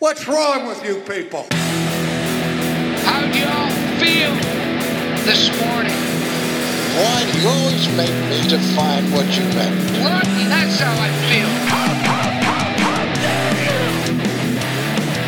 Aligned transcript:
What's 0.00 0.28
wrong 0.28 0.68
with 0.68 0.84
you 0.84 1.00
people? 1.00 1.44
How 3.02 3.18
do 3.18 3.34
y'all 3.34 3.68
feel 3.98 4.30
this 5.26 5.50
morning? 5.58 5.98
Why 6.94 7.26
do 7.26 7.40
you 7.40 7.48
always 7.48 7.88
make 7.96 8.14
me 8.30 8.38
define 8.46 9.10
what 9.10 9.26
you 9.34 9.42
meant? 9.58 9.74
What? 9.98 10.22
That's 10.54 10.78
how 10.78 10.94
I 10.94 11.10
feel. 11.26 11.50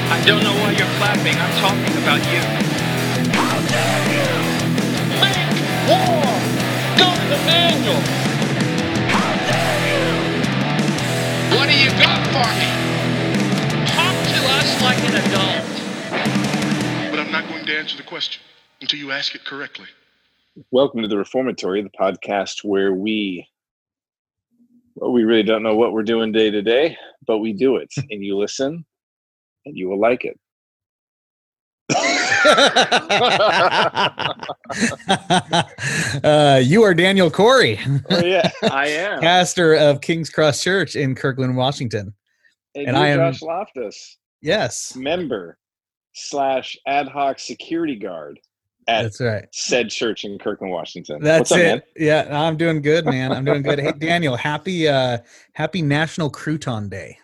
I 0.07 0.23
don't 0.25 0.45
know 0.45 0.55
why 0.63 0.71
you're 0.71 0.95
clapping. 1.03 1.35
I'm 1.35 1.51
talking 1.59 1.97
about 2.05 2.23
you. 2.31 2.43
Make 5.19 5.51
war! 5.91 6.23
Go 6.95 7.11
to 7.11 7.27
the 7.27 7.43
manual! 7.45 8.03
What 11.59 11.67
do 11.69 11.75
you 11.75 11.91
got 11.99 12.25
for 12.29 12.47
me? 12.61 12.80
Talk 14.79 14.79
to 14.79 14.79
us 14.79 14.83
like 14.83 14.99
an 14.99 15.17
adult. 15.27 17.11
But 17.11 17.19
I'm 17.21 17.33
not 17.33 17.49
going 17.49 17.65
to 17.67 17.77
answer 17.79 17.97
the 17.97 18.03
question 18.03 18.43
until 18.81 18.99
you 18.99 19.11
ask 19.11 19.35
it 19.35 19.45
correctly. 19.45 19.87
Welcome 20.71 21.03
to 21.03 21.09
the 21.09 21.17
Reformatory, 21.17 21.83
the 21.83 21.91
podcast 21.91 22.63
where 22.65 22.93
we, 22.93 23.49
well, 24.95 25.13
we 25.13 25.25
really 25.25 25.43
don't 25.43 25.63
know 25.63 25.75
what 25.77 25.93
we're 25.93 26.03
doing 26.03 26.33
day 26.33 26.51
to 26.51 26.63
day, 26.63 26.97
but 27.27 27.39
we 27.39 27.53
do 27.53 27.77
it, 27.77 27.93
and 28.11 28.23
you 28.25 28.37
listen, 28.37 28.85
and 29.67 29.77
you 29.77 29.89
will 29.89 29.99
like 30.01 30.25
it. 30.25 30.39
uh, 36.25 36.61
you 36.63 36.83
are 36.83 36.95
Daniel 36.95 37.31
Corey, 37.31 37.79
Oh 38.11 38.25
yeah, 38.25 38.51
I 38.71 38.89
am. 38.89 39.21
pastor 39.21 39.75
of 39.75 40.01
King's 40.01 40.31
Cross 40.31 40.63
Church 40.63 40.97
in 40.97 41.15
Kirkland, 41.15 41.57
Washington. 41.57 42.15
and 42.75 42.89
and 42.89 42.97
you're 42.97 43.07
I 43.07 43.09
am- 43.11 43.33
Josh 43.33 43.43
Loftus, 43.43 44.17
Yes, 44.43 44.95
member 44.97 45.59
slash 46.13 46.77
ad 46.87 47.09
hoc 47.09 47.39
security 47.39 47.97
guard 47.97 48.41
at 48.89 49.03
that's 49.03 49.21
right. 49.21 49.47
said 49.53 49.91
church 49.91 50.25
in 50.25 50.39
Kirkland, 50.39 50.73
Washington. 50.73 51.21
That's 51.23 51.51
What's 51.51 51.53
up, 51.53 51.59
it. 51.59 51.63
man? 51.63 51.83
Yeah, 51.97 52.29
I'm 52.31 52.57
doing 52.57 52.83
good, 52.83 53.05
man. 53.17 53.33
I'm 53.33 53.45
doing 53.45 53.63
good. 53.63 53.79
Hey, 53.79 53.93
Daniel, 53.93 54.37
happy 54.37 54.89
uh 54.89 55.19
happy 55.55 55.83
National 55.83 56.31
Crouton 56.31 56.89
Day. 56.91 57.19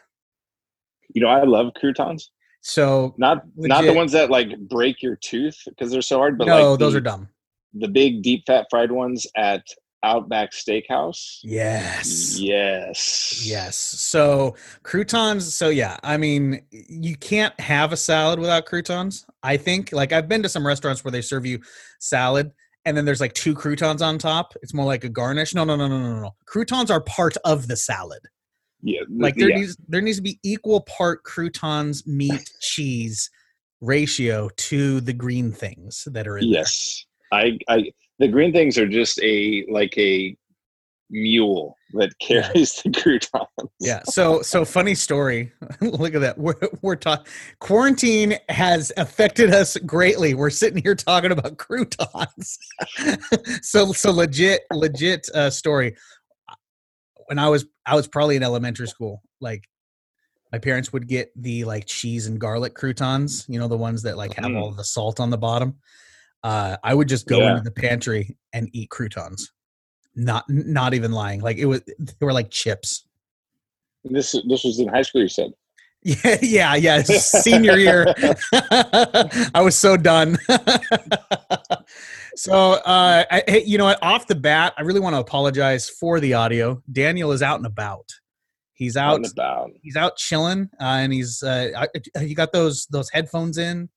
You 1.14 1.23
know, 1.23 1.28
I 1.28 1.45
love 1.45 1.73
croutons. 1.75 2.31
So 2.61 3.14
Not 3.17 3.45
not 3.56 3.84
the 3.84 3.95
ones 3.95 4.12
that 4.12 4.30
like 4.30 4.48
break 4.69 5.03
your 5.03 5.17
tooth 5.17 5.56
because 5.67 5.91
they're 5.91 6.03
so 6.03 6.19
hard, 6.19 6.36
but 6.36 6.47
no, 6.47 6.70
like 6.70 6.78
those 6.80 6.92
the, 6.92 6.98
are 6.98 7.03
dumb. 7.03 7.28
the 7.75 7.89
big 7.89 8.23
deep 8.23 8.42
fat 8.47 8.67
fried 8.70 8.91
ones 8.91 9.27
at 9.36 9.64
Outback 10.06 10.52
Steakhouse. 10.52 11.40
Yes. 11.42 12.38
Yes. 12.38 13.44
Yes. 13.44 13.76
So 13.76 14.54
croutons. 14.82 15.52
So 15.52 15.68
yeah, 15.68 15.96
I 16.02 16.16
mean, 16.16 16.62
you 16.70 17.16
can't 17.16 17.58
have 17.60 17.92
a 17.92 17.96
salad 17.96 18.38
without 18.38 18.66
croutons. 18.66 19.27
I 19.42 19.56
think. 19.56 19.92
Like 19.92 20.12
I've 20.12 20.28
been 20.28 20.42
to 20.42 20.48
some 20.48 20.66
restaurants 20.66 21.04
where 21.04 21.12
they 21.12 21.22
serve 21.22 21.44
you 21.44 21.60
salad 21.98 22.52
and 22.86 22.96
then 22.96 23.04
there's 23.04 23.20
like 23.20 23.34
two 23.34 23.54
croutons 23.54 24.00
on 24.00 24.16
top. 24.16 24.54
It's 24.62 24.72
more 24.72 24.86
like 24.86 25.02
a 25.02 25.08
garnish. 25.08 25.54
No, 25.54 25.64
no, 25.64 25.74
no, 25.74 25.88
no, 25.88 25.98
no, 25.98 26.20
no. 26.20 26.30
Croutons 26.46 26.90
are 26.90 27.00
part 27.00 27.36
of 27.44 27.66
the 27.66 27.77
salad. 27.77 28.20
Yeah. 28.80 29.00
Like 29.10 29.34
there 29.34 29.50
yeah. 29.50 29.56
needs 29.56 29.77
there 29.88 30.00
needs 30.00 30.18
to 30.18 30.22
be 30.22 30.38
equal 30.44 30.82
part 30.82 31.24
croutons, 31.24 32.06
meat, 32.06 32.48
cheese 32.60 33.28
ratio 33.80 34.48
to 34.56 35.00
the 35.00 35.12
green 35.12 35.50
things 35.50 36.06
that 36.06 36.28
are 36.28 36.38
in 36.38 36.48
there. 36.48 36.60
Yes. 36.60 37.04
I 37.32 37.58
I 37.68 37.90
the 38.19 38.28
green 38.28 38.53
things 38.53 38.78
are 38.78 38.89
just 38.89 39.20
a 39.22 39.64
like 39.70 39.97
a 39.98 40.36
mule 41.11 41.77
that 41.92 42.11
carries 42.19 42.75
the 42.83 42.91
croutons. 42.91 43.70
Yeah. 43.81 44.03
So 44.05 44.42
so 44.42 44.64
funny 44.64 44.95
story. 44.95 45.53
Look 45.81 46.14
at 46.14 46.20
that. 46.20 46.36
We're 46.39 46.55
we're 46.83 46.97
talking. 46.97 47.27
Quarantine 47.61 48.34
has 48.48 48.92
affected 48.97 49.53
us 49.55 49.77
greatly. 49.78 50.34
We're 50.34 50.50
sitting 50.50 50.83
here 50.83 50.95
talking 50.95 51.31
about 51.33 51.58
croutons. 51.58 52.58
so 53.62 53.92
so 53.92 54.11
legit 54.11 54.62
legit 54.73 55.28
uh, 55.34 55.51
story. 55.51 55.95
When 57.27 57.39
I 57.39 57.48
was 57.48 57.67
I 57.85 57.95
was 57.95 58.08
probably 58.08 58.36
in 58.36 58.42
elementary 58.42 58.89
school. 58.89 59.23
Like 59.40 59.69
my 60.52 60.58
parents 60.58 60.92
would 60.92 61.07
get 61.07 61.30
the 61.36 61.64
like 61.64 61.86
cheese 61.86 62.27
and 62.27 62.40
garlic 62.40 62.74
croutons. 62.74 63.45
You 63.48 63.58
know 63.61 63.69
the 63.69 63.77
ones 63.77 64.02
that 64.02 64.17
like 64.17 64.35
have 64.35 64.46
Mm. 64.46 64.61
all 64.61 64.70
the 64.73 64.85
salt 64.85 65.20
on 65.20 65.30
the 65.30 65.39
bottom. 65.39 65.77
Uh, 66.42 66.77
I 66.85 66.95
would 66.95 67.08
just 67.08 67.27
go 67.27 67.41
Yeah. 67.41 67.51
into 67.52 67.63
the 67.63 67.70
pantry 67.70 68.36
and 68.52 68.69
eat 68.73 68.91
croutons. 68.91 69.52
Not 70.14 70.45
not 70.48 70.95
even 70.95 71.13
lying. 71.13 71.41
Like 71.41 71.58
it 71.58 71.67
was 71.67 71.83
they 71.83 71.95
were 72.20 72.33
like 72.33 72.51
chips. 72.51 73.05
This 74.05 74.33
this 74.48 74.64
was 74.64 74.79
in 74.79 74.89
high 74.89 75.02
school. 75.02 75.23
You 75.23 75.29
said. 75.29 75.52
Yeah, 76.02 76.36
yeah, 76.41 76.75
yeah. 76.77 77.02
Senior 77.02 77.77
year, 77.79 78.14
I 78.52 79.61
was 79.61 79.75
so 79.77 79.96
done. 79.96 80.36
so, 82.36 82.55
uh, 82.75 83.25
I, 83.30 83.42
hey, 83.48 83.64
you 83.64 83.79
know 83.79 83.85
what? 83.86 83.98
Off 84.02 84.27
the 84.27 84.35
bat, 84.35 84.75
I 84.77 84.83
really 84.83 85.01
want 85.01 85.14
to 85.14 85.20
apologize 85.20 85.89
for 85.89 86.20
the 86.20 86.35
audio. 86.35 86.83
Daniel 86.92 87.33
is 87.33 87.42
out 87.42 87.57
and 87.57 87.67
about. 87.67 88.08
He's 88.75 88.96
Out 88.96 89.11
out. 89.14 89.17
and 89.17 89.27
about. 89.33 89.70
He's 89.83 89.96
out 89.96 90.17
chilling, 90.17 90.69
uh, 90.80 90.85
and 90.85 91.13
he's. 91.13 91.42
Uh, 91.42 91.70
I, 91.77 92.20
you 92.20 92.35
got 92.35 92.52
those 92.52 92.86
those 92.86 93.08
headphones 93.11 93.58
in, 93.58 93.89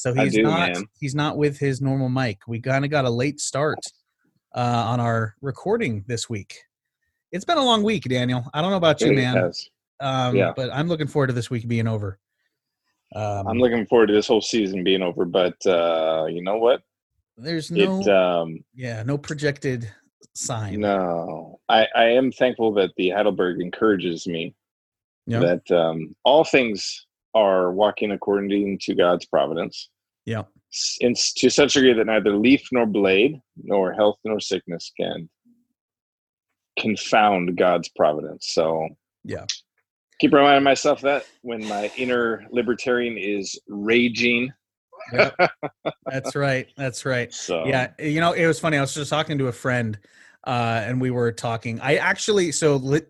so 0.00 0.14
he's 0.14 0.34
do, 0.34 0.42
not. 0.44 0.72
man. 0.72 0.84
He's 0.98 1.14
not 1.14 1.36
with 1.36 1.58
his 1.58 1.82
normal 1.82 2.08
mic. 2.08 2.38
We 2.48 2.58
kind 2.58 2.86
of 2.86 2.90
got 2.90 3.04
a 3.04 3.10
late 3.10 3.38
start 3.38 3.78
uh, 4.54 4.84
on 4.88 4.98
our 4.98 5.34
recording 5.42 6.04
this 6.06 6.30
week. 6.30 6.56
It's 7.32 7.44
been 7.44 7.58
a 7.58 7.64
long 7.64 7.82
week, 7.82 8.04
Daniel. 8.04 8.42
I 8.54 8.62
don't 8.62 8.70
know 8.70 8.78
about 8.78 9.02
you, 9.02 9.08
It 9.12 9.16
man. 9.16 9.36
has. 9.36 9.68
Um, 10.00 10.34
Yeah. 10.34 10.52
But 10.56 10.70
I'm 10.72 10.88
looking 10.88 11.06
forward 11.06 11.26
to 11.26 11.32
this 11.34 11.50
week 11.50 11.68
being 11.68 11.86
over. 11.86 12.18
Um, 13.14 13.46
I'm 13.46 13.58
looking 13.58 13.84
forward 13.86 14.06
to 14.06 14.14
this 14.14 14.28
whole 14.28 14.40
season 14.40 14.82
being 14.84 15.02
over, 15.02 15.26
but 15.26 15.54
uh, 15.66 16.26
you 16.30 16.42
know 16.42 16.56
what? 16.56 16.82
there's 17.36 17.70
no, 17.70 18.00
It 18.00 18.08
um, 18.08 18.64
yeah, 18.74 19.02
no 19.02 19.16
projected 19.18 19.90
sign. 20.34 20.80
no, 20.80 21.58
I, 21.68 21.86
I 21.94 22.04
am 22.04 22.30
thankful 22.32 22.72
that 22.74 22.90
the 22.96 23.10
Heidelberg 23.10 23.60
encourages 23.60 24.26
me 24.26 24.54
Yeah. 25.26 25.40
that 25.40 25.70
um, 25.70 26.14
all 26.24 26.44
things 26.44 27.06
are 27.34 27.72
walking 27.72 28.12
according 28.12 28.78
to 28.82 28.94
God's 28.94 29.26
providence. 29.26 29.90
Yeah. 30.26 30.42
In, 31.00 31.14
to 31.36 31.50
such 31.50 31.76
a 31.76 31.80
degree 31.80 31.94
that 31.94 32.06
neither 32.06 32.36
leaf 32.36 32.68
nor 32.72 32.86
blade, 32.86 33.40
nor 33.56 33.92
health 33.92 34.18
nor 34.24 34.38
sickness 34.40 34.92
can 34.98 35.28
confound 36.78 37.56
God's 37.56 37.88
providence. 37.90 38.48
So 38.52 38.88
Yeah. 39.24 39.46
keep 40.20 40.32
reminding 40.32 40.62
myself 40.64 41.00
that 41.02 41.26
when 41.42 41.64
my 41.66 41.90
inner 41.96 42.46
libertarian 42.50 43.16
is 43.18 43.58
raging. 43.68 44.52
Yep. 45.12 45.34
That's 46.06 46.36
right. 46.36 46.68
That's 46.76 47.04
right. 47.04 47.32
So 47.32 47.66
Yeah. 47.66 47.92
You 47.98 48.20
know, 48.20 48.32
it 48.32 48.46
was 48.46 48.60
funny. 48.60 48.76
I 48.76 48.80
was 48.80 48.94
just 48.94 49.10
talking 49.10 49.38
to 49.38 49.48
a 49.48 49.52
friend, 49.52 49.98
uh, 50.46 50.82
and 50.84 51.00
we 51.00 51.10
were 51.10 51.32
talking. 51.32 51.80
I 51.80 51.96
actually, 51.96 52.52
so 52.52 52.76
le- 52.76 53.00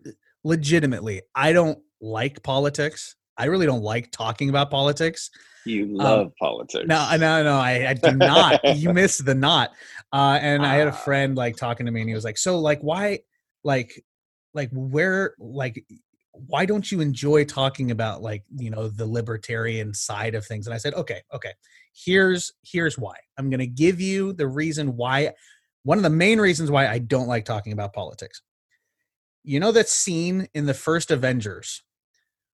legitimately, 0.43 1.21
I 1.35 1.53
don't 1.53 1.79
like 2.01 2.41
politics. 2.43 3.15
I 3.41 3.45
really 3.45 3.65
don't 3.65 3.81
like 3.83 4.11
talking 4.11 4.49
about 4.49 4.69
politics. 4.69 5.29
you 5.65 5.87
love 5.87 6.31
politics. 6.39 6.83
Um, 6.83 6.87
No, 6.87 7.17
no, 7.17 7.43
no, 7.43 7.57
I, 7.57 7.89
I 7.89 7.93
do 7.93 8.11
not. 8.15 8.61
you 8.77 8.93
miss 8.93 9.17
the 9.17 9.35
knot. 9.35 9.71
Uh, 10.13 10.37
and 10.41 10.65
I 10.65 10.75
had 10.75 10.87
a 10.87 10.91
Ah. 10.91 10.95
friend 10.95 11.35
like 11.35 11.55
talking 11.57 11.85
to 11.87 11.91
me, 11.91 12.01
and 12.01 12.09
he 12.09 12.15
was 12.15 12.23
like, 12.23 12.37
"So, 12.37 12.59
like, 12.59 12.81
why, 12.81 13.19
like, 13.63 14.03
like, 14.53 14.69
where, 14.71 15.35
like, 15.39 15.83
why 16.33 16.65
don't 16.65 16.89
you 16.91 17.01
enjoy 17.01 17.43
talking 17.45 17.91
about 17.91 18.21
like, 18.21 18.43
you 18.55 18.69
know, 18.69 18.87
the 18.87 19.05
libertarian 19.05 19.93
side 19.93 20.35
of 20.35 20.45
things?" 20.45 20.67
And 20.67 20.73
I 20.73 20.77
said, 20.77 20.93
"Okay, 20.93 21.21
okay. 21.33 21.53
Here's 21.93 22.51
here's 22.63 22.97
why. 22.97 23.15
I'm 23.37 23.49
going 23.49 23.59
to 23.59 23.67
give 23.67 23.99
you 23.99 24.33
the 24.33 24.47
reason 24.47 24.95
why. 24.95 25.33
One 25.83 25.97
of 25.97 26.03
the 26.03 26.09
main 26.11 26.39
reasons 26.39 26.69
why 26.71 26.87
I 26.87 26.99
don't 26.99 27.27
like 27.27 27.43
talking 27.45 27.73
about 27.73 27.91
politics. 27.93 28.41
You 29.43 29.59
know 29.59 29.71
that 29.71 29.89
scene 29.89 30.47
in 30.53 30.67
the 30.67 30.73
first 30.75 31.09
Avengers 31.11 31.81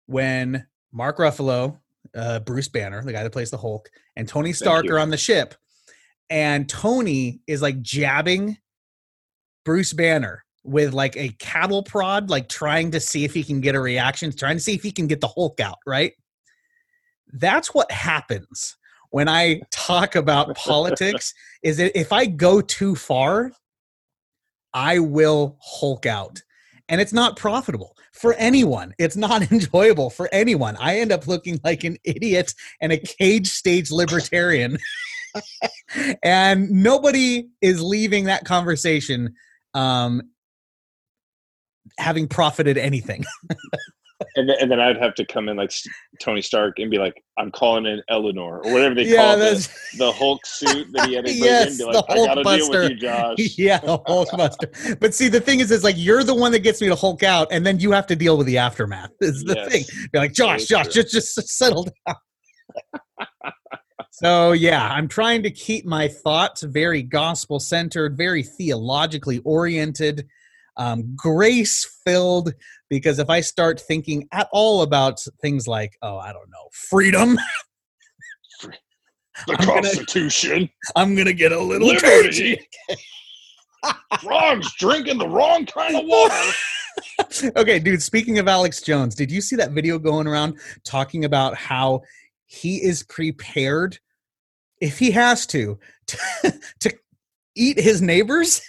when 0.07 0.67
Mark 0.93 1.19
Ruffalo, 1.19 1.79
uh, 2.15 2.41
Bruce 2.41 2.69
Banner, 2.69 3.03
the 3.03 3.13
guy 3.13 3.23
that 3.23 3.33
plays 3.33 3.51
the 3.51 3.59
Hulk, 3.59 3.91
and 4.17 4.29
Tony 4.29 4.53
Stark 4.53 4.87
are 4.87 4.99
on 4.99 5.11
the 5.11 5.17
ship, 5.17 5.55
and 6.31 6.69
Tony 6.69 7.41
is 7.47 7.63
like 7.63 7.81
jabbing 7.81 8.59
Bruce 9.65 9.93
Banner 9.93 10.45
with 10.65 10.93
like 10.93 11.17
a 11.17 11.31
cattle 11.39 11.83
prod, 11.83 12.31
like 12.31 12.49
trying 12.49 12.91
to 12.93 13.01
see 13.01 13.25
if 13.25 13.35
he 13.35 13.43
can 13.43 13.61
get 13.61 13.75
a 13.75 13.81
reaction, 13.81 14.33
trying 14.33 14.57
to 14.57 14.63
see 14.63 14.75
if 14.75 14.83
he 14.83 14.93
can 14.93 15.07
get 15.07 15.21
the 15.21 15.29
Hulk 15.29 15.61
out, 15.61 15.79
right? 15.87 16.13
That's 17.33 17.75
what 17.75 17.91
happens 17.91 18.77
when 19.13 19.29
I 19.29 19.61
talk 19.71 20.17
about 20.17 20.57
politics 20.57 21.35
is 21.63 21.77
that 21.77 21.99
if 21.99 22.13
I 22.13 22.27
go 22.27 22.61
too 22.61 22.97
far, 22.97 23.53
I 24.75 24.99
will 24.99 25.59
Hulk 25.61 26.07
out. 26.07 26.43
And 26.93 27.01
it's 27.01 27.13
not 27.13 27.37
profitable 27.37 27.97
for 28.13 28.35
anyone. 28.35 28.95
It's 28.99 29.17
not 29.17 29.43
enjoyable 29.51 30.11
for 30.11 30.29
anyone. 30.31 30.77
I 30.79 31.01
end 31.01 31.11
up 31.11 31.27
looking 31.27 31.59
like 31.65 31.83
an 31.83 31.97
idiot 32.05 32.55
and 32.81 32.93
a 32.93 32.99
cage 32.99 33.49
stage 33.49 33.91
libertarian. 33.91 34.79
and 36.23 36.71
nobody 36.71 37.49
is 37.63 37.83
leaving 37.83 38.25
that 38.25 38.45
conversation 38.45 39.35
um, 39.73 40.21
having 41.99 42.29
profited 42.29 42.77
anything. 42.77 43.25
and 44.37 44.49
then, 44.49 44.57
and 44.61 44.71
then 44.71 44.81
I'd 44.81 44.97
have 44.97 45.15
to 45.15 45.25
come 45.27 45.49
in 45.49 45.57
like 45.57 45.73
Tony 46.21 46.43
Stark 46.43 46.79
and 46.79 46.91
be 46.91 46.99
like, 46.99 47.23
"I'm 47.39 47.51
calling 47.51 47.87
in 47.87 48.03
Eleanor" 48.09 48.65
or 48.65 48.73
whatever 48.73 48.95
they 48.95 49.05
yeah, 49.05 49.17
call 49.17 49.39
the, 49.39 49.77
the 49.99 50.13
Hulk 50.13 50.45
suit 50.47 50.89
that 50.93 51.07
he 51.07 51.15
had 51.15 51.27
to 51.27 51.33
bring 51.33 51.45
Yes, 51.45 51.73
in. 51.73 51.87
Be 51.87 51.93
the 51.93 51.99
like, 51.99 52.05
"I 52.09 52.27
gotta 52.27 52.45
deal 52.45 52.71
with 52.71 52.91
you, 52.91 52.97
Josh." 52.97 53.39
yeah, 53.59 53.79
the 53.79 53.99
Hulkbuster. 53.99 55.01
But 55.01 55.15
see, 55.15 55.29
the 55.29 55.41
thing 55.41 55.61
is, 55.61 55.71
is 55.71 55.85
like 55.85 55.97
you're 55.99 56.25
the 56.25 56.35
one 56.35 56.53
that 56.53 56.61
gets 56.61 56.81
me 56.81 56.89
to 56.89 56.95
Hulk 56.97 57.23
out, 57.23 57.49
and 57.51 57.65
then 57.65 57.79
you 57.81 57.93
have 57.93 58.07
to 58.09 58.17
deal 58.17 58.37
with 58.37 58.47
the 58.47 58.59
aftermath. 58.59 59.11
Is 59.21 59.45
the 59.45 59.55
Yes. 59.55 59.73
thing. 59.73 60.09
Be 60.13 60.19
like, 60.19 60.33
Josh, 60.33 60.67
Josh, 60.67 60.85
true. 60.87 61.03
just 61.03 61.13
just 61.37 61.49
settle 61.49 61.89
down. 62.07 62.17
so 64.11 64.53
yeah, 64.53 64.89
I'm 64.89 65.09
trying 65.09 65.43
to 65.43 65.51
keep 65.51 65.85
my 65.85 66.09
thoughts 66.09 66.63
very 66.63 67.03
gospel 67.03 67.61
centered, 67.61 68.17
very 68.17 68.43
theologically 68.43 69.39
oriented, 69.45 70.27
um, 70.77 71.15
grace 71.17 71.99
filled. 72.05 72.55
Because 72.93 73.19
if 73.19 73.31
I 73.31 73.41
start 73.41 73.81
thinking 73.81 74.29
at 74.33 74.51
all 74.53 74.83
about 74.83 75.19
things 75.41 75.67
like, 75.67 75.97
oh, 76.03 76.19
I 76.19 76.31
don't 76.31 76.51
know, 76.51 76.69
freedom, 76.73 77.39
The 79.47 79.57
I'm 79.59 79.67
gonna- 79.67 79.81
Constitution. 79.81 80.69
I'm 80.95 81.15
gonna 81.15 81.33
get 81.33 81.53
a 81.53 81.59
little 81.59 81.89
Liberty. 81.89 82.61
Frogs 84.21 84.75
drinking 84.79 85.17
the 85.17 85.27
wrong 85.27 85.65
kind 85.65 85.97
of 85.97 86.03
water. 86.05 87.53
okay, 87.57 87.79
dude, 87.79 88.03
speaking 88.03 88.39
of 88.39 88.47
Alex 88.47 88.83
Jones, 88.83 89.15
did 89.15 89.31
you 89.31 89.41
see 89.41 89.57
that 89.57 89.71
video 89.71 89.99
going 89.99 90.27
around 90.27 90.59
talking 90.85 91.25
about 91.25 91.55
how 91.55 92.03
he 92.45 92.77
is 92.85 93.03
prepared 93.05 93.99
if 94.83 94.99
he 94.99 95.11
has 95.13 95.47
to 95.47 95.79
to, 96.09 96.19
to 96.81 96.93
eat 97.57 97.81
his 97.81 98.03
neighbors? 98.03 98.61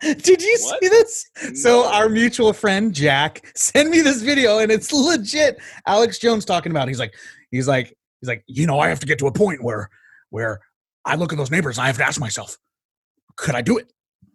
Did 0.22 0.42
you 0.42 0.58
What? 0.62 0.82
see 0.82 0.88
this? 0.88 1.26
So 1.62 1.86
our 1.86 2.08
mutual 2.08 2.52
friend 2.52 2.94
Jack 2.94 3.44
sent 3.56 3.90
me 3.90 4.00
this 4.00 4.22
video 4.22 4.58
and 4.58 4.72
it's 4.72 4.92
legit 4.92 5.58
Alex 5.86 6.18
Jones 6.18 6.44
talking 6.44 6.72
about. 6.72 6.88
it. 6.88 6.92
He's 6.92 6.98
like 6.98 7.14
he's 7.50 7.68
like 7.68 7.96
he's 8.20 8.28
like, 8.28 8.42
"You 8.46 8.66
know, 8.66 8.78
I 8.80 8.88
have 8.88 9.00
to 9.00 9.06
get 9.06 9.18
to 9.18 9.26
a 9.26 9.32
point 9.32 9.62
where 9.62 9.90
where 10.30 10.60
I 11.04 11.16
look 11.16 11.32
at 11.32 11.38
those 11.38 11.50
neighbors 11.50 11.76
and 11.78 11.84
I 11.84 11.88
have 11.88 11.96
to 11.98 12.04
ask 12.06 12.20
myself, 12.20 12.56
could 13.36 13.54
I 13.54 13.62
do 13.62 13.78
it? 13.78 13.92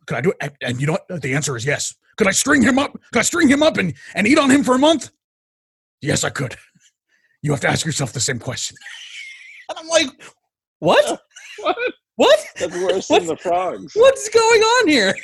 Could 0.07 0.17
I 0.17 0.21
do 0.21 0.29
it? 0.31 0.37
And, 0.41 0.51
and 0.61 0.81
you 0.81 0.87
know 0.87 0.97
what? 1.07 1.21
The 1.21 1.33
answer 1.33 1.55
is 1.55 1.65
yes. 1.65 1.95
Could 2.17 2.27
I 2.27 2.31
string 2.31 2.61
him 2.61 2.77
up? 2.79 2.93
Could 3.11 3.19
I 3.19 3.23
string 3.23 3.47
him 3.47 3.61
up 3.63 3.77
and, 3.77 3.93
and 4.13 4.25
eat 4.27 4.37
on 4.39 4.49
him 4.49 4.63
for 4.63 4.75
a 4.75 4.79
month? 4.79 5.09
Yes, 6.01 6.23
I 6.23 6.29
could. 6.29 6.55
You 7.41 7.51
have 7.51 7.59
to 7.61 7.69
ask 7.69 7.85
yourself 7.85 8.13
the 8.13 8.19
same 8.19 8.39
question. 8.39 8.77
And 9.67 9.79
I'm 9.79 9.87
like, 9.87 10.09
what? 10.77 11.19
What? 11.57 11.77
What? 12.17 12.39
That's 12.59 12.71
worse 12.75 13.09
What? 13.09 13.19
than 13.21 13.27
the 13.29 13.37
frogs. 13.37 13.93
What's 13.95 14.29
going 14.29 14.61
on 14.61 14.87
here? 14.87 15.15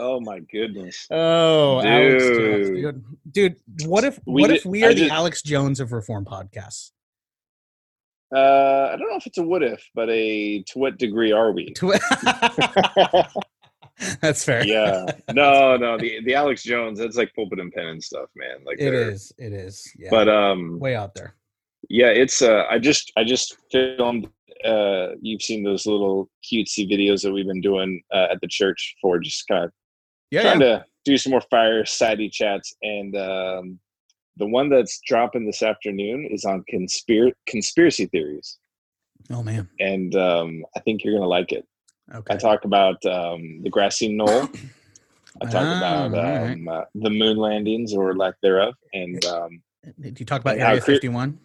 Oh 0.00 0.20
my 0.20 0.40
goodness. 0.40 1.06
Oh, 1.10 1.80
Alex 1.80 2.24
Jones, 2.24 2.68
Dude. 2.70 2.82
dude. 2.82 3.56
Dude, 3.78 3.88
what 3.88 4.04
if 4.04 4.18
We 4.26 4.42
what 4.42 4.48
did- 4.48 4.56
if 4.58 4.64
we 4.66 4.82
I 4.84 4.88
are 4.88 4.94
the 4.94 5.00
did- 5.02 5.10
Alex 5.10 5.42
Jones 5.42 5.78
of 5.80 5.92
Reform 5.92 6.24
podcasts? 6.24 6.90
Uh, 8.34 8.90
I 8.92 8.96
don't 8.96 9.10
know 9.10 9.16
if 9.16 9.26
it's 9.26 9.36
a 9.38 9.42
what 9.42 9.62
if, 9.62 9.86
but 9.94 10.08
a 10.08 10.62
to 10.62 10.78
what 10.78 10.98
degree 10.98 11.32
are 11.32 11.52
we? 11.52 11.74
That's 14.20 14.44
fair. 14.44 14.64
yeah. 14.66 15.04
No, 15.32 15.76
no. 15.76 15.98
The 15.98 16.20
the 16.24 16.34
Alex 16.34 16.62
Jones, 16.62 16.98
that's 16.98 17.16
like 17.16 17.32
pulpit 17.34 17.60
and 17.60 17.70
pen 17.72 17.86
and 17.86 18.02
stuff, 18.02 18.28
man. 18.34 18.64
Like 18.66 18.80
it 18.80 18.92
is. 18.94 19.32
It 19.38 19.52
is. 19.52 19.86
Yeah. 19.98 20.08
But 20.10 20.28
um 20.28 20.78
way 20.80 20.96
out 20.96 21.14
there. 21.14 21.34
Yeah, 22.00 22.06
it's 22.22 22.40
uh 22.42 22.64
I 22.74 22.78
just 22.88 23.12
I 23.20 23.22
just 23.24 23.48
filmed 23.70 24.24
uh 24.64 25.08
you've 25.20 25.42
seen 25.42 25.62
those 25.62 25.84
little 25.86 26.28
cutesy 26.46 26.84
videos 26.92 27.20
that 27.22 27.32
we've 27.34 27.46
been 27.52 27.60
doing 27.60 27.90
uh, 28.16 28.28
at 28.32 28.40
the 28.40 28.48
church 28.48 28.80
for 29.00 29.18
just 29.18 29.46
kind 29.48 29.64
of 29.66 29.70
Yeah. 30.30 30.42
trying 30.42 30.60
yeah. 30.62 30.78
to 30.78 30.84
do 31.04 31.18
some 31.18 31.30
more 31.34 31.44
fireside 31.50 32.20
chats 32.38 32.68
and 32.82 33.12
um 33.16 33.64
the 34.40 34.46
one 34.58 34.68
that's 34.74 35.00
dropping 35.10 35.44
this 35.46 35.62
afternoon 35.62 36.18
is 36.34 36.44
on 36.44 36.64
conspir- 36.72 37.34
conspiracy 37.52 38.06
theories 38.06 38.48
Oh 39.34 39.42
man. 39.42 39.68
and 39.92 40.14
um 40.28 40.64
i 40.76 40.80
think 40.84 41.02
you're 41.02 41.14
gonna 41.18 41.26
like 41.38 41.50
it 41.58 41.64
Okay. 42.18 42.34
i 42.34 42.36
talk 42.48 42.60
about 42.70 42.98
um 43.18 43.40
the 43.64 43.70
grassy 43.76 44.08
knoll 44.18 44.42
i 45.42 45.44
talk 45.56 45.66
Ah, 45.66 46.06
about 46.06 46.12
right. 46.12 46.52
um, 46.52 46.68
uh, 46.68 46.84
the 46.94 47.10
moon 47.10 47.36
landings 47.48 47.90
or 47.98 48.14
lack 48.22 48.34
thereof 48.44 48.74
and 49.02 49.20
um 49.34 49.50
Did 50.00 50.14
you 50.20 50.26
talk 50.26 50.40
about 50.44 50.56
Area 50.58 50.80
cre- 50.80 50.92
51? 50.92 51.38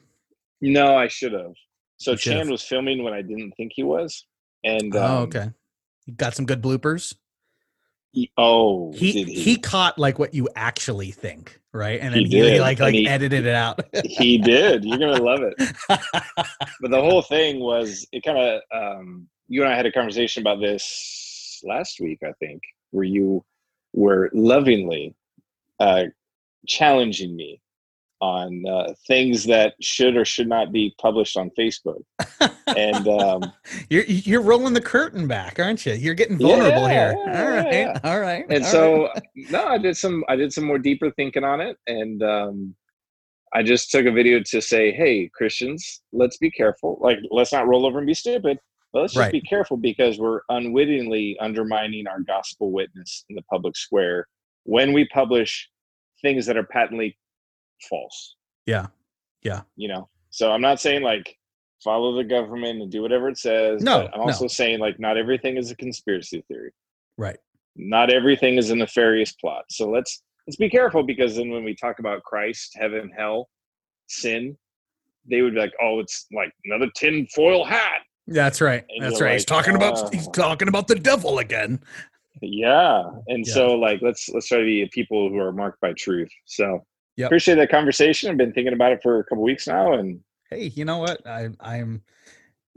No 0.61 0.95
i 0.97 1.07
should 1.07 1.33
have 1.33 1.53
so 1.97 2.11
You 2.11 2.17
should've. 2.17 2.37
chan 2.39 2.49
was 2.51 2.63
filming 2.63 3.03
when 3.03 3.13
i 3.13 3.21
didn't 3.21 3.51
think 3.57 3.71
he 3.75 3.83
was 3.83 4.25
and 4.63 4.95
oh, 4.95 5.05
um, 5.05 5.23
okay. 5.23 5.51
You 6.07 6.13
got 6.15 6.33
some 6.33 6.45
good 6.45 6.61
bloopers. 6.61 7.13
he- 8.11 8.31
oh 8.37 8.91
He, 8.93 9.11
did 9.11 9.27
he 9.27 9.57
caught 9.57 9.99
like 9.99 10.17
what 10.19 10.33
you 10.33 10.49
actually 10.55 11.11
think, 11.11 11.59
right? 11.73 11.99
And 12.01 12.13
He 12.15 12.21
then 12.25 12.43
he, 12.43 12.51
he 12.53 12.59
like 12.59 12.79
like 12.79 12.93
he- 12.95 13.07
edited 13.07 13.45
it 13.45 13.53
out. 13.53 13.79
he 14.03 14.37
did 14.39 14.83
you're 14.83 14.97
gonna 14.97 15.21
love 15.21 15.41
it 15.41 15.55
but 16.81 16.91
the 16.91 16.99
whole 17.01 17.21
thing 17.21 17.59
was 17.59 18.07
it 18.11 18.23
kind 18.23 18.37
of 18.37 18.61
um, 18.73 19.27
you 19.47 19.63
and 19.63 19.71
I 19.71 19.75
had 19.75 19.85
a 19.85 19.91
conversation 19.91 20.41
about 20.41 20.59
this 20.59 21.61
last 21.63 21.99
week, 21.99 22.19
I 22.23 22.33
think, 22.39 22.61
where 22.91 23.03
you 23.05 23.43
were 23.93 24.29
lovingly 24.33 25.15
uh, 25.79 26.05
challenging 26.67 27.35
me 27.35 27.61
on 28.21 28.63
uh, 28.67 28.93
things 29.07 29.45
that 29.45 29.73
should 29.81 30.15
or 30.17 30.25
should 30.25 30.47
not 30.47 30.71
be 30.71 30.93
published 30.99 31.37
on 31.37 31.51
Facebook. 31.57 32.01
And 32.67 33.07
um, 33.07 33.53
you're 33.89 34.03
you're 34.05 34.41
rolling 34.41 34.73
the 34.73 34.81
curtain 34.81 35.27
back, 35.27 35.59
aren't 35.59 35.85
you? 35.85 35.93
You're 35.93 36.13
getting 36.15 36.37
vulnerable 36.37 36.87
Yeah, 36.89 37.13
here. 37.13 37.17
yeah, 37.25 37.41
all 37.41 37.49
right, 37.49 37.73
yeah. 37.73 37.99
all 38.03 38.19
right. 38.19 38.45
and 38.49 38.63
all 38.63 38.69
so 38.69 39.07
right. 39.07 39.23
no, 39.35 39.65
I 39.67 39.77
did 39.77 39.95
some 39.97 40.23
I 40.27 40.35
did 40.35 40.51
some 40.51 40.63
more 40.65 40.79
deeper 40.79 41.11
thinking 41.11 41.43
on 41.43 41.61
it, 41.61 41.77
and 41.87 42.21
um, 42.23 42.75
I 43.53 43.63
just 43.63 43.91
took 43.91 44.05
a 44.05 44.11
video 44.11 44.41
to 44.41 44.61
say, 44.61 44.91
hey, 44.91 45.29
Christians, 45.33 46.01
let's 46.11 46.37
be 46.37 46.51
careful. 46.51 46.97
Like, 47.01 47.19
let's 47.31 47.53
not 47.53 47.67
roll 47.67 47.85
over 47.85 47.97
and 47.99 48.07
be 48.07 48.13
stupid. 48.13 48.57
But 48.93 49.01
let's 49.01 49.13
just 49.13 49.21
Right. 49.21 49.31
be 49.33 49.41
careful 49.41 49.77
because 49.77 50.17
we're 50.17 50.41
unwittingly 50.49 51.37
undermining 51.39 52.07
our 52.07 52.21
gospel 52.21 52.71
witness 52.71 53.25
in 53.29 53.35
the 53.35 53.41
public 53.43 53.75
square 53.75 54.27
when 54.63 54.91
we 54.93 55.05
publish 55.09 55.69
things 56.21 56.45
that 56.45 56.57
are 56.57 56.63
patently 56.65 57.17
false. 57.89 58.35
Yeah. 58.65 58.87
Yeah. 59.43 59.61
You 59.75 59.87
know, 59.89 60.09
so 60.29 60.51
I'm 60.51 60.61
not 60.61 60.79
saying 60.79 61.03
like 61.03 61.37
follow 61.83 62.15
the 62.15 62.23
government 62.23 62.81
and 62.81 62.91
do 62.91 63.01
whatever 63.01 63.29
it 63.29 63.37
says. 63.37 63.81
No, 63.83 64.01
but 64.01 64.15
I'm 64.15 64.21
also 64.21 64.45
no. 64.45 64.47
saying 64.49 64.79
like 64.79 64.99
not 64.99 65.17
everything 65.17 65.57
is 65.57 65.71
a 65.71 65.75
conspiracy 65.75 66.43
theory 66.47 66.71
right. 67.17 67.37
not 67.75 68.11
everything 68.11 68.57
is 68.57 68.69
a 68.69 68.75
nefarious 68.75 69.33
plot. 69.33 69.65
So 69.69 69.89
let's 69.89 70.23
let's 70.47 70.57
be 70.57 70.69
careful 70.69 71.03
because 71.03 71.35
then 71.35 71.49
when 71.51 71.63
we 71.63 71.75
talk 71.75 71.99
about 71.99 72.23
Christ, 72.23 72.75
heaven, 72.79 73.11
hell, 73.15 73.49
sin, 74.07 74.57
they 75.29 75.41
would 75.41 75.53
be 75.53 75.59
like, 75.59 75.73
"Oh, 75.81 75.99
it's 75.99 76.25
like 76.33 76.51
another 76.65 76.89
tin 76.95 77.27
foil 77.27 77.65
hat." 77.65 78.01
That's 78.27 78.59
right. 78.59 78.83
And 78.89 79.03
That's 79.03 79.21
right. 79.21 79.33
he's 79.33 79.49
like, 79.49 79.63
talking 79.63 79.75
about 79.75 80.13
he's 80.13 80.27
"Oh." 80.27 80.31
talking 80.31 80.67
about 80.67 80.87
the 80.87 80.95
devil 80.95 81.39
again. 81.39 81.79
Yeah, 82.41 83.03
and 83.27 83.45
Yeah. 83.45 83.53
so 83.53 83.75
like 83.75 84.01
let's 84.01 84.29
let's 84.29 84.47
try 84.47 84.59
to 84.59 84.63
be 84.63 84.87
people 84.91 85.29
who 85.29 85.39
are 85.39 85.51
marked 85.51 85.81
by 85.81 85.93
truth. 85.93 86.29
So 86.45 86.85
Yep. 87.17 87.27
appreciate 87.27 87.55
that 87.55 87.69
conversation. 87.69 88.29
I've 88.29 88.37
been 88.37 88.53
thinking 88.53 88.73
about 88.73 88.91
it 88.91 89.01
for 89.01 89.19
a 89.19 89.23
couple 89.23 89.43
weeks 89.43 89.67
now, 89.67 89.93
and 89.93 90.21
Hey, 90.49 90.67
you 90.67 90.85
know 90.85 90.99
what? 90.99 91.25
I 91.27 91.49
I'm 91.59 92.01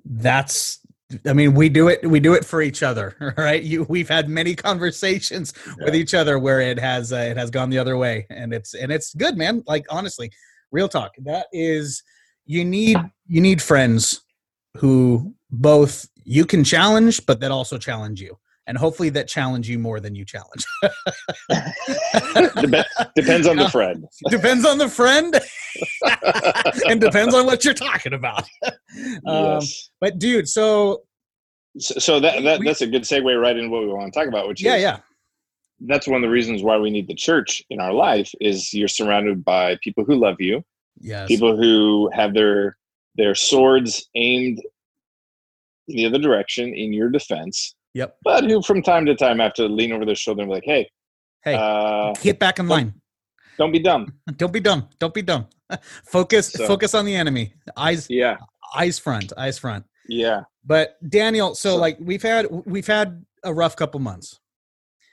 that's 0.04 0.80
I 1.26 1.32
mean, 1.32 1.54
we 1.54 1.68
do 1.68 1.88
it 1.88 2.08
we 2.08 2.20
do 2.20 2.34
it 2.34 2.44
for 2.44 2.62
each 2.62 2.82
other, 2.82 3.34
right? 3.36 3.62
You 3.62 3.84
we've 3.84 4.08
had 4.08 4.28
many 4.28 4.54
conversations 4.54 5.52
with 5.78 5.94
each 5.94 6.14
other 6.14 6.38
where 6.38 6.60
it 6.60 6.78
has 6.78 7.12
uh, 7.12 7.16
it 7.16 7.36
has 7.36 7.50
gone 7.50 7.70
the 7.70 7.78
other 7.78 7.96
way 7.96 8.26
and 8.30 8.52
it's 8.52 8.74
and 8.74 8.90
it's 8.90 9.14
good, 9.14 9.36
man. 9.36 9.62
Like 9.66 9.86
honestly, 9.90 10.30
real 10.72 10.88
talk. 10.88 11.12
That 11.18 11.46
is 11.52 12.02
you 12.46 12.64
need 12.64 12.98
you 13.26 13.40
need 13.40 13.60
friends 13.60 14.22
who 14.76 15.34
both 15.50 16.08
you 16.24 16.44
can 16.46 16.64
challenge 16.64 17.26
but 17.26 17.40
that 17.40 17.50
also 17.50 17.78
challenge 17.78 18.20
you. 18.20 18.38
And 18.66 18.78
hopefully 18.78 19.08
that 19.10 19.26
challenge 19.26 19.68
you 19.68 19.78
more 19.78 19.98
than 20.00 20.14
you 20.14 20.24
challenge. 20.24 20.64
Dep- 21.50 22.86
depends 23.16 23.46
on 23.46 23.56
the 23.56 23.68
friend. 23.70 24.06
depends 24.28 24.64
on 24.64 24.78
the 24.78 24.88
friend 24.88 25.34
and 26.88 27.00
depends 27.00 27.34
on 27.34 27.46
what 27.46 27.64
you're 27.64 27.74
talking 27.74 28.14
about. 28.14 28.44
Um, 29.24 29.60
yes. 29.60 29.90
but 30.00 30.18
dude, 30.18 30.48
so 30.48 31.02
So, 31.78 31.94
so 32.00 32.20
that, 32.20 32.42
that 32.42 32.58
we- 32.58 32.66
that's 32.66 32.80
a 32.80 32.86
good 32.88 33.02
segue 33.02 33.40
right 33.40 33.56
into 33.56 33.70
what 33.70 33.82
we 33.82 33.88
want 33.88 34.12
to 34.12 34.18
talk 34.18 34.26
about, 34.26 34.48
which 34.48 34.60
yeah, 34.60 34.74
is 34.74 34.82
yeah. 34.82 34.98
that's 35.86 36.08
one 36.08 36.16
of 36.16 36.22
the 36.22 36.32
reasons 36.32 36.64
why 36.64 36.76
we 36.76 36.90
need 36.90 37.06
the 37.06 37.14
church 37.14 37.62
in 37.70 37.80
our 37.80 37.92
life 37.92 38.32
is 38.40 38.74
you're 38.74 38.88
surrounded 38.88 39.44
by 39.44 39.78
people 39.82 40.04
who 40.04 40.16
love 40.16 40.36
you 40.40 40.64
Yes. 40.98 41.28
people 41.28 41.56
who 41.56 42.10
have 42.12 42.34
their 42.34 42.76
their 43.14 43.36
swords 43.36 44.08
aimed 44.16 44.58
in 45.86 45.96
the 45.96 46.06
other 46.06 46.18
direction 46.18 46.74
in 46.74 46.92
your 46.92 47.08
defense 47.10 47.76
Yep. 47.94 48.16
but 48.22 48.44
who 48.44 48.62
from 48.62 48.82
time 48.82 49.04
to 49.06 49.14
time 49.16 49.38
have 49.40 49.54
to 49.54 49.66
lean 49.66 49.92
over 49.92 50.04
their 50.04 50.14
shoulder 50.14 50.42
and 50.42 50.50
be 50.50 50.54
like 50.54 50.64
hey 50.64 50.88
Hey, 51.42 51.54
uh, 51.54 52.12
get 52.20 52.38
back 52.38 52.58
in 52.58 52.68
line. 52.68 52.94
don't 53.58 53.72
be 53.72 53.78
dumb 53.78 54.12
Don't 54.36 54.52
be 54.52 54.60
dumb. 54.60 54.88
Don't 54.98 55.14
be 55.14 55.22
dumb. 55.22 55.46
focus 56.04 56.52
So- 56.52 56.66
focus 56.66 56.94
on 56.94 57.04
the 57.04 57.14
enemy. 57.16 57.54
Eyes 57.76 58.06
yeah 58.10 58.36
eyes 58.76 58.98
front. 58.98 59.32
Eyes 59.36 59.58
front. 59.58 59.84
yeah 60.08 60.42
But 60.64 60.96
Daniel, 61.08 61.54
so 61.54 61.70
So- 61.70 61.76
like 61.76 61.96
we've 62.00 62.22
had 62.22 62.46
we've 62.66 62.86
had 62.86 63.24
a 63.42 63.52
rough 63.54 63.74
couple 63.76 64.00
months. 64.00 64.38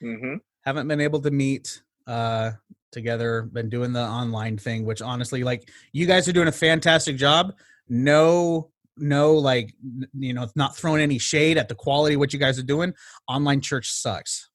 Mm-hmm. 0.04 0.36
Haven't 0.66 0.88
been 0.88 1.02
able 1.02 1.22
to 1.22 1.32
meet 1.32 1.82
uh 2.06 2.52
together, 2.92 3.42
been 3.44 3.70
doing 3.70 3.92
the 3.94 4.02
online 4.02 4.58
thing, 4.58 4.86
which 4.86 5.02
honestly, 5.02 5.44
like 5.44 5.70
you 5.94 6.06
guys 6.06 6.28
are 6.28 6.34
doing 6.34 6.48
a 6.48 6.52
fantastic 6.68 7.16
job. 7.18 7.54
No, 7.90 8.70
no, 8.98 9.34
like 9.36 9.74
you 10.18 10.34
know, 10.34 10.44
it's 10.44 10.56
not 10.56 10.76
throwing 10.76 11.02
any 11.02 11.18
shade 11.20 11.58
at 11.58 11.70
the 11.70 11.76
quality 11.76 12.16
of 12.16 12.20
what 12.20 12.34
you 12.34 12.40
guys 12.40 12.58
are 12.60 12.64
doing. 12.64 12.94
Online 13.28 13.62
church 13.62 13.90
sucks. 13.92 14.50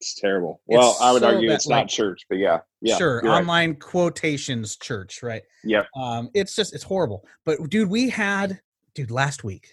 It's 0.00 0.14
terrible. 0.14 0.60
It's 0.68 0.78
Well, 0.78 0.96
I 1.00 1.12
would 1.12 1.22
so 1.22 1.28
argue 1.28 1.48
bad, 1.48 1.54
it's 1.56 1.66
like- 1.66 1.84
not 1.84 1.88
church, 1.88 2.22
but 2.28 2.38
yeah, 2.38 2.60
yeah, 2.80 2.96
sure, 2.96 3.20
you're 3.22 3.32
right. 3.32 3.40
online 3.40 3.74
quotations 3.76 4.76
church, 4.76 5.22
right? 5.22 5.42
yeah 5.64 5.82
Um, 5.96 6.30
it's 6.34 6.54
just 6.54 6.72
it's 6.74 6.84
horrible. 6.84 7.24
But 7.44 7.68
dude, 7.68 7.88
we 7.90 8.08
had 8.08 8.60
dude 8.94 9.10
last 9.10 9.42
week. 9.44 9.68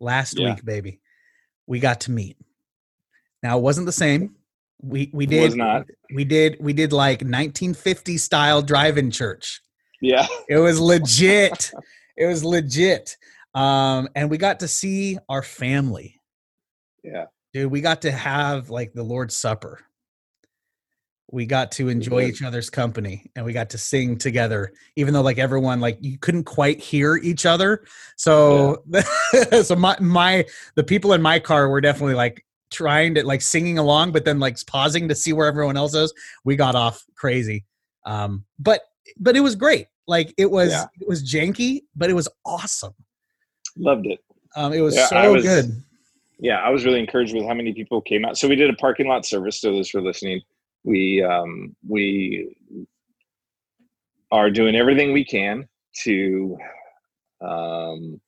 Last 0.00 0.38
Yeah. 0.38 0.54
week, 0.54 0.64
baby. 0.64 1.00
We 1.66 1.80
got 1.80 2.00
to 2.02 2.10
meet. 2.12 2.36
Now 3.42 3.58
it 3.58 3.62
wasn't 3.62 3.86
the 3.86 3.92
same. 3.92 4.36
We 4.80 5.10
we 5.12 5.26
did 5.26 5.44
was 5.44 5.56
not. 5.56 5.86
we 6.14 6.24
did 6.24 6.56
we 6.60 6.72
did 6.72 6.92
like 6.92 7.20
1950 7.22 8.18
style 8.18 8.62
drive-in 8.62 9.10
church. 9.10 9.60
Yeah, 10.00 10.26
It 10.48 10.58
was 10.58 10.80
legit. 10.80 11.72
it 12.16 12.26
was 12.26 12.44
legit. 12.44 13.16
Um, 13.54 14.08
and 14.14 14.30
we 14.30 14.38
got 14.38 14.60
to 14.60 14.68
see 14.68 15.18
our 15.28 15.42
family. 15.42 16.20
yeah. 17.04 17.26
Dude, 17.52 17.70
we 17.70 17.82
got 17.82 18.02
to 18.02 18.10
have 18.10 18.70
like 18.70 18.94
the 18.94 19.02
Lord's 19.02 19.36
Supper. 19.36 19.78
We 21.30 21.44
got 21.44 21.72
to 21.72 21.88
enjoy 21.88 22.24
each 22.24 22.42
other's 22.42 22.70
company 22.70 23.30
and 23.36 23.44
we 23.44 23.52
got 23.52 23.70
to 23.70 23.78
sing 23.78 24.16
together, 24.16 24.72
even 24.96 25.12
though 25.12 25.22
like 25.22 25.38
everyone 25.38 25.80
like 25.80 25.98
you 26.00 26.18
couldn't 26.18 26.44
quite 26.44 26.80
hear 26.80 27.16
each 27.16 27.46
other. 27.46 27.84
So 28.16 28.84
so 29.62 29.76
my 29.76 29.96
my 30.00 30.44
the 30.76 30.84
people 30.84 31.12
in 31.12 31.22
my 31.22 31.38
car 31.38 31.68
were 31.68 31.80
definitely 31.80 32.14
like 32.14 32.44
trying 32.70 33.14
to 33.14 33.26
like 33.26 33.42
singing 33.42 33.78
along, 33.78 34.12
but 34.12 34.24
then 34.24 34.40
like 34.40 34.58
pausing 34.66 35.08
to 35.08 35.14
see 35.14 35.32
where 35.32 35.46
everyone 35.46 35.76
else 35.76 35.94
is. 35.94 36.12
We 36.44 36.56
got 36.56 36.74
off 36.74 37.04
crazy. 37.16 37.64
Um, 38.04 38.44
but 38.58 38.80
but 39.18 39.36
it 39.36 39.40
was 39.40 39.56
great. 39.56 39.86
Like 40.06 40.34
it 40.36 40.50
was 40.50 40.70
Yeah. 40.70 40.84
it 41.00 41.08
was 41.08 41.22
janky, 41.22 41.82
but 41.94 42.10
it 42.10 42.14
was 42.14 42.28
awesome. 42.44 42.94
Loved 43.76 44.06
it. 44.06 44.20
Um, 44.56 44.72
it 44.72 44.80
was 44.80 44.96
Yeah, 44.96 45.06
so 45.06 45.32
was- 45.32 45.44
good. 45.44 45.82
yeah, 46.38 46.56
I 46.60 46.70
was 46.70 46.84
really 46.84 47.00
encouraged 47.00 47.34
with 47.34 47.44
how 47.46 47.54
many 47.54 47.72
people 47.72 48.00
came 48.02 48.24
out. 48.24 48.36
So 48.36 48.48
we 48.48 48.56
did 48.56 48.68
a 48.70 48.74
parking 48.74 49.06
lot 49.08 49.24
service. 49.24 49.60
So 49.60 49.72
those 49.72 49.88
for 49.90 50.02
listening, 50.02 50.42
we 50.84 51.22
um, 51.22 51.74
we 51.88 52.54
are 54.30 54.50
doing 54.50 54.74
everything 54.74 55.12
we 55.12 55.24
can 55.24 55.68
to 56.04 56.56
um, 57.40 58.20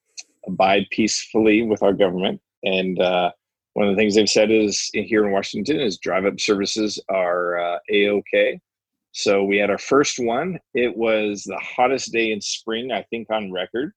abide 0.46 0.86
peacefully 0.90 1.62
with 1.62 1.82
our 1.82 1.92
government. 1.92 2.40
And 2.62 3.00
uh, 3.00 3.32
one 3.74 3.88
of 3.88 3.94
the 3.94 4.00
things 4.00 4.14
they've 4.14 4.28
said 4.28 4.50
is 4.50 4.90
here 4.92 5.24
in 5.24 5.32
Washington 5.32 5.80
is 5.80 5.98
drive 5.98 6.24
up 6.26 6.38
services 6.40 7.02
are 7.08 7.58
uh, 7.58 7.78
a 7.90 8.08
okay. 8.10 8.60
So 9.14 9.44
we 9.44 9.58
had 9.58 9.70
our 9.70 9.78
first 9.78 10.18
one. 10.18 10.58
It 10.74 10.96
was 10.96 11.44
the 11.44 11.58
hottest 11.58 12.12
day 12.12 12.32
in 12.32 12.40
spring, 12.40 12.90
I 12.90 13.04
think, 13.10 13.28
on 13.30 13.52
record. 13.52 13.92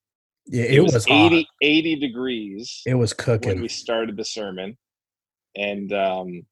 Yeah, 0.45 0.63
it, 0.63 0.79
was, 0.81 0.93
hot. 0.93 1.33
80, 1.33 1.47
80 1.61 1.95
degrees 1.97 2.81
It 2.85 2.93
was 2.93 3.11
when 3.11 3.25
cooking. 3.25 3.61
we 3.61 3.67
started 3.67 4.15
the 4.15 4.23
sermon 4.23 4.77
and 5.57 5.91
um 5.91 6.45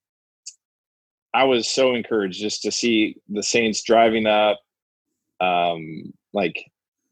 i 1.34 1.44
was 1.46 1.70
so 1.70 1.94
encouraged 1.94 2.42
just 2.42 2.62
to 2.64 2.72
see 2.72 3.16
the 3.30 3.44
saints 3.44 3.84
driving 3.84 4.26
up 4.26 4.60
um 5.40 6.12
like 6.34 6.56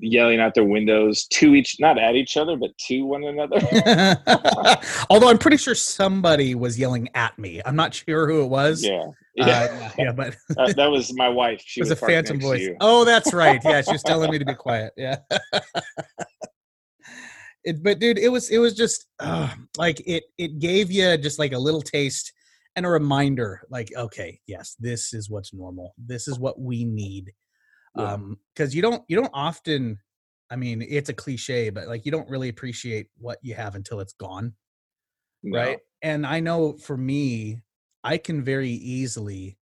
yelling 0.03 0.39
out 0.39 0.53
their 0.53 0.65
windows 0.65 1.25
to 1.27 1.55
each 1.55 1.77
not 1.79 1.98
at 1.98 2.15
each 2.15 2.36
other 2.36 2.57
but 2.57 2.77
to 2.77 3.03
one 3.03 3.24
another 3.24 3.57
Although 5.10 5.29
I'm 5.29 5.38
pretty 5.38 5.57
sure 5.57 5.75
somebody 5.75 6.55
was 6.55 6.77
yelling 6.77 7.10
at 7.13 7.38
me. 7.38 7.62
I'm 7.65 7.75
not 7.75 7.93
sure 7.93 8.27
who 8.27 8.43
it 8.43 8.48
was. 8.48 8.83
yeah 8.83 9.01
Uh, 9.01 9.12
yeah 9.36 9.63
yeah, 9.63 9.91
yeah, 9.98 10.12
but 10.12 10.36
that, 10.50 10.75
that 10.75 10.88
was 10.88 11.13
my 11.15 11.29
wife 11.29 11.62
she 11.65 11.81
was 11.81 11.89
was, 11.89 12.01
a 12.01 12.05
phantom 12.05 12.39
voice. 12.39 12.67
Oh, 12.81 13.05
that's 13.05 13.33
right. 13.43 13.62
Yeah, 13.63 13.81
she 13.81 13.91
was 13.91 14.03
telling 14.03 14.31
me 14.31 14.39
to 14.39 14.45
be 14.45 14.55
quiet. 14.55 14.93
Yeah. 14.98 15.17
it, 17.63 17.81
but 17.83 18.00
dude, 18.00 18.17
it 18.17 18.29
was 18.29 18.50
it 18.50 18.60
was 18.60 18.75
just 18.75 19.05
uh, 19.19 19.50
like 19.77 20.01
it 20.05 20.24
it 20.38 20.60
gave 20.60 20.91
you 20.91 21.17
just 21.17 21.39
like 21.39 21.53
a 21.53 21.60
little 21.60 21.81
taste 21.81 22.33
and 22.75 22.86
a 22.86 22.89
reminder 22.89 23.62
like 23.69 23.89
okay, 23.95 24.39
yes, 24.48 24.75
this 24.79 25.13
is 25.13 25.29
what's 25.29 25.53
normal. 25.53 25.93
This 25.98 26.27
is 26.27 26.39
what 26.39 26.60
we 26.60 26.83
need. 26.83 27.31
Yeah. 27.95 28.13
Um 28.13 28.39
you 28.69 28.81
don't 28.81 29.03
you 29.07 29.15
don't 29.15 29.31
often 29.33 30.00
I 30.50 30.55
mean, 30.55 30.85
it's 30.88 31.09
a 31.09 31.13
cliche, 31.13 31.71
but 31.71 31.88
like 31.88 32.05
you 32.05 32.12
don't 32.12 32.29
really 32.29 32.50
appreciate 32.50 33.07
what 33.17 33.39
you 33.41 33.55
have 33.55 33.73
until 33.75 34.00
it's 34.01 34.13
gone 34.13 34.53
No. 35.41 35.57
right 35.59 35.79
and 36.01 36.25
i 36.27 36.39
know 36.39 36.73
for 36.77 36.95
me 36.97 37.62
i 38.03 38.17
can 38.17 38.43
very 38.43 38.69
easily 38.69 39.57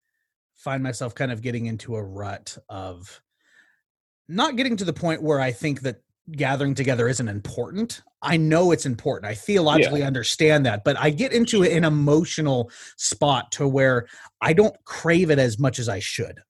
find 0.57 0.83
myself 0.83 1.15
kind 1.15 1.31
of 1.33 1.43
getting 1.43 1.67
into 1.67 1.97
a 1.97 2.03
rut 2.03 2.59
of 2.69 3.21
not 4.29 4.57
getting 4.57 4.77
to 4.79 4.85
the 4.85 4.93
point 4.93 5.23
where 5.23 5.41
i 5.41 5.53
think 5.53 5.83
that 5.83 6.03
gathering 6.33 6.75
together 6.77 7.09
isn't 7.09 7.29
important. 7.29 8.03
I 8.23 8.37
know 8.37 8.71
it's 8.71 8.87
important. 8.87 9.29
I 9.29 9.35
theologically 9.35 10.03
understand 10.05 10.65
that 10.67 10.85
but 10.85 10.97
i 10.99 11.11
get 11.11 11.33
into 11.33 11.63
an 11.65 11.85
emotional 11.85 12.71
spot 12.97 13.51
to 13.53 13.67
where 13.69 14.07
i 14.41 14.53
don't 14.53 14.77
crave 14.85 15.31
it 15.31 15.39
as 15.39 15.59
much 15.59 15.79
as 15.79 15.89
i 15.89 15.99
should 15.99 16.41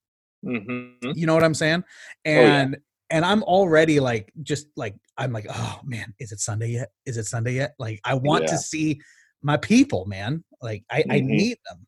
Mhm. 0.44 0.94
you 1.14 1.26
know 1.26 1.34
what 1.34 1.44
i'm 1.44 1.54
saying 1.54 1.82
Oh, 2.26 2.30
yeah. 2.30 2.62
and 2.62 2.76
and 3.10 3.24
i'm 3.24 3.42
already 3.42 4.00
like 4.00 4.32
just 4.42 4.68
like 4.76 4.94
i'm 5.18 5.32
like 5.32 5.46
oh 5.50 5.80
man 5.84 6.14
is 6.18 6.32
it 6.32 6.40
sunday 6.40 6.70
yet 6.70 6.90
is 7.06 7.16
it 7.18 7.24
sunday 7.24 7.52
yet 7.54 7.74
like 7.78 8.00
i 8.04 8.14
want 8.14 8.44
Yeah. 8.44 8.50
to 8.52 8.58
see 8.58 9.00
my 9.42 9.56
people 9.58 10.06
man 10.06 10.42
like 10.62 10.82
i 10.90 11.04
i 11.10 11.20
Mhm. 11.20 11.26
need 11.26 11.58
them 11.68 11.86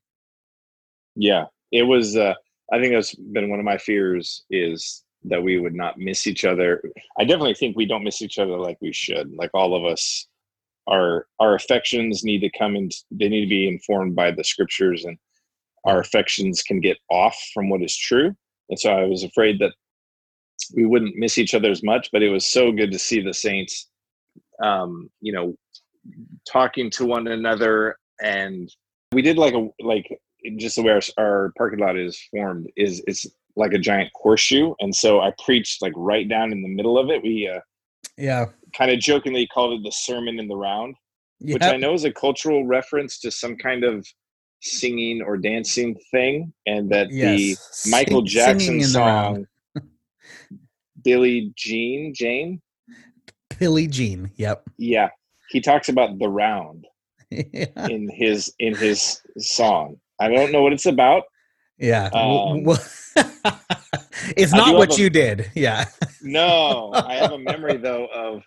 Yeah, 1.14 1.47
it 1.71 1.82
was. 1.82 2.16
Uh, 2.16 2.35
I 2.73 2.80
think 2.80 2.94
that's 2.94 3.14
been 3.14 3.50
one 3.50 3.59
of 3.59 3.66
my 3.66 3.76
fears 3.76 4.44
is 4.50 5.04
that 5.25 5.42
we 5.42 5.59
would 5.59 5.75
not 5.75 5.99
miss 5.99 6.26
each 6.26 6.44
other. 6.47 6.80
I 7.18 7.25
definitely 7.25 7.54
think 7.54 7.76
we 7.76 7.85
don't 7.87 8.02
miss 8.04 8.23
each 8.23 8.38
other 8.38 8.56
like 8.59 8.78
we 8.80 8.92
should. 8.94 9.30
Like 9.35 9.50
all 9.52 9.75
of 9.75 9.85
us, 9.85 10.26
our 10.87 11.26
our 11.38 11.54
affections 11.54 12.25
need 12.25 12.40
to 12.40 12.50
come 12.59 12.76
and 12.76 12.90
They 13.11 13.28
need 13.28 13.42
to 13.42 13.49
be 13.49 13.68
informed 13.68 14.16
by 14.16 14.30
the 14.30 14.42
scriptures, 14.42 15.04
and 15.04 15.18
our 15.85 16.00
affections 16.00 16.62
can 16.62 16.80
get 16.80 16.97
off 17.11 17.37
from 17.52 17.68
what 17.68 17.82
is 17.82 17.97
true. 17.97 18.35
And 18.73 18.81
so 18.81 18.91
I 18.91 19.05
was 19.05 19.23
afraid 19.23 19.59
that 19.59 19.75
we 20.75 20.87
wouldn't 20.87 21.17
miss 21.17 21.37
each 21.37 21.52
other 21.52 21.71
as 21.71 21.83
much. 21.83 22.09
But 22.11 22.23
it 22.23 22.31
was 22.31 22.47
so 22.47 22.73
good 22.73 22.91
to 22.93 22.99
see 22.99 23.21
the 23.21 23.35
saints, 23.35 23.91
um, 24.62 25.11
you 25.21 25.31
know, 25.31 25.55
talking 26.50 26.88
to 26.93 27.05
one 27.05 27.26
another. 27.26 27.97
And 28.23 28.73
we 29.12 29.21
did 29.21 29.37
like 29.37 29.52
a 29.52 29.69
like 29.81 30.09
just 30.57 30.76
the 30.76 30.83
way 30.83 30.93
our, 30.93 31.02
our 31.19 31.52
parking 31.59 31.81
lot 31.81 31.99
is 31.99 32.19
formed 32.31 32.67
is 32.75 33.05
it's 33.07 33.26
like 33.57 33.75
a 33.75 33.79
giant 33.79 34.11
horseshoe. 34.14 34.73
And 34.81 34.97
so 34.97 35.21
i 35.21 35.35
preached 35.45 35.83
like 35.83 35.93
right 35.95 36.26
down 36.26 36.50
in 36.50 36.62
the 36.62 36.69
middle 36.75 36.99
of 36.99 37.11
it. 37.11 37.23
We 37.23 37.47
uh, 37.47 37.61
yeah. 38.17 38.47
kind 38.75 38.91
of 38.91 39.00
jokingly 39.00 39.47
called 39.49 39.79
it 39.79 39.85
the 39.85 39.93
sermon 39.93 40.38
in 40.38 40.49
the 40.49 40.57
round 40.57 40.97
yeah 41.43 41.55
which 41.55 41.62
i 41.62 41.76
know 41.76 41.93
is 41.93 42.05
a 42.05 42.12
cultural 42.12 42.64
reference 42.64 43.19
to 43.19 43.31
some 43.31 43.57
kind 43.57 43.85
of 43.85 44.07
singing 44.62 45.21
or 45.23 45.37
dancing 45.37 45.95
thing 46.11 46.52
and 46.66 46.88
that 46.90 47.11
yes 47.11 47.83
the 47.85 47.90
michael 47.90 48.23
jackson 48.23 48.78
the 48.78 48.85
song 48.85 49.47
billie 51.04 51.52
jean 51.57 52.14
jane? 52.14 52.61
Billy 53.59 53.87
jean 53.87 54.31
yep. 54.37 54.62
Yeah 54.78 55.09
he 55.50 55.61
talks 55.61 55.88
about 55.88 56.19
the 56.19 56.28
round 56.28 56.87
yeah 57.31 57.66
in 57.88 58.09
his 58.09 58.52
in 58.59 58.75
his 58.75 59.21
song. 59.38 59.97
I 60.21 60.28
don't 60.28 60.52
know 60.52 60.62
what 60.62 60.73
it's 60.73 60.87
about. 60.87 61.25
Yeah 61.78 62.09
Um, 62.12 62.64
it's 64.37 64.52
not 64.52 64.76
what 64.76 64.97
a- 64.97 65.00
you 65.02 65.11
did 65.11 65.50
yeah. 65.54 65.85
No, 66.23 66.92
I 66.95 67.14
have 67.14 67.33
a 67.33 67.38
memory 67.38 67.76
though 67.88 68.07
of 68.07 68.42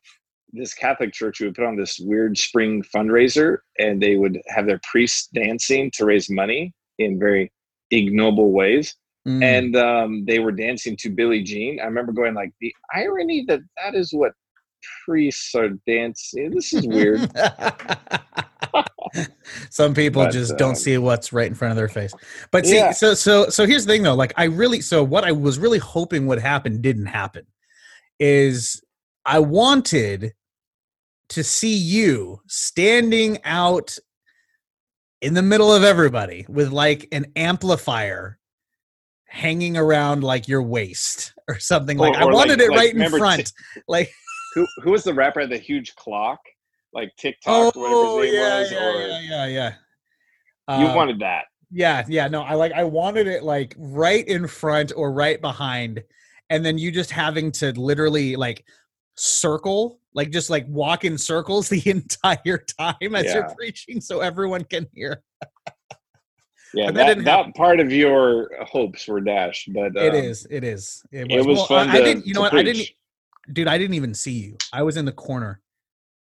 this 0.56 0.74
Catholic 0.74 1.14
church 1.14 1.40
would 1.42 1.56
put 1.56 1.66
on 1.66 1.76
this 1.76 2.00
weird 2.00 2.38
spring 2.38 2.84
fundraiser, 2.84 3.58
and 3.80 4.02
they 4.02 4.16
would 4.16 4.40
have 4.48 4.66
their 4.66 4.80
priests 4.84 5.28
dancing 5.34 5.92
to 5.96 6.06
raise 6.06 6.30
money 6.30 6.74
in 7.00 7.20
very 7.20 7.52
ignoble 7.92 8.52
ways, 8.52 8.96
Mm. 9.28 9.44
and 9.44 9.76
um, 9.76 10.26
they 10.26 10.38
were 10.38 10.52
dancing 10.52 10.96
to 10.98 11.10
Billie 11.10 11.42
Jean. 11.42 11.80
I 11.80 11.86
remember 11.86 12.12
going 12.12 12.36
like, 12.36 12.52
the 12.62 12.72
irony 12.94 13.44
that 13.48 13.60
that 13.84 13.96
is 13.96 14.14
what 14.14 14.34
priests 15.04 15.56
are 15.56 15.70
dancing. 15.88 16.52
This 16.52 16.74
is 16.74 16.86
weird. 16.86 17.32
Some 19.70 19.94
people 19.94 20.26
But, 20.26 20.32
just 20.32 20.52
um, 20.52 20.58
don't 20.58 20.76
see 20.76 20.98
what's 20.98 21.34
right 21.34 21.48
in 21.48 21.56
front 21.56 21.72
of 21.72 21.76
their 21.78 21.88
face. 21.88 22.14
But 22.52 22.66
see, 22.66 22.76
Yeah. 22.76 22.92
so 22.92 23.14
so 23.14 23.50
so 23.50 23.66
here's 23.66 23.86
the 23.86 23.94
thing 23.94 24.04
though. 24.04 24.14
Like 24.14 24.34
I 24.38 24.44
really 24.46 24.82
so 24.82 25.04
what 25.04 25.24
I 25.24 25.32
was 25.32 25.58
really 25.58 25.80
hoping 25.80 26.28
would 26.28 26.40
happen 26.40 26.82
didn't 26.82 27.06
happen. 27.08 27.46
Is 28.20 28.84
I 29.26 29.40
wanted 29.40 30.34
to 31.30 31.44
see 31.44 31.76
you 31.76 32.40
standing 32.48 33.40
out 33.44 33.98
in 35.22 35.34
the 35.34 35.42
middle 35.42 35.74
of 35.74 35.84
everybody 35.84 36.46
with 36.50 36.72
like 36.72 37.08
an 37.12 37.26
amplifier 37.36 38.38
hanging 39.28 39.76
around 39.76 40.24
like 40.24 40.48
your 40.48 40.62
waist 40.62 41.34
or 41.48 41.60
something 41.60 41.98
like 41.98 42.14
Or- 42.14 42.22
I 42.22 42.26
wanted 42.26 42.60
like- 42.60 42.68
it 42.68 42.70
like, 42.72 42.78
right 42.80 42.90
in 42.92 42.96
remember 42.98 43.18
front. 43.18 43.52
like 43.88 44.12
who 44.54 44.66
who 44.84 44.92
was 44.92 45.04
the 45.04 45.14
rapper 45.14 45.42
had 45.42 45.50
the 45.50 45.58
huge 45.58 45.96
clock, 45.96 46.40
like 46.94 47.12
TikTok, 47.18 47.76
or 47.76 47.82
whatever 47.82 47.96
oh 47.98 48.22
his 48.22 48.32
name 48.32 48.40
yeah, 48.42 48.60
was, 48.60 48.72
yeah, 48.72 48.86
or 48.88 49.02
yeah, 49.02 49.20
yeah, 49.48 49.74
yeah. 50.68 50.80
you 50.80 50.88
Um, 50.88 50.96
wanted 50.96 51.20
that. 51.20 51.46
Yeah, 51.72 52.06
yeah, 52.08 52.28
no, 52.30 52.42
I 52.44 52.54
like 52.54 52.72
I 52.72 52.86
wanted 52.86 53.28
it 53.28 53.44
like 53.44 53.76
right 53.78 54.26
in 54.26 54.48
front 54.48 54.94
or 54.96 55.12
right 55.12 55.42
behind, 55.42 56.02
and 56.50 56.64
then 56.66 56.78
you 56.78 56.90
just 56.90 57.12
having 57.12 57.52
to 57.54 57.72
literally 57.74 58.38
like 58.38 58.64
circle, 59.16 60.00
like 60.14 60.32
just 60.32 60.50
like 60.50 60.66
walk 60.68 61.06
in 61.06 61.18
circles 61.18 61.70
the 61.76 61.90
entire 61.90 62.64
time 62.80 63.16
as 63.16 63.26
Yeah. 63.26 63.34
you're 63.34 63.56
preaching, 63.56 64.02
so 64.02 64.20
everyone 64.20 64.64
can 64.64 64.88
hear. 64.94 65.24
Yeah, 66.74 66.88
But 66.88 66.96
that 66.96 67.18
that, 67.20 67.24
that, 67.24 67.56
part 67.56 67.80
of 67.80 67.90
your 67.94 68.50
hopes 68.66 69.08
were 69.08 69.22
dashed, 69.22 69.72
but 69.72 69.96
it 69.96 70.10
um, 70.10 70.16
is, 70.16 70.46
it 70.52 70.66
is, 70.66 71.04
it 71.10 71.32
It 71.32 71.46
was 71.46 71.58
Well, 71.58 71.66
fun. 71.68 71.90
I, 71.90 71.94
to, 71.94 72.02
I 72.02 72.06
didn't, 72.06 72.28
you 72.28 72.34
know 72.34 72.42
what? 72.42 72.54
I 72.54 72.64
didn't, 72.64 72.90
dude. 73.54 73.70
I 73.70 73.78
didn't 73.78 73.94
even 73.94 74.14
see 74.14 74.34
you. 74.34 74.58
I 74.74 74.84
was 74.84 74.98
in 74.98 75.06
the 75.06 75.14
corner. 75.14 75.62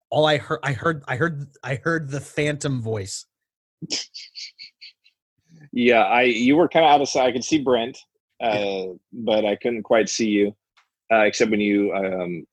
All 0.09 0.25
I 0.25 0.39
heard, 0.39 0.61
I 0.63 0.73
heard, 0.73 1.05
I 1.07 1.17
heard, 1.17 1.49
I 1.63 1.75
heard 1.75 2.09
the 2.09 2.21
phantom 2.21 2.81
voice. 2.81 3.27
Yeah, 5.73 6.05
I 6.05 6.23
you 6.23 6.57
were 6.57 6.69
kind 6.69 6.87
of 6.87 6.93
out 6.93 7.03
of 7.03 7.09
sight. 7.11 7.27
I 7.27 7.33
could 7.33 7.45
see 7.45 7.59
Brent, 7.59 7.99
uh, 8.43 8.85
but 9.13 9.45
I 9.45 9.55
couldn't 9.57 9.83
quite 9.83 10.09
see 10.09 10.29
you, 10.29 10.57
uh, 11.13 11.25
except 11.25 11.51
when 11.51 11.61
you 11.61 11.93
um, 11.95 12.47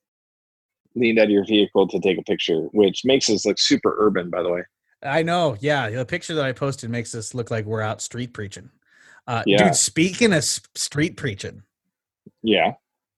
leaned 0.95 1.19
out 1.19 1.25
of 1.25 1.31
your 1.31 1.45
vehicle 1.45 1.87
to 1.87 1.99
take 1.99 2.17
a 2.17 2.23
picture, 2.23 2.61
which 2.73 3.03
makes 3.05 3.29
us 3.29 3.45
look 3.45 3.59
super 3.59 3.95
urban, 3.99 4.29
by 4.29 4.41
the 4.41 4.49
way. 4.49 4.63
I 5.03 5.23
know. 5.23 5.55
Yeah, 5.59 5.89
the 5.89 6.05
picture 6.05 6.33
that 6.35 6.45
I 6.45 6.51
posted 6.51 6.89
makes 6.89 7.13
us 7.13 7.33
look 7.33 7.51
like 7.51 7.65
we're 7.65 7.81
out 7.81 8.01
street 8.01 8.33
preaching. 8.33 8.69
Uh, 9.27 9.43
Yeah. 9.45 9.65
Dude, 9.65 9.75
speaking 9.75 10.33
of 10.33 10.43
street 10.43 11.17
preaching, 11.17 11.63
Yeah, 12.41 12.73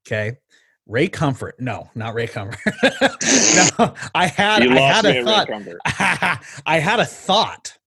okay. 0.06 0.38
Ray 0.86 1.10
Comfort. 1.10 1.60
No, 1.60 1.90
not 1.96 2.14
Ray 2.14 2.28
Comfort. 2.28 2.60
no, 3.80 3.94
I 4.16 4.28
had 4.28 4.64
you 4.64 4.72
I 4.72 4.80
had 4.80 5.06
a 5.06 5.24
thought. 5.24 5.50
I 6.66 6.80
had 6.80 7.00
a 7.00 7.06
thought, 7.06 7.78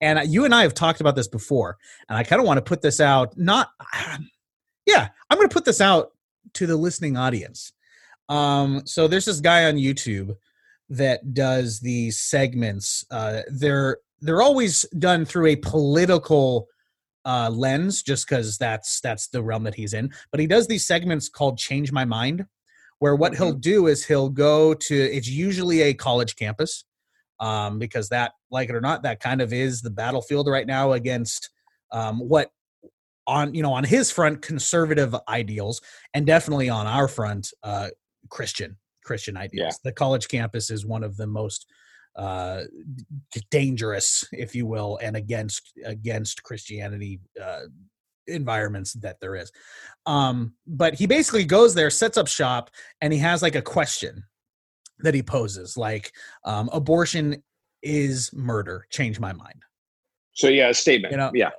and 0.00 0.28
you 0.28 0.44
and 0.44 0.54
I 0.54 0.62
have 0.62 0.74
talked 0.74 1.00
about 1.00 1.14
this 1.16 1.28
before, 1.28 1.76
and 2.08 2.18
I 2.18 2.24
kind 2.24 2.40
of 2.40 2.46
want 2.46 2.58
to 2.58 2.62
put 2.62 2.82
this 2.82 3.00
out. 3.00 3.36
Not, 3.36 3.70
yeah, 4.86 5.08
I'm 5.28 5.38
going 5.38 5.48
to 5.48 5.52
put 5.52 5.64
this 5.64 5.80
out 5.80 6.10
to 6.54 6.66
the 6.66 6.76
listening 6.76 7.16
audience. 7.16 7.72
Um, 8.30 8.86
so 8.86 9.08
there's 9.08 9.26
this 9.26 9.40
guy 9.40 9.64
on 9.64 9.74
YouTube 9.74 10.36
that 10.88 11.34
does 11.34 11.80
these 11.80 12.20
segments. 12.20 13.04
Uh, 13.10 13.42
they're 13.50 13.98
they're 14.20 14.42
always 14.42 14.82
done 14.98 15.24
through 15.24 15.46
a 15.46 15.56
political 15.56 16.68
uh, 17.24 17.50
lens, 17.52 18.02
just 18.02 18.28
because 18.28 18.56
that's 18.56 19.00
that's 19.00 19.28
the 19.28 19.42
realm 19.42 19.64
that 19.64 19.74
he's 19.74 19.92
in. 19.92 20.10
But 20.30 20.40
he 20.40 20.46
does 20.46 20.68
these 20.68 20.86
segments 20.86 21.28
called 21.28 21.58
"Change 21.58 21.90
My 21.90 22.04
Mind," 22.04 22.46
where 23.00 23.16
what 23.16 23.36
he'll 23.36 23.52
do 23.52 23.88
is 23.88 24.06
he'll 24.06 24.30
go 24.30 24.74
to. 24.74 24.94
It's 24.94 25.28
usually 25.28 25.82
a 25.82 25.94
college 25.94 26.36
campus 26.36 26.84
um, 27.40 27.80
because 27.80 28.10
that, 28.10 28.32
like 28.50 28.68
it 28.68 28.76
or 28.76 28.80
not, 28.80 29.02
that 29.02 29.20
kind 29.20 29.40
of 29.40 29.52
is 29.52 29.82
the 29.82 29.90
battlefield 29.90 30.46
right 30.46 30.66
now 30.66 30.92
against 30.92 31.50
um, 31.90 32.20
what 32.20 32.50
on 33.26 33.54
you 33.54 33.62
know 33.62 33.72
on 33.72 33.84
his 33.84 34.10
front 34.10 34.42
conservative 34.42 35.14
ideals 35.28 35.80
and 36.14 36.26
definitely 36.26 36.68
on 36.68 36.86
our 36.86 37.08
front 37.08 37.52
uh, 37.62 37.88
Christian 38.28 38.76
Christian 39.04 39.36
ideals. 39.36 39.78
The 39.82 39.92
college 39.92 40.28
campus 40.28 40.70
is 40.70 40.84
one 40.84 41.02
of 41.02 41.16
the 41.16 41.26
most 41.26 41.66
uh, 42.16 42.62
d- 43.32 43.42
dangerous, 43.50 44.26
if 44.32 44.54
you 44.54 44.66
will, 44.66 44.98
and 45.02 45.16
against 45.16 45.72
against 45.84 46.42
Christianity 46.42 47.20
uh, 47.42 47.62
environments 48.26 48.92
that 48.94 49.18
there 49.20 49.36
is. 49.36 49.50
Um, 50.06 50.54
but 50.66 50.94
he 50.94 51.06
basically 51.06 51.44
goes 51.44 51.74
there, 51.74 51.90
sets 51.90 52.16
up 52.16 52.28
shop, 52.28 52.70
and 53.00 53.12
he 53.12 53.18
has 53.20 53.42
like 53.42 53.54
a 53.54 53.62
question 53.62 54.24
that 55.00 55.14
he 55.14 55.22
poses, 55.22 55.76
like 55.76 56.12
um, 56.44 56.68
abortion 56.72 57.42
is 57.82 58.30
murder. 58.34 58.86
Change 58.90 59.18
my 59.18 59.32
mind. 59.32 59.62
So 60.32 60.48
yeah, 60.48 60.68
a 60.68 60.74
statement. 60.74 61.12
You 61.12 61.18
know, 61.18 61.30
yeah, 61.34 61.50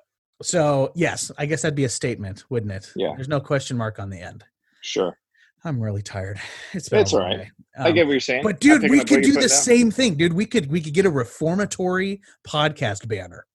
So 0.41 0.91
yes, 0.95 1.31
I 1.37 1.45
guess 1.45 1.61
that'd 1.63 1.75
be 1.75 1.85
a 1.85 1.89
statement, 1.89 2.45
wouldn't 2.49 2.71
it? 2.71 2.91
Yeah. 2.95 3.13
There's 3.15 3.27
no 3.27 3.39
question 3.39 3.77
mark 3.77 3.99
on 3.99 4.09
the 4.09 4.19
end. 4.19 4.43
sure. 4.81 5.17
I'm 5.63 5.79
really 5.79 6.01
tired. 6.01 6.39
It's 6.73 6.89
been 6.89 6.99
a 6.99 7.01
That's 7.01 7.13
all 7.13 7.19
right. 7.19 7.47
I 7.77 7.89
Um, 7.89 7.93
get 7.95 8.05
what 8.05 8.11
you're 8.13 8.19
saying. 8.19 8.43
but 8.43 8.59
dude, 8.59 8.89
we 8.89 9.03
could 9.03 9.23
do 9.23 9.33
the 9.33 9.41
down. 9.41 9.49
same 9.49 9.91
thing, 9.91 10.15
dude. 10.15 10.33
We 10.33 10.45
could 10.45 10.69
we 10.71 10.81
could 10.81 10.93
get 10.93 11.05
a 11.05 11.09
reformatory 11.09 12.21
podcast 12.47 13.07
banner. 13.07 13.45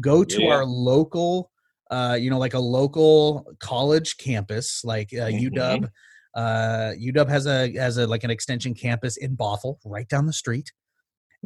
Go 0.00 0.22
to 0.24 0.42
Yeah. 0.42 0.50
our 0.54 0.64
local, 0.64 1.50
uh, 1.90 2.16
you 2.20 2.30
know, 2.30 2.38
like 2.38 2.54
a 2.54 2.58
local 2.60 3.46
college 3.60 4.16
campus, 4.18 4.84
like 4.84 5.12
uh, 5.12 5.26
Mhm. 5.28 5.40
UW. 5.52 5.88
Uh, 6.34 6.92
UW 6.98 7.28
has 7.28 7.46
a 7.46 7.72
has 7.74 7.96
a 7.96 8.06
like 8.06 8.22
an 8.24 8.30
extension 8.30 8.74
campus 8.74 9.16
in 9.16 9.36
Bothell, 9.36 9.78
right 9.84 10.08
down 10.08 10.26
the 10.26 10.32
street, 10.32 10.70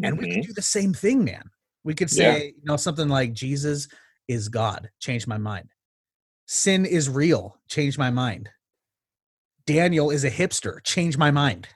and 0.02 0.18
we 0.18 0.30
could 0.30 0.42
do 0.46 0.52
the 0.52 0.60
same 0.62 0.92
thing, 0.92 1.24
man. 1.24 1.44
We 1.84 1.94
could 1.94 2.12
Yeah. 2.12 2.34
say, 2.34 2.46
you 2.56 2.64
know, 2.64 2.76
something 2.76 3.08
like 3.08 3.32
Jesus 3.32 3.88
is 4.28 4.48
God. 4.48 4.90
Change 5.00 5.26
my 5.26 5.38
mind. 5.38 5.70
Sin 6.46 6.84
is 6.84 7.08
real. 7.08 7.58
Change 7.68 7.96
my 7.98 8.10
mind. 8.10 8.50
Daniel 9.74 10.10
is 10.10 10.24
a 10.24 10.30
hipster. 10.30 10.82
Change 10.84 11.16
my 11.16 11.30
mind. 11.30 11.68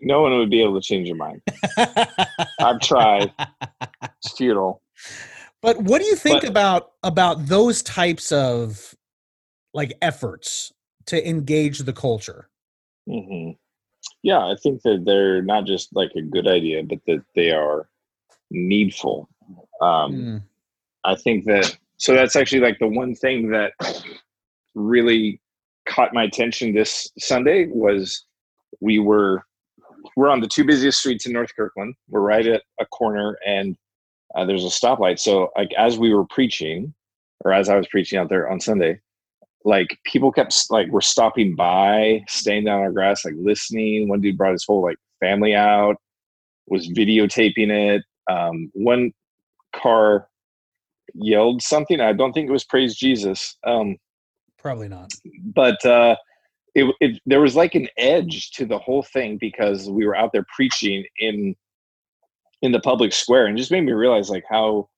no 0.00 0.22
one 0.22 0.36
would 0.38 0.50
be 0.50 0.62
able 0.62 0.80
to 0.80 0.86
change 0.86 1.08
your 1.08 1.16
mind. 1.16 1.42
I've 2.60 2.80
tried. 2.80 3.32
It's 4.18 4.36
futile. 4.36 4.80
But 5.62 5.78
what 5.78 6.00
do 6.00 6.06
you 6.06 6.16
think 6.16 6.42
But- 6.42 6.50
about 6.50 6.92
about 7.02 7.46
those 7.46 7.82
types 7.82 8.32
of 8.32 8.94
like 9.72 9.92
efforts 10.02 10.72
to 11.06 11.28
engage 11.28 11.78
the 11.80 11.92
culture? 11.92 12.48
hmm 13.06 13.50
Yeah, 14.22 14.38
I 14.46 14.54
think 14.62 14.82
that 14.82 15.04
they're 15.04 15.42
not 15.42 15.66
just 15.66 15.94
like 15.94 16.12
a 16.16 16.22
good 16.22 16.46
idea, 16.46 16.82
but 16.82 16.98
that 17.06 17.24
they 17.34 17.50
are 17.50 17.88
needful. 18.50 19.28
Um, 19.80 20.12
Mm, 20.12 20.42
I 21.04 21.14
think 21.16 21.44
that 21.46 21.76
so 21.96 22.14
that's 22.14 22.36
actually 22.36 22.60
like 22.60 22.78
the 22.78 22.86
one 22.88 23.14
thing 23.14 23.50
that 23.50 23.72
really 24.74 25.40
caught 25.86 26.14
my 26.14 26.24
attention 26.24 26.74
this 26.74 27.08
Sunday 27.18 27.66
was 27.66 28.24
we 28.80 28.98
were 28.98 29.42
we're 30.16 30.28
on 30.28 30.40
the 30.40 30.48
two 30.48 30.64
busiest 30.64 31.00
streets 31.00 31.26
in 31.26 31.32
North 31.32 31.50
Kirkland. 31.56 31.94
We're 32.08 32.20
right 32.20 32.46
at 32.46 32.62
a 32.78 32.86
corner 32.86 33.38
and 33.46 33.76
uh, 34.34 34.44
there's 34.44 34.64
a 34.64 34.68
stoplight. 34.68 35.18
So 35.18 35.50
like 35.56 35.72
as 35.78 35.98
we 35.98 36.12
were 36.12 36.26
preaching, 36.26 36.92
or 37.44 37.52
as 37.52 37.68
I 37.68 37.76
was 37.76 37.86
preaching 37.88 38.18
out 38.18 38.28
there 38.28 38.50
on 38.50 38.60
Sunday, 38.60 39.00
like 39.64 39.98
people 40.04 40.30
kept 40.30 40.70
like 40.70 40.88
were 40.88 41.00
stopping 41.00 41.54
by, 41.54 42.22
staying 42.28 42.64
down 42.64 42.82
on 42.82 42.92
grass, 42.92 43.24
like 43.24 43.34
listening. 43.38 44.08
One 44.08 44.20
dude 44.20 44.36
brought 44.36 44.52
his 44.52 44.64
whole 44.64 44.82
like 44.82 44.98
family 45.20 45.54
out, 45.54 45.96
was 46.66 46.88
videotaping 46.88 47.70
it. 47.70 48.02
Um, 48.30 48.70
one 48.74 49.12
car 49.74 50.28
yelled 51.14 51.62
something. 51.62 52.00
I 52.00 52.12
don't 52.12 52.32
think 52.32 52.48
it 52.48 52.52
was 52.52 52.64
praise 52.64 52.94
Jesus. 52.94 53.56
Um, 53.66 53.96
probably 54.64 54.88
not. 54.88 55.12
but 55.54 55.84
uh, 55.84 56.16
it, 56.74 56.94
it 57.00 57.20
there 57.26 57.42
was 57.42 57.54
like 57.54 57.74
an 57.74 57.86
edge 57.98 58.50
to 58.52 58.64
the 58.64 58.78
whole 58.78 59.02
thing 59.02 59.36
because 59.38 59.90
we 59.90 60.06
were 60.06 60.16
out 60.16 60.32
there 60.32 60.46
preaching 60.56 61.04
in 61.18 61.54
in 62.62 62.72
the 62.72 62.80
public 62.80 63.12
square 63.12 63.46
and 63.46 63.58
just 63.58 63.70
made 63.70 63.82
me 63.82 63.92
realize 63.92 64.30
like 64.30 64.44
how 64.48 64.88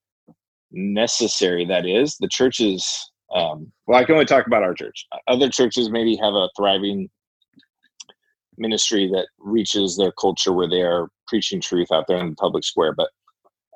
necessary 0.71 1.65
that 1.65 1.85
is. 1.85 2.15
The 2.17 2.29
churches 2.29 3.11
um 3.35 3.69
well 3.87 3.99
i 3.99 4.05
can 4.05 4.13
only 4.13 4.25
talk 4.25 4.47
about 4.47 4.63
our 4.63 4.73
church. 4.73 5.05
Other 5.27 5.49
churches 5.49 5.89
maybe 5.89 6.15
have 6.15 6.33
a 6.33 6.49
thriving 6.55 7.09
ministry 8.57 9.09
that 9.11 9.27
reaches 9.37 9.97
their 9.97 10.13
culture 10.13 10.53
where 10.53 10.69
they 10.69 10.81
are 10.81 11.09
preaching 11.27 11.59
truth 11.59 11.91
out 11.91 12.05
there 12.07 12.17
in 12.17 12.29
the 12.29 12.35
public 12.35 12.63
square 12.63 12.93
but 12.93 13.09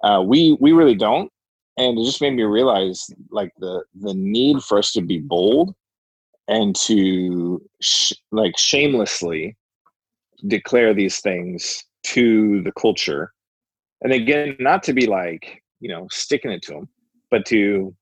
uh, 0.03 0.21
we 0.25 0.57
we 0.61 0.71
really 0.71 0.95
don't. 0.95 1.29
And 1.77 1.99
it 1.99 2.05
just 2.05 2.21
made 2.21 2.33
me 2.33 2.43
realize 2.43 3.09
like 3.29 3.51
the 3.59 3.83
the 3.99 4.13
need 4.13 4.61
for 4.63 4.77
us 4.77 4.93
to 4.93 5.01
be 5.01 5.19
bold 5.19 5.75
and 6.47 6.75
to 6.75 7.61
sh- 7.81 8.13
like 8.31 8.57
shamelessly 8.57 9.55
declare 10.47 10.93
these 10.93 11.19
things 11.19 11.83
to 12.03 12.61
the 12.63 12.71
culture. 12.71 13.31
And 14.01 14.11
again 14.13 14.55
not 14.59 14.83
to 14.83 14.93
be 14.93 15.05
like 15.05 15.61
you 15.79 15.89
know 15.89 16.07
sticking 16.11 16.51
it 16.51 16.61
to 16.63 16.73
them 16.73 16.89
but 17.29 17.45
to 17.47 17.95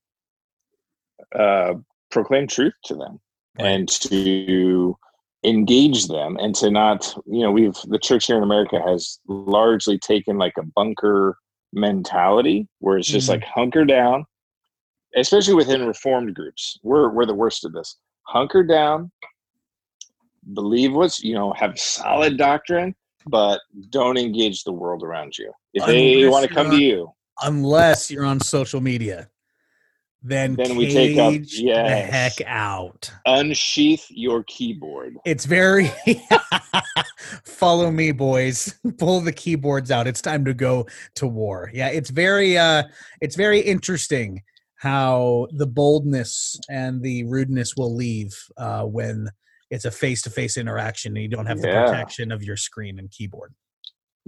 uh, 1.37 1.73
proclaim 2.09 2.47
truth 2.47 2.73
to 2.85 2.95
them 2.95 3.19
and 3.57 3.87
to 3.89 4.97
engage 5.43 6.07
them 6.07 6.37
and 6.37 6.55
to 6.55 6.71
not 6.71 7.13
you 7.25 7.41
know 7.41 7.51
we've 7.51 7.75
the 7.87 7.99
church 7.99 8.25
here 8.27 8.35
in 8.37 8.43
america 8.43 8.81
has 8.85 9.19
largely 9.27 9.97
taken 9.99 10.37
like 10.37 10.53
a 10.57 10.63
bunker 10.75 11.37
mentality 11.71 12.67
where 12.79 12.97
it's 12.97 13.07
just 13.07 13.27
Mhm. 13.27 13.33
like 13.33 13.43
hunker 13.43 13.85
down 13.85 14.25
especially 15.15 15.53
within 15.55 15.87
reformed 15.87 16.35
groups. 16.35 16.77
We're 16.83 17.09
we're 17.09 17.25
the 17.25 17.33
worst 17.33 17.65
of 17.65 17.73
this 17.73 17.95
hunker 18.29 18.63
down 18.63 19.09
believe 20.53 20.93
what's 20.93 21.23
you 21.23 21.33
know 21.33 21.51
have 21.53 21.77
solid 21.79 22.37
doctrine 22.37 22.93
but 23.25 23.59
don't 23.89 24.17
engage 24.17 24.63
the 24.63 24.71
world 24.71 25.01
around 25.03 25.35
you 25.37 25.51
if 25.73 25.83
they 25.87 26.21
Unless 26.23 26.31
want 26.31 26.47
to 26.47 26.53
come 26.53 26.69
to 26.69 26.77
you're- 26.77 27.07
Unless 27.41 28.11
you're 28.11 28.25
on 28.25 28.39
social 28.41 28.81
media, 28.81 29.29
then 30.21 30.55
Then 30.55 30.75
we 30.75 30.91
take 30.91 31.17
up- 31.17 31.31
cage 31.31 31.57
the 31.61 31.71
heck 31.73 32.41
out. 32.45 33.09
unsheath 33.25 34.05
your 34.09 34.43
keyboard 34.43 35.15
It's 35.25 35.45
very 35.45 35.89
follow 37.45 37.91
me, 37.91 38.11
boys. 38.11 38.77
Pull 38.97 39.21
the 39.21 39.31
keyboards 39.31 39.89
out. 39.91 40.05
It's 40.07 40.21
time 40.21 40.43
to 40.45 40.53
go 40.53 40.85
to 41.15 41.27
war. 41.27 41.71
Yeah, 41.73 41.87
it's 41.89 42.09
very 42.09 42.57
uh 42.57 42.83
it's 43.21 43.35
very 43.35 43.59
interesting 43.59 44.43
how 44.79 45.45
the 45.51 45.67
boldness 45.67 46.57
and 46.69 47.01
the 47.01 47.23
rudeness 47.25 47.75
will 47.75 47.93
leave 47.93 48.33
uh, 48.57 48.83
when 48.83 49.27
it's 49.69 49.83
a 49.83 49.91
face-to-face 49.91 50.55
interaction 50.55 51.15
and 51.17 51.21
you 51.21 51.27
don't 51.27 51.45
have 51.45 51.61
the 51.61 51.67
Yeah. 51.67 51.83
protection 51.85 52.31
of 52.31 52.41
your 52.43 52.55
screen 52.55 52.97
and 52.97 53.11
keyboard. 53.11 53.53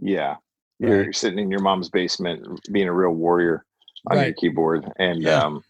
Yeah. 0.02 0.36
You're 0.80 1.06
Right. 1.06 1.16
sitting 1.16 1.40
in 1.40 1.50
your 1.50 1.62
mom's 1.62 1.90
basement 1.90 2.46
being 2.72 2.90
a 2.90 2.94
real 2.94 3.12
warrior 3.14 3.66
on 4.10 4.18
your 4.18 4.34
keyboard. 4.34 4.92
And 4.98 5.22
Yeah. 5.24 5.40
um, 5.40 5.64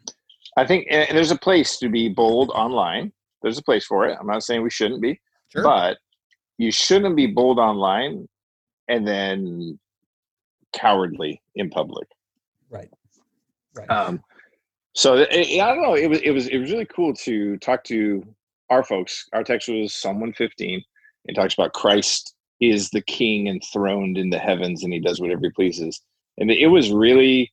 I 0.58 0.65
think 0.65 0.88
and 0.89 1.15
there's 1.15 1.30
a 1.32 1.38
place 1.38 1.78
to 1.78 1.88
be 1.88 2.10
bold 2.10 2.50
online. 2.50 3.13
There's 3.44 3.60
a 3.60 3.63
place 3.63 3.86
for 3.86 4.08
it. 4.08 4.17
I'm 4.20 4.28
not 4.28 4.41
saying 4.44 4.63
we 4.63 4.72
shouldn't 4.72 5.02
be, 5.02 5.22
Sure. 5.50 5.62
but 5.63 6.00
you 6.58 6.72
shouldn't 6.72 7.15
be 7.15 7.28
bold 7.28 7.60
online 7.60 8.28
and 8.88 9.08
then 9.08 9.80
cowardly 10.74 11.39
in 11.54 11.70
public. 11.70 12.08
right. 12.70 12.89
Right. 13.74 13.89
Um, 13.89 14.22
so 14.93 15.15
it, 15.17 15.30
it- 15.32 15.62
I 15.62 15.73
don't 15.73 15.82
know. 15.84 15.95
It 15.95 16.08
was 16.08 16.19
it 16.21 16.32
was 16.32 16.47
it 16.47 16.58
was 16.58 16.71
really 16.71 16.86
cool 16.86 17.13
to 17.15 17.58
talk 17.58 17.84
to 17.86 18.23
our 18.69 18.84
folks. 18.84 19.27
Our 19.34 19.43
text 19.43 19.67
was 19.69 19.93
Psalm 19.93 20.15
115. 20.15 20.82
It 21.25 21.34
talks 21.34 21.54
about 21.54 21.73
Christ 21.73 22.34
is 22.60 22.89
the 22.89 23.01
King 23.01 23.47
enthroned 23.47 24.17
in 24.17 24.30
the 24.30 24.39
heavens, 24.39 24.84
and 24.84 24.93
He 24.93 24.99
does 24.99 25.19
whatever 25.19 25.41
He 25.43 25.49
pleases. 25.51 26.01
And 26.38 26.49
it 26.51 26.67
was 26.67 26.91
really, 26.91 27.51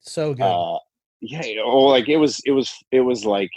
so 0.00 0.34
good. 0.34 0.42
uh, 0.44 0.78
yeah. 1.20 1.42
Oh, 1.64 1.84
like 1.86 2.08
it 2.08 2.16
was 2.16 2.40
it 2.46 2.52
was 2.52 2.72
it 2.90 3.00
was 3.00 3.24
like 3.24 3.50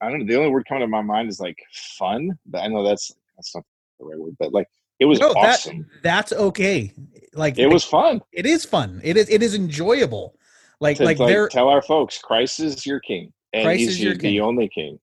I 0.00 0.10
don't 0.10 0.20
know. 0.20 0.26
The 0.26 0.36
only 0.36 0.50
word 0.50 0.66
coming 0.68 0.82
to 0.82 0.86
my 0.88 1.02
mind 1.02 1.28
is 1.28 1.40
like 1.40 1.58
fun. 1.98 2.38
But 2.46 2.62
I 2.62 2.68
know 2.68 2.84
that's 2.84 3.12
that's 3.36 3.54
not 3.54 3.64
the 4.00 4.06
right 4.06 4.18
word, 4.18 4.36
but 4.38 4.52
like 4.52 4.68
it 5.00 5.04
was 5.06 5.18
No, 5.20 5.32
that- 5.34 5.36
awesome. 5.54 5.86
That's 6.02 6.32
okay. 6.32 6.92
Like 7.34 7.58
it 7.58 7.66
was 7.68 7.84
fun. 7.84 8.20
it 8.32 8.46
is 8.46 8.64
fun. 8.64 9.00
It 9.02 9.16
is 9.16 9.28
it 9.30 9.42
is 9.42 9.54
enjoyable. 9.54 10.34
Like 10.82 10.96
To, 10.98 11.04
like 11.04 11.18
like, 11.20 11.50
tell 11.50 11.68
our 11.68 11.80
folks, 11.80 12.18
Christ 12.18 12.58
is 12.60 12.84
your 12.84 12.98
King, 13.00 13.32
and 13.52 13.64
Christ 13.64 13.78
He's 13.80 13.88
is 13.90 14.00
your 14.02 14.14
the 14.14 14.18
king. 14.20 14.40
only 14.40 14.68
King. 14.68 14.98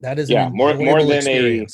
that 0.00 0.18
is 0.18 0.30
yeah, 0.30 0.48
more- 0.48 0.72
more 0.74 1.02
than 1.04 1.28
a- 1.28 1.66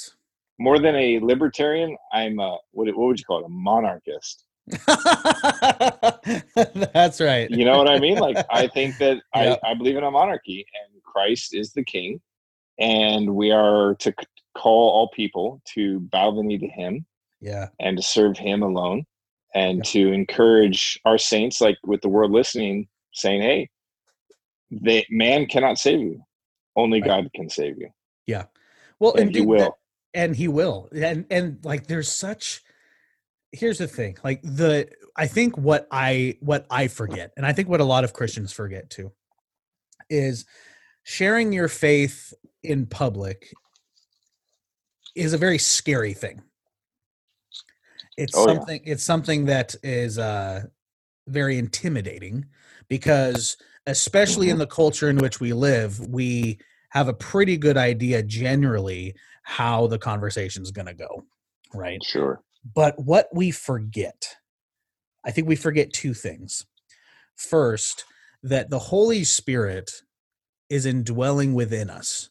more 0.59 0.79
than 0.81 0.95
a 0.97 1.19
libertarian, 1.21 1.97
I'm 2.13 2.39
a 2.41 2.59
what, 2.73 2.87
what 2.89 3.07
would 3.07 3.19
you 3.19 3.25
call 3.25 3.41
it? 3.41 3.47
A 3.47 3.49
monarchist. 3.49 4.45
That's 6.93 7.21
right. 7.21 7.51
You 7.51 7.65
know 7.65 7.77
what 7.79 7.89
I 7.91 7.99
mean? 7.99 8.19
Like 8.19 8.37
I 8.51 8.67
think 8.69 8.99
that 9.03 9.19
Yep. 9.35 9.61
I, 9.65 9.71
I 9.71 9.75
believe 9.75 9.97
in 9.97 10.05
a 10.05 10.11
monarchy, 10.11 10.65
and 10.85 11.03
Christ 11.03 11.55
is 11.55 11.73
the 11.73 11.85
king, 11.85 12.21
and 12.79 13.35
we 13.35 13.51
are 13.51 13.95
to 14.01 14.11
c- 14.19 14.27
call 14.57 14.91
all 14.91 15.09
people 15.15 15.61
to 15.75 16.01
bow 16.01 16.31
the 16.33 16.43
knee 16.43 16.59
to 16.59 16.67
Him 16.69 17.05
Yeah. 17.41 17.69
and 17.81 17.97
to 17.97 18.03
serve 18.03 18.37
Him 18.37 18.63
alone, 18.63 19.05
and 19.55 19.79
Yep. 19.79 19.85
to 19.87 20.13
encourage 20.13 20.99
our 21.05 21.19
saints, 21.19 21.61
like 21.61 21.77
with 21.85 22.01
the 22.01 22.09
world 22.09 22.33
listening, 22.33 22.89
saying, 23.15 23.43
"Hey, 23.43 23.71
they, 24.71 25.07
man 25.11 25.47
cannot 25.47 25.79
save 25.79 26.01
you; 26.01 26.23
only 26.77 27.01
Right. 27.01 27.09
God 27.09 27.31
can 27.35 27.51
save 27.51 27.79
you, 27.79 27.91
Yeah, 28.27 28.47
Well, 29.01 29.15
and, 29.15 29.27
and 29.29 29.35
He 29.37 29.43
will." 29.43 29.59
that- 29.61 29.73
and 30.15 30.37
he 30.37 30.49
will. 30.49 30.89
And 30.95 31.27
and 31.31 31.59
like 31.65 31.89
there's 31.89 32.09
such 32.11 32.63
here's 33.53 33.79
the 33.79 33.89
thing. 33.89 34.17
Like 34.25 34.43
the 34.43 34.89
I 35.17 35.27
think 35.27 35.57
what 35.59 35.87
I 35.91 36.39
what 36.41 36.67
I 36.71 36.89
forget, 36.89 37.33
and 37.37 37.47
I 37.47 37.53
think 37.53 37.69
what 37.69 37.81
a 37.81 37.85
lot 37.85 38.05
of 38.05 38.13
Christians 38.13 38.53
forget 38.53 38.91
too, 38.91 39.13
is 40.11 40.47
sharing 41.05 41.53
your 41.53 41.69
faith 41.69 42.33
in 42.63 42.87
public 42.87 43.53
is 45.15 45.33
a 45.33 45.39
very 45.39 45.59
scary 45.59 46.15
thing. 46.15 46.43
It's 48.17 48.37
Oh, 48.37 48.49
yeah. 48.49 48.55
something 48.55 48.81
it's 48.85 49.05
something 49.05 49.47
that 49.47 49.75
is 49.83 50.19
uh 50.19 50.67
very 51.29 51.59
intimidating 51.59 52.47
because 52.95 53.57
especially 53.87 54.47
Mm-hmm. 54.47 54.53
in 54.53 54.59
the 54.61 54.69
culture 54.69 55.11
in 55.11 55.17
which 55.19 55.41
we 55.41 55.53
live, 55.53 55.99
we 56.07 56.59
have 56.91 57.09
a 57.09 57.13
pretty 57.13 57.57
good 57.57 57.77
idea 57.77 58.23
generally 58.23 59.17
how 59.43 59.89
the 59.89 59.99
conversation 59.99 60.63
is 60.63 60.71
going 60.71 60.87
to 60.87 60.95
go, 60.95 61.25
right? 61.75 62.01
Sure. 62.05 62.41
But 62.73 62.97
what 63.01 63.29
we 63.35 63.51
forget, 63.51 64.37
I 65.25 65.33
think 65.33 65.49
we 65.49 65.57
forget 65.57 65.93
two 65.93 66.15
things. 66.15 66.67
First, 67.35 68.05
that 68.45 68.71
the 68.71 68.79
Holy 68.79 69.25
Spirit 69.25 69.91
is 70.71 70.87
indwelling 70.87 71.53
within 71.53 71.91
us 71.91 72.31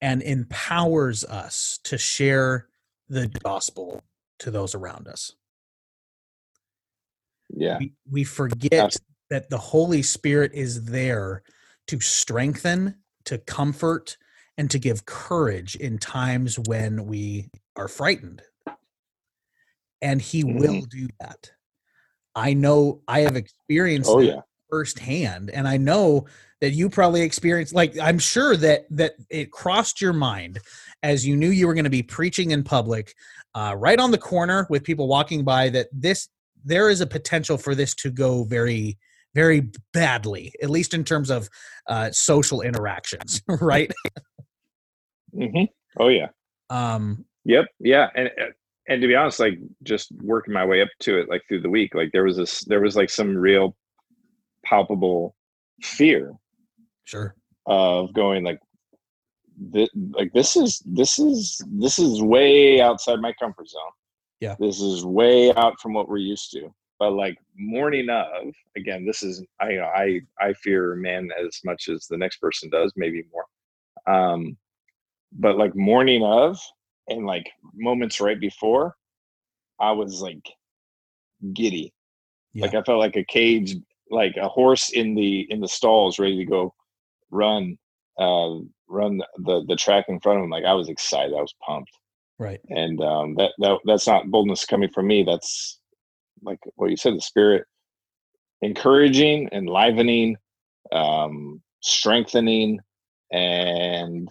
and 0.00 0.22
empowers 0.22 1.24
us 1.24 1.78
to 1.84 1.98
share 1.98 2.68
the 3.10 3.28
gospel 3.28 4.02
to 4.38 4.50
those 4.50 4.74
around 4.74 5.08
us. 5.08 5.34
Yeah. 7.50 7.76
We, 7.78 7.92
we 8.10 8.24
forget 8.24 8.96
that 9.30 9.48
the 9.48 9.58
Holy 9.58 10.02
Spirit 10.02 10.52
is 10.54 10.84
there 10.84 11.42
to 11.86 12.00
strengthen, 12.00 12.96
to 13.24 13.38
comfort, 13.38 14.16
and 14.58 14.70
to 14.70 14.78
give 14.78 15.06
courage 15.06 15.76
in 15.76 15.98
times 15.98 16.58
when 16.58 17.06
we 17.06 17.48
are 17.76 17.88
frightened. 17.88 18.42
And 20.02 20.20
He 20.20 20.44
will 20.44 20.82
do 20.82 21.08
that. 21.20 21.50
I 22.34 22.54
know 22.54 23.02
I 23.08 23.20
have 23.20 23.36
experienced 23.36 24.10
Oh 24.10 24.20
yeah. 24.20 24.40
firsthand, 24.68 25.50
and 25.50 25.66
I 25.66 25.76
know 25.76 26.26
that 26.60 26.72
you 26.72 26.90
probably 26.90 27.22
experienced. 27.22 27.74
Like 27.74 27.98
I'm 27.98 28.18
sure 28.18 28.56
that 28.56 28.86
that 28.90 29.14
it 29.30 29.50
crossed 29.50 30.00
your 30.00 30.12
mind 30.12 30.60
as 31.02 31.26
you 31.26 31.36
knew 31.36 31.50
you 31.50 31.66
were 31.66 31.74
going 31.74 31.84
to 31.84 31.90
be 31.90 32.02
preaching 32.02 32.50
in 32.50 32.62
public, 32.62 33.14
uh, 33.54 33.74
right 33.76 33.98
on 33.98 34.10
the 34.10 34.18
corner 34.18 34.66
with 34.70 34.84
people 34.84 35.08
walking 35.08 35.44
by. 35.44 35.70
That 35.70 35.88
this 35.92 36.28
there 36.64 36.90
is 36.90 37.00
a 37.00 37.06
potential 37.06 37.56
for 37.56 37.74
this 37.74 37.94
to 37.96 38.10
go 38.10 38.44
very 38.44 38.98
very 39.34 39.70
badly, 39.92 40.52
at 40.62 40.70
least 40.70 40.94
in 40.94 41.04
terms 41.04 41.30
of 41.30 41.48
uh, 41.86 42.10
social 42.10 42.60
interactions, 42.60 43.42
right? 43.60 43.92
hmm 45.32 45.64
Oh 45.98 46.08
yeah. 46.08 46.28
Um, 46.70 47.24
Yep. 47.44 47.66
Yeah. 47.80 48.08
And 48.14 48.30
and 48.88 49.00
to 49.00 49.08
be 49.08 49.14
honest, 49.14 49.40
like 49.40 49.58
just 49.82 50.10
working 50.22 50.54
my 50.54 50.64
way 50.64 50.82
up 50.82 50.88
to 51.00 51.18
it, 51.18 51.28
like 51.28 51.42
through 51.48 51.62
the 51.62 51.70
week, 51.70 51.94
like 51.94 52.10
there 52.12 52.24
was 52.24 52.36
this, 52.36 52.64
there 52.64 52.80
was 52.80 52.96
like 52.96 53.10
some 53.10 53.36
real 53.36 53.76
palpable 54.64 55.34
fear 55.82 56.32
sure. 57.04 57.34
of 57.66 58.12
going 58.12 58.44
like, 58.44 58.58
this, 59.56 59.88
like 60.12 60.32
this 60.32 60.56
is 60.56 60.82
this 60.86 61.18
is 61.18 61.60
this 61.68 61.98
is 61.98 62.22
way 62.22 62.80
outside 62.80 63.20
my 63.20 63.32
comfort 63.40 63.68
zone. 63.68 63.80
Yeah. 64.40 64.56
This 64.58 64.80
is 64.80 65.04
way 65.04 65.52
out 65.54 65.78
from 65.80 65.92
what 65.92 66.08
we're 66.08 66.16
used 66.16 66.50
to. 66.52 66.72
But 67.00 67.14
like 67.14 67.38
morning 67.56 68.10
of, 68.10 68.54
again, 68.76 69.06
this 69.06 69.22
is 69.22 69.42
I 69.58 69.78
I 69.78 70.20
I 70.38 70.52
fear 70.52 70.94
man 70.94 71.30
as 71.44 71.58
much 71.64 71.88
as 71.88 72.06
the 72.06 72.18
next 72.18 72.36
person 72.36 72.68
does, 72.68 72.92
maybe 72.94 73.24
more. 73.32 73.46
Um, 74.06 74.56
but 75.32 75.56
like 75.56 75.74
morning 75.74 76.22
of 76.22 76.60
and 77.08 77.24
like 77.24 77.50
moments 77.74 78.20
right 78.20 78.38
before, 78.38 78.96
I 79.80 79.92
was 79.92 80.20
like 80.20 80.46
giddy. 81.54 81.92
Yeah. 82.52 82.66
Like 82.66 82.74
I 82.74 82.82
felt 82.82 82.98
like 82.98 83.16
a 83.16 83.24
cage, 83.24 83.76
like 84.10 84.36
a 84.36 84.48
horse 84.48 84.90
in 84.90 85.14
the 85.14 85.46
in 85.50 85.60
the 85.60 85.68
stalls, 85.68 86.18
ready 86.18 86.36
to 86.36 86.44
go 86.44 86.74
run, 87.30 87.78
uh, 88.18 88.56
run 88.88 89.22
the 89.38 89.64
the 89.66 89.76
track 89.76 90.04
in 90.08 90.20
front 90.20 90.38
of 90.38 90.44
him. 90.44 90.50
Like 90.50 90.64
I 90.64 90.74
was 90.74 90.90
excited, 90.90 91.32
I 91.32 91.40
was 91.40 91.54
pumped, 91.66 91.96
right. 92.38 92.60
and 92.68 93.00
um, 93.00 93.36
that 93.36 93.52
that 93.58 93.78
that's 93.86 94.06
not 94.06 94.30
boldness 94.30 94.66
coming 94.66 94.90
from 94.90 95.06
me. 95.06 95.22
That's 95.22 95.79
like 96.42 96.58
what 96.76 96.90
you 96.90 96.96
said, 96.96 97.14
the 97.14 97.20
spirit 97.20 97.64
encouraging, 98.62 99.48
enlivening, 99.52 100.36
um, 100.92 101.62
strengthening, 101.80 102.78
and 103.32 104.28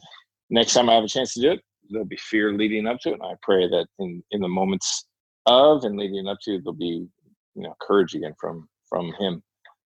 next 0.49 0.73
time 0.73 0.89
I 0.89 0.95
have 0.95 1.03
a 1.03 1.07
chance 1.07 1.33
to 1.33 1.41
do 1.41 1.51
it, 1.51 1.61
there'll 1.89 2.05
be 2.05 2.17
fear 2.17 2.53
leading 2.53 2.87
up 2.87 2.99
to 3.01 3.09
it. 3.09 3.13
And 3.13 3.23
I 3.23 3.33
pray 3.41 3.67
that 3.67 3.87
in 3.99 4.23
in 4.31 4.41
the 4.41 4.47
moments 4.47 5.05
of 5.45 5.83
and 5.83 5.97
leading 5.97 6.27
up 6.27 6.37
to, 6.43 6.59
there'll 6.59 6.73
be 6.73 7.07
you 7.55 7.63
know 7.63 7.75
courage 7.81 8.13
again 8.15 8.33
from 8.39 8.67
from 8.87 9.13
him. 9.19 9.41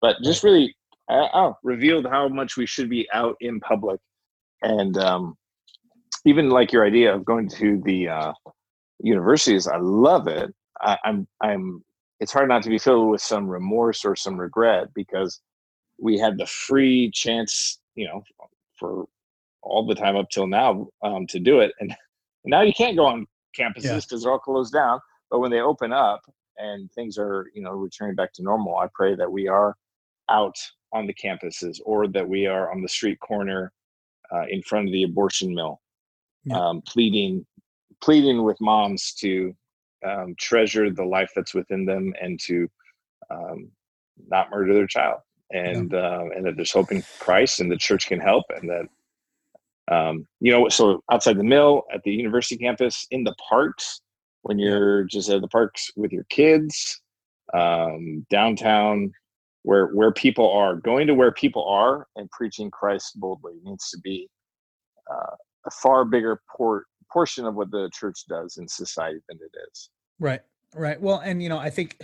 But 0.02 0.18
just 0.24 0.44
really, 0.44 0.76
I, 1.10 1.30
I 1.34 1.52
revealed 1.64 2.06
how 2.06 2.28
much 2.28 2.58
we 2.58 2.66
should 2.66 2.90
be 2.90 3.08
out 3.14 3.36
in 3.42 3.60
public, 3.60 4.00
and 4.62 4.98
um, 4.98 5.36
even 6.26 6.50
like 6.50 6.72
your 6.72 6.86
idea 6.86 7.14
of 7.14 7.26
going 7.26 7.50
to 7.50 7.82
the 7.86 8.10
uh, 8.10 8.34
universities. 9.00 9.68
I 9.68 9.78
love 9.78 10.28
it. 10.28 10.54
I, 10.82 10.98
I'm 11.04 11.28
I'm. 11.42 11.84
It's 12.20 12.34
hard 12.34 12.50
not 12.50 12.64
to 12.64 12.70
be 12.70 12.78
filled 12.80 13.10
with 13.10 13.22
some 13.22 13.48
remorse 13.48 14.04
or 14.04 14.16
some 14.16 14.40
regret 14.40 14.94
because 14.94 15.40
we 16.00 16.18
had 16.18 16.38
the 16.38 16.46
free 16.46 17.12
chance, 17.12 17.80
you 17.96 18.08
know, 18.08 18.24
for 18.78 19.06
all 19.62 19.86
the 19.86 19.96
time 19.96 20.16
up 20.16 20.30
till 20.30 20.48
now 20.48 20.88
um, 21.04 21.28
to 21.28 21.40
do 21.40 21.60
it, 21.60 21.74
and 21.80 21.94
now 22.46 22.62
you 22.62 22.74
can't 22.74 22.96
go 22.98 23.06
on 23.06 23.28
campuses 23.58 23.84
Yeah. 23.84 23.96
because 23.96 24.24
they're 24.24 24.32
all 24.32 24.40
closed 24.40 24.74
down. 24.74 25.00
But 25.30 25.40
when 25.40 25.52
they 25.52 25.60
open 25.60 25.92
up 25.94 26.22
and 26.58 26.92
things 26.94 27.18
are, 27.18 27.48
you 27.54 27.62
know, 27.62 27.72
returning 27.72 28.16
back 28.16 28.34
to 28.34 28.44
normal, 28.44 28.78
I 28.78 28.88
pray 28.94 29.16
that 29.16 29.32
we 29.32 29.48
are 29.48 29.76
out 30.30 30.56
on 30.94 31.08
the 31.08 31.14
campuses 31.14 31.80
or 31.86 32.08
that 32.08 32.28
we 32.28 32.48
are 32.48 32.72
on 32.72 32.82
the 32.82 32.88
street 32.90 33.20
corner 33.20 33.72
uh, 34.34 34.46
in 34.50 34.62
front 34.64 34.88
of 34.88 34.94
the 34.94 35.04
abortion 35.04 35.54
mill, 35.54 35.82
Yeah. 36.46 36.58
um, 36.60 36.82
pleading, 36.82 37.46
pleading 38.02 38.44
with 38.44 38.60
moms 38.62 39.14
to 39.16 39.56
um, 40.06 40.36
treasure 40.40 40.90
the 40.92 41.04
life 41.04 41.32
that's 41.36 41.54
within 41.54 41.86
them 41.86 42.14
and 42.22 42.40
to 42.42 42.68
um, 43.30 43.72
not 44.28 44.50
murder 44.52 44.74
their 44.74 44.88
child. 44.88 45.20
And 45.52 45.96
uh, 45.96 46.26
and 46.36 46.46
that 46.46 46.58
there's 46.58 46.72
hope 46.72 46.92
in 46.92 47.04
Christ, 47.18 47.60
and 47.60 47.72
the 47.72 47.78
church 47.78 48.06
can 48.08 48.20
help, 48.20 48.46
and 48.56 48.70
that 48.70 48.86
um, 49.90 50.28
you 50.40 50.52
know, 50.52 50.70
so 50.70 51.04
outside 51.12 51.38
the 51.38 51.44
mill, 51.44 51.84
at 51.94 52.04
the 52.04 52.12
university 52.12 52.58
campus, 52.58 53.08
in 53.10 53.24
the 53.24 53.36
parks, 53.50 54.02
when 54.44 54.60
you're 54.60 55.04
just 55.06 55.30
at 55.30 55.42
the 55.42 55.48
parks 55.48 55.90
with 55.96 56.12
your 56.12 56.26
kids, 56.30 57.02
um, 57.54 58.26
downtown, 58.30 59.12
where 59.64 59.88
where 59.88 60.12
people 60.12 60.52
are 60.52 60.76
going 60.76 61.08
to 61.08 61.16
where 61.16 61.32
people 61.32 61.68
are 61.68 62.08
and 62.16 62.30
preaching 62.32 62.70
Christ 62.72 63.20
boldly 63.20 63.54
needs 63.64 63.90
to 63.90 63.98
be 64.00 64.30
uh, 65.12 65.36
a 65.66 65.72
far 65.82 66.06
bigger 66.06 66.42
por- 66.56 66.86
portion 67.12 67.46
of 67.46 67.56
what 67.56 67.72
the 67.72 67.90
church 67.94 68.26
does 68.28 68.58
in 68.58 68.68
society 68.68 69.20
than 69.28 69.38
it 69.42 69.58
is. 69.72 69.90
Right. 70.20 70.42
Right. 70.76 71.02
Well, 71.02 71.20
and 71.20 71.42
you 71.42 71.50
know, 71.50 71.58
I 71.58 71.70
think 71.70 72.00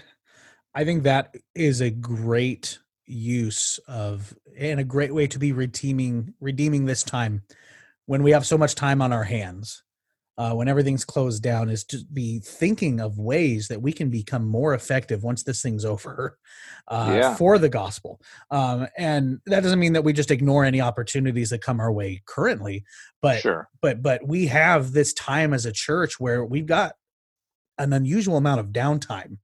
I 0.74 0.84
think 0.84 1.04
that 1.04 1.36
is 1.54 1.82
a 1.82 1.89
great 1.89 2.80
use 3.06 3.80
of 3.88 4.36
and 4.58 4.80
a 4.80 4.84
great 4.84 5.13
way 5.13 5.28
to 5.28 5.39
be 5.39 5.52
redeeming 5.52 6.34
redeeming 6.39 6.86
this 6.86 7.04
time 7.04 7.44
when 8.08 8.24
we 8.24 8.32
have 8.32 8.46
so 8.46 8.58
much 8.58 8.76
time 8.76 9.02
on 9.02 9.13
our 9.13 9.24
hands 9.24 9.84
uh, 10.38 10.54
when 10.54 10.67
everything's 10.67 11.06
closed 11.06 11.41
down 11.41 11.69
is 11.69 11.84
to 11.86 12.00
be 12.13 12.39
thinking 12.39 13.00
of 13.00 13.17
ways 13.17 13.67
that 13.69 13.82
we 13.82 13.93
can 13.93 14.10
become 14.10 14.45
more 14.45 14.74
effective 14.74 15.24
once 15.24 15.43
this 15.43 15.62
thing's 15.62 15.86
over 15.86 16.38
uh, 16.89 17.13
Yeah. 17.15 17.36
for 17.36 17.58
the 17.58 17.69
gospel 17.69 18.21
um, 18.52 18.88
and 18.98 19.39
that 19.45 19.63
doesn't 19.63 19.80
mean 19.80 19.93
that 19.93 20.04
we 20.04 20.13
just 20.13 20.32
ignore 20.32 20.65
any 20.65 20.82
opportunities 20.82 21.50
that 21.52 21.62
come 21.62 21.80
our 21.80 21.91
way 21.91 22.21
currently 22.26 22.84
but 23.21 23.39
sure. 23.39 23.69
but 23.82 24.02
but 24.02 24.28
we 24.28 24.48
have 24.48 24.91
this 24.91 25.13
time 25.13 25.54
as 25.54 25.65
a 25.65 25.71
church 25.71 26.19
where 26.19 26.43
we've 26.45 26.67
got 26.67 26.93
an 27.78 27.93
unusual 27.93 28.38
amount 28.38 28.60
of 28.60 28.67
downtime 28.67 29.38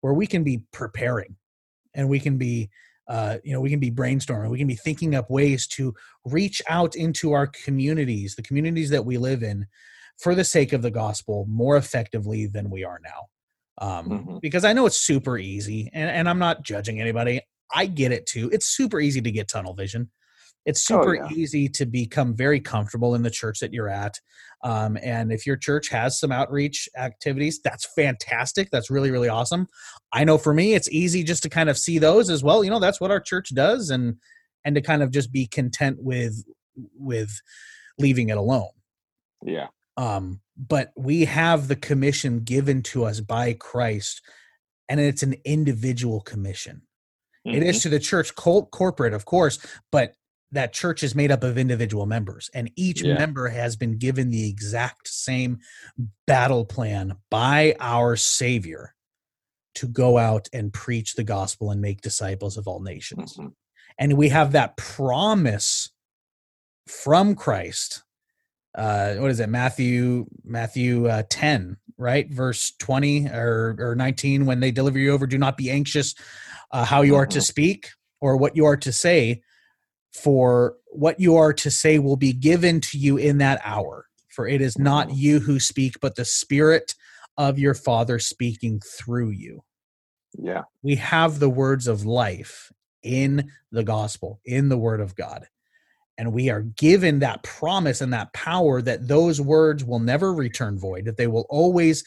where 0.00 0.14
we 0.14 0.26
can 0.26 0.42
be 0.44 0.64
preparing 0.72 1.36
and 1.94 2.08
we 2.08 2.20
can 2.20 2.38
be 2.38 2.70
uh, 3.08 3.36
you 3.42 3.52
know 3.52 3.60
we 3.60 3.68
can 3.68 3.80
be 3.80 3.90
brainstorming 3.90 4.48
we 4.48 4.58
can 4.58 4.66
be 4.66 4.76
thinking 4.76 5.14
up 5.14 5.28
ways 5.30 5.66
to 5.66 5.92
reach 6.24 6.62
out 6.68 6.94
into 6.94 7.32
our 7.32 7.46
communities 7.48 8.34
the 8.34 8.42
communities 8.42 8.88
that 8.90 9.04
we 9.04 9.18
live 9.18 9.42
in 9.42 9.66
for 10.20 10.34
the 10.34 10.44
sake 10.44 10.72
of 10.72 10.82
the 10.82 10.90
gospel 10.90 11.46
more 11.48 11.76
effectively 11.76 12.46
than 12.46 12.70
we 12.70 12.84
are 12.84 13.00
now. 13.02 13.26
Um, 13.78 14.08
Mhm. 14.08 14.40
because 14.42 14.64
i 14.64 14.72
know 14.74 14.84
it's 14.84 14.98
super 15.00 15.38
easy 15.38 15.88
and, 15.94 16.10
and 16.10 16.28
i'm 16.28 16.38
not 16.38 16.62
judging 16.62 17.00
anybody. 17.00 17.40
I 17.74 17.86
get 17.86 18.12
it 18.12 18.26
too. 18.26 18.50
It's 18.52 18.66
super 18.66 19.00
easy 19.00 19.22
to 19.22 19.30
get 19.30 19.48
tunnel 19.48 19.72
vision. 19.72 20.10
It's 20.66 20.88
Oh, 20.90 21.00
super 21.00 21.14
yeah. 21.14 21.28
easy 21.34 21.68
to 21.70 21.86
become 21.86 22.36
very 22.36 22.60
comfortable 22.60 23.14
in 23.14 23.22
the 23.22 23.30
church 23.30 23.60
that 23.60 23.72
you're 23.72 23.88
at. 23.88 24.20
Um, 24.62 24.98
and 25.02 25.32
if 25.32 25.46
your 25.46 25.56
church 25.56 25.88
has 25.88 26.20
some 26.20 26.30
outreach 26.30 26.86
activities 26.98 27.60
that's 27.64 27.86
fantastic. 27.94 28.68
That's 28.70 28.90
really 28.90 29.10
really 29.10 29.28
awesome. 29.30 29.66
I 30.12 30.24
know 30.24 30.36
for 30.36 30.52
me 30.52 30.74
it's 30.74 30.90
easy 30.90 31.24
just 31.24 31.42
to 31.44 31.48
kind 31.48 31.70
of 31.70 31.78
see 31.78 31.98
those 31.98 32.28
as 32.28 32.44
well 32.44 32.62
you 32.62 32.70
know 32.70 32.78
that's 32.78 33.00
what 33.00 33.10
our 33.10 33.20
church 33.20 33.54
does 33.54 33.88
and 33.88 34.16
and 34.64 34.74
to 34.76 34.82
kind 34.82 35.02
of 35.02 35.10
just 35.10 35.32
be 35.32 35.46
content 35.46 35.96
with 36.00 36.44
with 36.98 37.32
leaving 37.98 38.28
it 38.28 38.36
alone. 38.36 38.70
Yeah. 39.44 39.68
Um 39.96 40.40
but 40.56 40.92
we 40.96 41.24
have 41.24 41.68
the 41.68 41.76
commission 41.76 42.40
given 42.40 42.82
to 42.82 43.04
us 43.04 43.20
by 43.20 43.52
christ 43.54 44.22
and 44.88 45.00
it's 45.00 45.22
an 45.22 45.34
individual 45.44 46.20
commission 46.20 46.82
it 47.44 47.60
Mhm. 47.60 47.64
is 47.64 47.82
to 47.82 47.88
the 47.88 47.98
church 47.98 48.34
cult, 48.36 48.70
corporate 48.70 49.12
of 49.14 49.24
course 49.24 49.58
but 49.90 50.14
that 50.52 50.72
church 50.74 51.02
is 51.02 51.14
made 51.14 51.30
up 51.30 51.42
of 51.44 51.56
individual 51.56 52.04
members 52.06 52.50
and 52.54 52.70
each 52.76 53.02
Yeah. 53.02 53.14
member 53.14 53.48
has 53.48 53.74
been 53.76 53.96
given 53.98 54.30
the 54.30 54.48
exact 54.48 55.08
same 55.08 55.60
battle 56.26 56.64
plan 56.66 57.16
by 57.30 57.74
our 57.80 58.16
savior 58.16 58.94
to 59.74 59.88
go 59.88 60.18
out 60.18 60.48
and 60.52 60.72
preach 60.72 61.14
the 61.14 61.24
gospel 61.24 61.70
and 61.70 61.80
make 61.80 62.02
disciples 62.02 62.56
of 62.58 62.68
all 62.68 62.80
nations 62.80 63.36
Mhm. 63.36 63.54
and 63.98 64.12
we 64.16 64.28
have 64.30 64.52
that 64.52 64.76
promise 64.76 65.90
from 66.86 67.34
christ 67.34 68.02
uh 68.74 69.14
what 69.14 69.30
is 69.30 69.40
it 69.40 69.48
matthew 69.48 70.26
matthew 70.44 71.06
uh, 71.06 71.22
10 71.28 71.76
right 71.98 72.30
verse 72.30 72.72
20 72.78 73.28
or 73.28 73.76
or 73.78 73.94
19 73.94 74.46
when 74.46 74.60
they 74.60 74.70
deliver 74.70 74.98
you 74.98 75.12
over 75.12 75.26
do 75.26 75.38
not 75.38 75.56
be 75.56 75.70
anxious 75.70 76.14
uh, 76.72 76.84
how 76.84 77.02
you 77.02 77.14
are 77.16 77.26
to 77.26 77.38
Mhm. 77.38 77.46
speak 77.46 77.88
or 78.20 78.36
what 78.36 78.56
you 78.56 78.64
are 78.64 78.76
to 78.78 78.92
say 78.92 79.42
for 80.12 80.76
what 80.88 81.18
you 81.20 81.36
are 81.36 81.52
to 81.52 81.70
say 81.70 81.98
will 81.98 82.16
be 82.16 82.32
given 82.32 82.80
to 82.80 82.98
you 82.98 83.16
in 83.16 83.38
that 83.38 83.60
hour 83.64 84.06
for 84.28 84.46
it 84.48 84.60
is 84.60 84.78
not 84.78 85.08
Mhm. 85.08 85.16
you 85.16 85.40
who 85.40 85.60
speak 85.60 86.00
but 86.00 86.16
the 86.16 86.24
spirit 86.24 86.94
of 87.36 87.58
your 87.58 87.74
father 87.74 88.18
speaking 88.18 88.80
through 88.80 89.30
you 89.30 89.62
Yeah. 90.38 90.62
we 90.82 90.96
have 90.96 91.38
the 91.38 91.50
words 91.50 91.86
of 91.86 92.04
life 92.06 92.72
in 93.02 93.50
the 93.70 93.82
gospel, 93.84 94.40
in 94.44 94.68
the 94.68 94.78
word 94.78 95.00
of 95.00 95.14
God. 95.16 95.46
And 96.18 96.32
we 96.32 96.50
are 96.50 96.62
given 96.62 97.20
that 97.20 97.42
promise 97.42 98.00
and 98.00 98.12
that 98.12 98.32
power 98.32 98.82
that 98.82 99.08
those 99.08 99.40
words 99.40 99.84
will 99.84 99.98
never 99.98 100.32
return 100.32 100.78
void, 100.78 101.06
that 101.06 101.16
they 101.16 101.26
will 101.26 101.46
always 101.48 102.04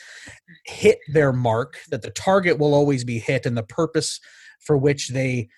hit 0.66 1.00
their 1.12 1.34
mark, 1.34 1.80
that 1.90 2.02
the 2.02 2.12
target 2.12 2.60
will 2.60 2.74
always 2.74 3.04
be 3.04 3.20
hit, 3.20 3.46
and 3.46 3.58
the 3.58 3.64
purpose 3.64 4.20
for 4.60 4.78
which 4.78 5.10
they 5.10 5.50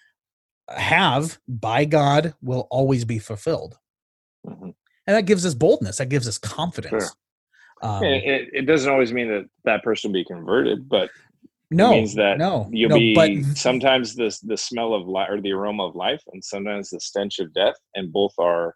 have 0.70 1.40
by 1.48 1.86
God 1.86 2.34
will 2.42 2.68
always 2.72 3.06
be 3.06 3.20
fulfilled. 3.20 3.78
Mhm. 4.46 4.74
And 5.06 5.16
that 5.16 5.26
gives 5.26 5.46
us 5.46 5.54
boldness, 5.54 5.98
that 5.98 6.10
gives 6.10 6.28
us 6.28 6.38
confidence. 6.38 7.04
Sure. 7.04 7.90
Um, 7.90 8.04
it, 8.04 8.24
it, 8.24 8.50
it 8.54 8.62
doesn't 8.64 8.92
always 8.92 9.14
mean 9.14 9.28
that 9.28 9.46
that 9.66 9.84
person 9.84 10.10
will 10.10 10.20
be 10.20 10.26
converted, 10.26 10.90
but 10.90 11.10
no, 11.70 11.92
it 11.92 11.96
means 11.96 12.16
that 12.16 12.38
no, 12.38 12.70
you'll 12.72 12.90
no, 12.90 12.98
be 12.98 13.14
but 13.14 13.58
sometimes 13.58 14.16
the 14.16 14.36
the 14.44 14.58
smell 14.58 14.94
of 14.94 15.08
life 15.08 15.30
or 15.30 15.42
the 15.42 15.52
aroma 15.52 15.88
of 15.88 15.96
life, 15.96 16.22
and 16.32 16.44
sometimes 16.44 16.90
the 16.90 17.00
stench 17.00 17.40
of 17.40 17.54
death, 17.54 17.76
and 17.96 18.12
both 18.12 18.34
are 18.40 18.76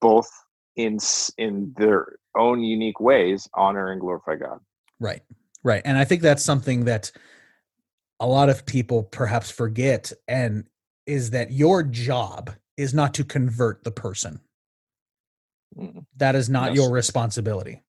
both 0.00 0.28
in 0.76 0.98
in 1.36 1.74
their 1.76 2.18
own 2.36 2.62
unique 2.62 3.00
ways 3.00 3.48
honor 3.54 3.92
and 3.92 4.00
glorify 4.00 4.36
God. 4.36 4.60
Right. 5.00 5.22
Right. 5.62 5.82
And 5.84 5.98
I 5.98 6.04
think 6.04 6.22
that's 6.22 6.44
something 6.44 6.84
that 6.84 7.10
a 8.20 8.26
lot 8.26 8.48
of 8.48 8.64
people 8.66 9.02
perhaps 9.02 9.50
forget 9.50 10.12
and 10.26 10.64
is 11.06 11.30
that 11.30 11.52
your 11.52 11.82
job 11.82 12.52
is 12.76 12.94
not 12.94 13.14
to 13.14 13.24
convert 13.24 13.84
the 13.84 13.90
person. 13.90 14.40
Mm. 15.76 16.04
That 16.16 16.34
is 16.34 16.48
not 16.48 16.70
Yes. 16.70 16.76
your 16.76 16.90
responsibility. 16.90 17.82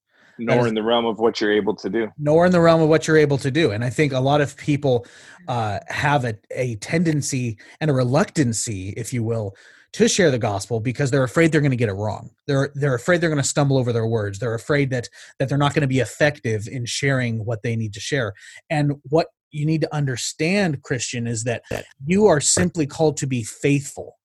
Nor 0.46 0.62
is- 0.62 0.68
in 0.68 0.76
the 0.76 0.84
realm 0.84 1.06
of 1.06 1.20
what 1.20 1.42
you're 1.42 1.52
able 1.52 1.76
to 1.76 1.90
do. 1.90 2.08
nor 2.18 2.46
in 2.46 2.52
the 2.52 2.62
realm 2.62 2.82
of 2.82 2.90
what 2.90 3.08
you're 3.08 3.18
able 3.18 3.38
to 3.40 3.52
do. 3.52 3.72
And 3.72 3.84
I 3.84 3.90
think 3.90 4.14
a 4.14 4.20
lot 4.20 4.42
of 4.42 4.56
people 4.58 5.06
uh, 5.48 5.80
have 5.88 6.26
a, 6.26 6.36
a 6.52 6.76
tendency 6.76 7.58
and 7.82 7.92
a 7.92 7.94
reluctancy, 7.94 8.94
if 8.96 9.14
you 9.14 9.24
will, 9.24 9.56
to 9.94 10.08
share 10.08 10.30
the 10.30 10.38
gospel 10.38 10.80
because 10.80 11.10
they're 11.10 11.24
afraid 11.24 11.52
they're 11.52 11.62
going 11.62 11.72
to 11.72 11.78
get 11.78 11.90
it 11.90 11.94
wrong. 11.94 12.30
They're 12.48 12.72
they're 12.76 12.96
afraid 12.96 13.22
they're 13.22 13.30
going 13.30 13.42
to 13.42 13.48
stumble 13.48 13.78
over 13.78 13.92
their 13.92 14.06
words. 14.06 14.38
They're 14.40 14.54
afraid 14.54 14.92
that 14.92 15.10
that 15.40 15.50
they're 15.50 15.58
not 15.58 15.74
going 15.74 15.82
to 15.82 15.88
be 15.88 16.00
effective 16.00 16.68
in 16.68 16.86
sharing 16.86 17.44
what 17.44 17.64
they 17.64 17.76
need 17.76 17.94
to 17.94 18.00
share. 18.00 18.34
And 18.70 18.94
what 19.04 19.28
you 19.52 19.66
need 19.66 19.82
to 19.82 19.96
understand, 19.96 20.84
Christian, 20.84 21.26
is 21.26 21.44
that 21.46 21.64
you 22.06 22.28
are 22.28 22.40
simply 22.40 22.86
called 22.86 23.18
to 23.18 23.28
be 23.28 23.44
faithful 23.44 24.18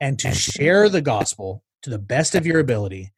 and 0.00 0.18
to 0.18 0.32
share 0.32 0.88
the 0.88 1.00
gospel 1.00 1.62
to 1.82 1.90
the 1.90 1.98
best 1.98 2.34
of 2.34 2.44
your 2.44 2.58
ability 2.58 3.12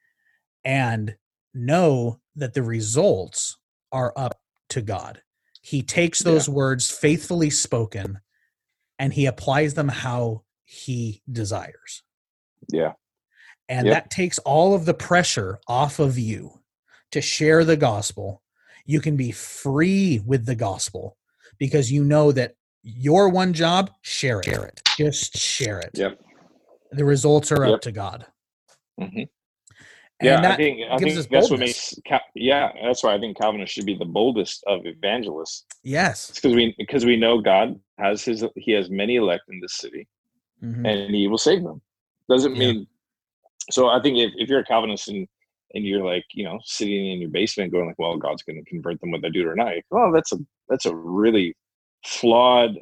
and 0.65 1.17
know 1.55 2.21
that 2.37 2.55
the 2.55 2.63
results 2.63 3.59
are 3.93 4.13
up 4.17 4.41
to 4.71 4.83
God. 4.83 5.23
He 5.63 5.83
takes 5.83 6.21
those 6.21 6.49
words 6.49 6.91
faithfully 6.91 7.51
spoken 7.51 8.21
and 8.99 9.13
he 9.13 9.27
applies 9.27 9.75
them 9.75 9.89
how 9.89 10.45
he 10.65 11.23
desires. 11.31 12.03
Yeah. 12.69 12.93
And 13.69 13.87
Yep. 13.87 13.95
that 13.95 14.11
takes 14.11 14.39
all 14.41 14.75
of 14.75 14.85
the 14.85 14.95
pressure 14.95 15.59
off 15.69 15.99
of 15.99 16.19
you 16.19 16.61
to 17.13 17.21
share 17.21 17.65
the 17.65 17.77
gospel. 17.77 18.43
You 18.87 19.01
can 19.01 19.17
be 19.17 19.33
free 19.33 20.21
with 20.25 20.47
the 20.47 20.55
gospel 20.55 21.17
because 21.59 21.91
you 21.93 22.05
know 22.05 22.33
that 22.33 22.55
your 22.83 23.29
one 23.29 23.53
job, 23.53 23.91
share 24.03 24.41
it. 24.41 24.47
Share 24.47 24.65
it. 24.65 24.83
Just 24.97 25.37
share 25.37 25.81
it. 25.81 25.91
Yep. 25.95 26.21
The 26.93 27.05
results 27.05 27.53
are 27.53 27.65
Yep. 27.67 27.75
up 27.75 27.81
to 27.83 27.93
God. 27.93 28.27
Mhm. 28.99 29.29
And 30.21 30.27
Yeah, 30.45 30.51
I 30.53 30.57
think 30.57 30.81
I 30.91 30.99
think 30.99 31.29
that's 31.31 31.51
what 31.51 31.61
makes 31.61 31.95
yeah, 32.35 32.71
that's 32.83 33.03
why 33.03 33.15
I 33.15 33.19
think 33.19 33.39
Calvinists 33.39 33.73
should 33.75 33.87
be 33.87 33.97
the 33.97 34.05
boldest 34.05 34.63
of 34.67 34.85
evangelists. 34.85 35.65
Yes. 35.83 36.31
Because 36.35 36.55
we 36.55 36.75
because 36.79 37.07
we 37.07 37.17
know 37.17 37.41
God 37.41 37.81
has 37.99 38.23
his 38.23 38.45
he 38.57 38.73
has 38.73 38.91
many 38.91 39.17
elect 39.17 39.45
in 39.49 39.61
this 39.61 39.77
city, 39.77 40.07
Mhm. 40.63 40.87
and 40.87 41.15
he 41.15 41.27
will 41.27 41.39
save 41.39 41.63
them. 41.63 41.81
Doesn't 42.29 42.55
Yeah. 42.55 42.59
mean 42.73 42.87
so. 43.71 43.89
I 43.89 44.01
think 44.03 44.19
if, 44.19 44.33
if 44.37 44.49
you're 44.51 44.61
a 44.61 44.65
Calvinist 44.65 45.09
and 45.09 45.27
and 45.75 45.87
you're 45.87 46.05
like 46.05 46.25
you 46.35 46.45
know 46.45 46.59
sitting 46.65 47.13
in 47.13 47.21
your 47.21 47.31
basement 47.31 47.73
going 47.73 47.87
like, 47.87 47.99
well, 47.99 48.17
God's 48.19 48.43
going 48.43 48.63
to 48.63 48.71
convert 48.71 49.01
them 49.01 49.13
whether 49.13 49.23
they 49.23 49.31
do 49.31 49.41
it 49.41 49.47
or 49.47 49.57
not. 49.57 49.73
Oh, 49.91 50.13
that's 50.13 50.33
a 50.33 50.39
that's 50.69 50.85
a 50.85 50.95
really 50.95 51.57
flawed 52.05 52.79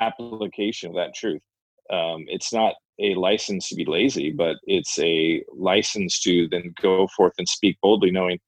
application 0.00 0.88
of 0.90 0.96
that 0.96 1.14
truth. 1.14 1.42
Um, 1.90 2.24
it's 2.28 2.52
not 2.54 2.74
a 3.00 3.14
license 3.14 3.68
to 3.68 3.74
be 3.74 3.84
lazy, 3.84 4.30
but 4.30 4.56
it's 4.64 4.98
a 4.98 5.42
license 5.52 6.20
to 6.20 6.48
then 6.48 6.72
go 6.80 7.06
forth 7.16 7.32
and 7.38 7.48
speak 7.48 7.78
boldly, 7.82 8.10
knowing 8.10 8.38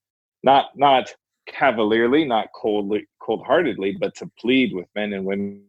not 0.43 0.77
not 0.77 1.13
cavalierly, 1.47 2.25
not 2.25 2.49
coldly, 2.55 3.07
cold-heartedly, 3.21 3.97
but 3.99 4.15
to 4.15 4.31
plead 4.39 4.73
with 4.75 4.87
men 4.95 5.13
and 5.13 5.25
women 5.25 5.65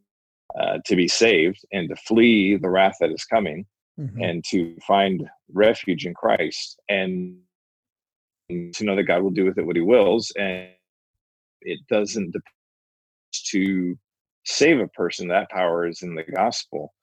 uh, 0.60 0.78
to 0.86 0.96
be 0.96 1.08
saved 1.08 1.60
and 1.72 1.90
to 1.90 1.96
flee 1.96 2.56
the 2.58 2.70
wrath 2.70 2.96
that 3.00 3.12
is 3.12 3.26
coming 3.26 3.66
Mhm. 4.00 4.24
and 4.24 4.44
to 4.46 4.76
find 4.82 5.30
refuge 5.52 6.06
in 6.06 6.14
Christ 6.14 6.80
and 6.90 7.42
to 8.50 8.84
know 8.84 8.96
that 8.96 9.04
God 9.04 9.22
will 9.22 9.32
do 9.32 9.46
with 9.46 9.58
it 9.58 9.66
what 9.66 9.76
he 9.76 9.82
wills 9.82 10.32
and 10.38 10.70
it 11.62 11.80
doesn't 11.88 12.32
depend 12.32 12.44
to 13.52 13.98
save 14.46 14.80
a 14.80 14.88
person 14.90 15.28
that 15.28 15.50
power 15.50 15.88
is 15.88 16.02
in 16.02 16.16
the 16.16 16.24
gospel 16.24 16.94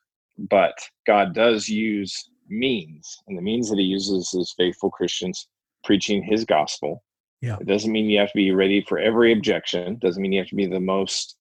but 0.49 0.73
God 1.07 1.35
does 1.35 1.69
use 1.69 2.31
means 2.49 3.19
and 3.29 3.37
the 3.37 3.43
means 3.43 3.69
that 3.71 3.79
he 3.79 3.85
uses 3.85 4.33
is 4.35 4.55
faithful 4.57 4.91
Christians 4.91 5.49
preaching 5.85 6.23
his 6.23 6.45
gospel 6.45 7.03
Yeah. 7.43 7.57
it 7.61 7.67
doesn't 7.67 7.93
mean 7.93 8.09
you 8.11 8.19
have 8.19 8.29
to 8.33 8.37
be 8.37 8.51
ready 8.53 8.85
for 8.89 8.99
every 8.99 9.33
objection 9.33 9.99
doesn't 10.01 10.21
mean 10.23 10.33
you 10.33 10.41
have 10.41 10.49
to 10.49 10.55
be 10.57 10.67
the 10.67 10.81
most 10.81 11.37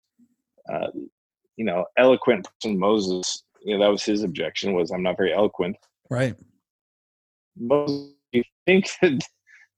uh, 0.71 0.87
you 1.57 1.65
know 1.65 1.85
eloquent 1.97 2.47
person 2.61 2.79
Moses 2.79 3.43
you 3.63 3.77
know 3.77 3.83
that 3.83 3.91
was 3.91 4.03
his 4.03 4.23
objection 4.23 4.73
was 4.73 4.91
I'm 4.91 5.03
not 5.03 5.17
very 5.17 5.33
eloquent 5.33 5.77
Right. 6.09 6.35
Moses, 7.57 8.11
you 8.31 8.43
think 8.65 8.89
that 9.01 9.21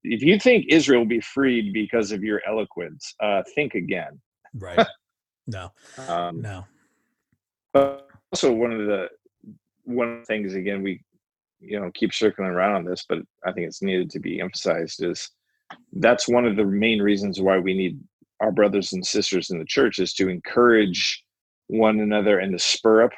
if 0.04 0.22
you 0.22 0.40
think 0.40 0.66
Israel 0.70 1.02
will 1.02 1.08
be 1.08 1.22
freed 1.22 1.74
because 1.74 2.12
of 2.12 2.24
your 2.24 2.42
eloquence, 2.48 3.14
uh, 3.22 3.44
think 3.56 3.74
again. 3.76 4.20
Right. 4.54 4.86
no. 5.48 5.72
Um, 6.08 6.42
No. 6.42 6.66
but 7.74 8.07
also, 8.32 8.52
one 8.52 8.72
of 8.72 8.86
the 8.86 9.08
one 9.84 10.10
of 10.10 10.20
the 10.20 10.26
things 10.26 10.54
again 10.54 10.84
we 10.84 11.02
you 11.60 11.80
know 11.80 11.90
keep 11.94 12.14
circling 12.14 12.50
around 12.50 12.76
on 12.76 12.86
this, 12.86 13.06
but 13.08 13.20
I 13.46 13.52
think 13.52 13.68
it's 13.68 13.82
needed 13.82 14.10
to 14.12 14.20
be 14.20 14.42
emphasized 14.42 15.04
is 15.04 15.30
that's 15.94 16.28
one 16.28 16.46
of 16.46 16.56
the 16.56 16.66
main 16.66 17.02
reasons 17.02 17.42
why 17.42 17.58
we 17.58 17.74
need 17.74 18.00
our 18.40 18.52
brothers 18.52 18.94
and 18.94 19.06
sisters 19.06 19.50
in 19.50 19.60
the 19.60 19.66
church 19.66 20.00
is 20.00 20.14
to 20.14 20.30
encourage 20.30 21.24
one 21.68 22.00
another 22.00 22.40
and 22.40 22.52
to 22.52 22.60
spur 22.60 23.04
up 23.04 23.12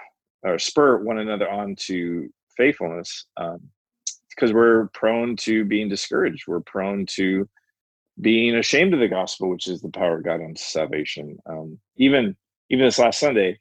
or 0.44 0.58
spur 0.58 0.98
one 1.04 1.20
another 1.20 1.50
on 1.50 1.76
to 1.76 2.30
faithfulness 2.56 3.26
um, 3.38 3.60
because 4.30 4.54
we're 4.54 4.88
prone 4.94 5.36
to 5.36 5.66
being 5.66 5.90
discouraged. 5.90 6.46
We're 6.48 6.62
prone 6.62 7.06
to 7.18 7.48
being 8.22 8.56
ashamed 8.56 8.94
of 8.94 9.00
the 9.00 9.08
gospel 9.08 9.50
which 9.50 9.68
is 9.68 9.82
the 9.82 9.90
power 9.90 10.18
of 10.18 10.24
god 10.24 10.42
unto 10.42 10.62
salvation. 10.62 11.38
Um, 11.46 11.80
even 11.98 12.36
even 12.70 12.86
this 12.86 13.00
last 13.00 13.20
sunday 13.20 13.60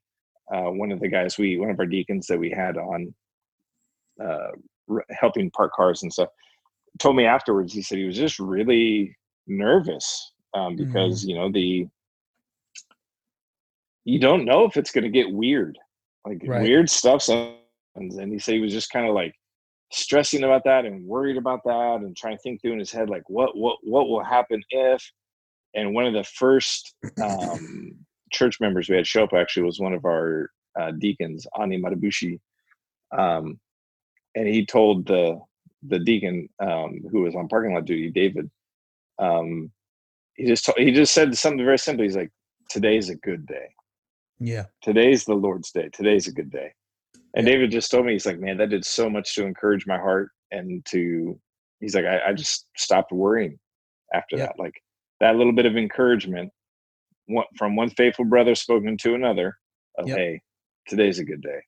uh, 0.55 0.71
one 0.71 0.91
of 0.93 1.01
the 1.01 1.09
guys 1.09 1.39
we 1.39 1.59
one 1.59 1.71
of 1.71 1.79
our 1.79 1.87
deacons 1.87 2.27
that 2.27 2.39
we 2.39 2.51
had 2.51 2.77
on 2.77 3.15
uh, 4.23 4.51
r- 4.91 5.05
helping 5.11 5.51
park 5.51 5.73
cars 5.75 6.03
and 6.03 6.13
stuff 6.13 6.29
told 6.99 7.17
me 7.17 7.25
afterwards 7.25 7.73
he 7.73 7.83
said 7.83 7.99
he 7.99 8.05
was 8.05 8.17
just 8.17 8.39
really 8.39 9.17
nervous 9.47 10.33
um, 10.55 10.77
because 10.77 11.25
you 11.25 11.35
know 11.35 11.51
the 11.53 11.87
you 14.05 14.19
don't 14.19 14.45
know 14.45 14.65
if 14.65 14.77
it's 14.77 14.91
going 14.91 15.05
to 15.05 15.11
get 15.11 15.31
weird 15.31 15.79
like 16.27 16.41
Right. 16.45 16.63
weird 16.63 16.91
stuff 16.91 17.27
happens 17.27 18.17
and 18.17 18.33
he 18.33 18.39
said 18.39 18.55
he 18.55 18.61
was 18.61 18.73
just 18.73 18.91
kind 18.91 19.07
of 19.09 19.15
like 19.15 19.35
stressing 19.93 20.45
about 20.45 20.63
that 20.65 20.85
and 20.85 21.05
worried 21.07 21.37
about 21.37 21.61
that 21.65 21.97
and 22.03 22.17
trying 22.17 22.37
to 22.37 22.43
think 22.43 22.61
through 22.61 22.73
in 22.73 22.79
his 22.79 22.93
head 22.93 23.09
like 23.09 23.29
what 23.29 23.57
what 23.57 23.79
what 23.83 24.09
will 24.09 24.23
happen 24.23 24.63
if 24.71 25.03
and 25.75 25.95
one 25.95 26.07
of 26.07 26.13
the 26.13 26.25
first 26.25 26.95
um, 27.23 27.95
church 28.31 28.61
members 28.61 28.89
we 28.89 28.97
had 28.97 29.07
show 29.07 29.25
up 29.25 29.33
actually 29.35 29.65
was 29.65 29.81
one 29.81 29.93
of 29.93 30.05
our 30.05 30.51
uh, 30.81 30.93
deacons 30.93 31.47
ani 31.61 31.81
matabushi 31.81 32.39
um, 33.17 33.59
and 34.35 34.47
he 34.49 34.65
told 34.67 35.07
the 35.07 35.39
the 35.89 35.99
deacon 35.99 36.49
um, 36.61 37.01
who 37.11 37.23
was 37.23 37.35
on 37.35 37.49
parking 37.49 37.75
lot 37.75 37.85
duty 37.85 38.11
david 38.11 38.51
um, 39.19 39.71
he 40.35 40.47
just 40.47 40.65
told, 40.65 40.79
he 40.79 40.93
just 40.93 41.13
said 41.13 41.37
something 41.37 41.65
very 41.65 41.79
simple 41.79 42.05
he's 42.05 42.17
like 42.17 42.31
today's 42.71 43.09
a 43.09 43.17
good 43.17 43.47
day 43.47 43.69
Yeah. 44.41 44.67
today's 44.83 45.25
the 45.25 45.35
Lord's 45.35 45.73
day. 45.73 45.89
Today's 45.93 46.29
a 46.29 46.33
good 46.33 46.51
day. 46.51 46.73
And 47.35 47.47
Yeah. 47.47 47.55
David 47.55 47.71
just 47.71 47.91
told 47.91 48.07
me, 48.07 48.13
he's 48.13 48.27
like, 48.27 48.39
man, 48.39 48.57
that 48.59 48.71
did 48.71 48.85
so 48.85 49.11
much 49.11 49.35
to 49.35 49.45
encourage 49.45 49.87
my 49.87 49.99
heart 49.99 50.31
and 50.51 50.85
to, 50.87 51.39
he's 51.81 51.95
like, 51.95 52.05
I, 52.05 52.29
I 52.29 52.33
just 52.33 52.67
stopped 52.77 53.13
worrying 53.13 53.59
after 54.15 54.37
Yeah. 54.37 54.47
that. 54.47 54.59
Like 54.59 54.75
that 55.21 55.37
little 55.37 55.53
bit 55.53 55.67
of 55.67 55.77
encouragement 55.77 56.51
one, 57.29 57.47
from 57.57 57.77
one 57.77 57.91
faithful 57.91 58.25
brother 58.25 58.55
spoken 58.55 58.97
to 58.99 59.15
another 59.15 59.57
of, 59.97 60.09
Yep. 60.09 60.17
hey, 60.17 60.43
today's 60.89 61.19
a 61.19 61.25
good 61.25 61.43
day. 61.43 61.61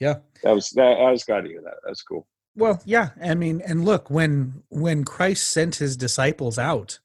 Yeah. 0.00 0.16
That 0.42 0.52
was, 0.54 0.70
that, 0.70 0.98
I 0.98 1.10
was 1.10 1.24
glad 1.24 1.42
to 1.42 1.48
hear 1.48 1.62
that. 1.62 1.76
That's 1.86 2.02
cool. 2.02 2.26
Well, 2.56 2.80
yeah. 2.84 3.10
I 3.22 3.34
mean, 3.34 3.62
and 3.66 3.84
look, 3.84 4.10
when 4.10 4.62
when 4.68 5.04
Christ 5.04 5.50
sent 5.50 5.76
his 5.76 5.96
disciples 5.96 6.58
out 6.58 7.00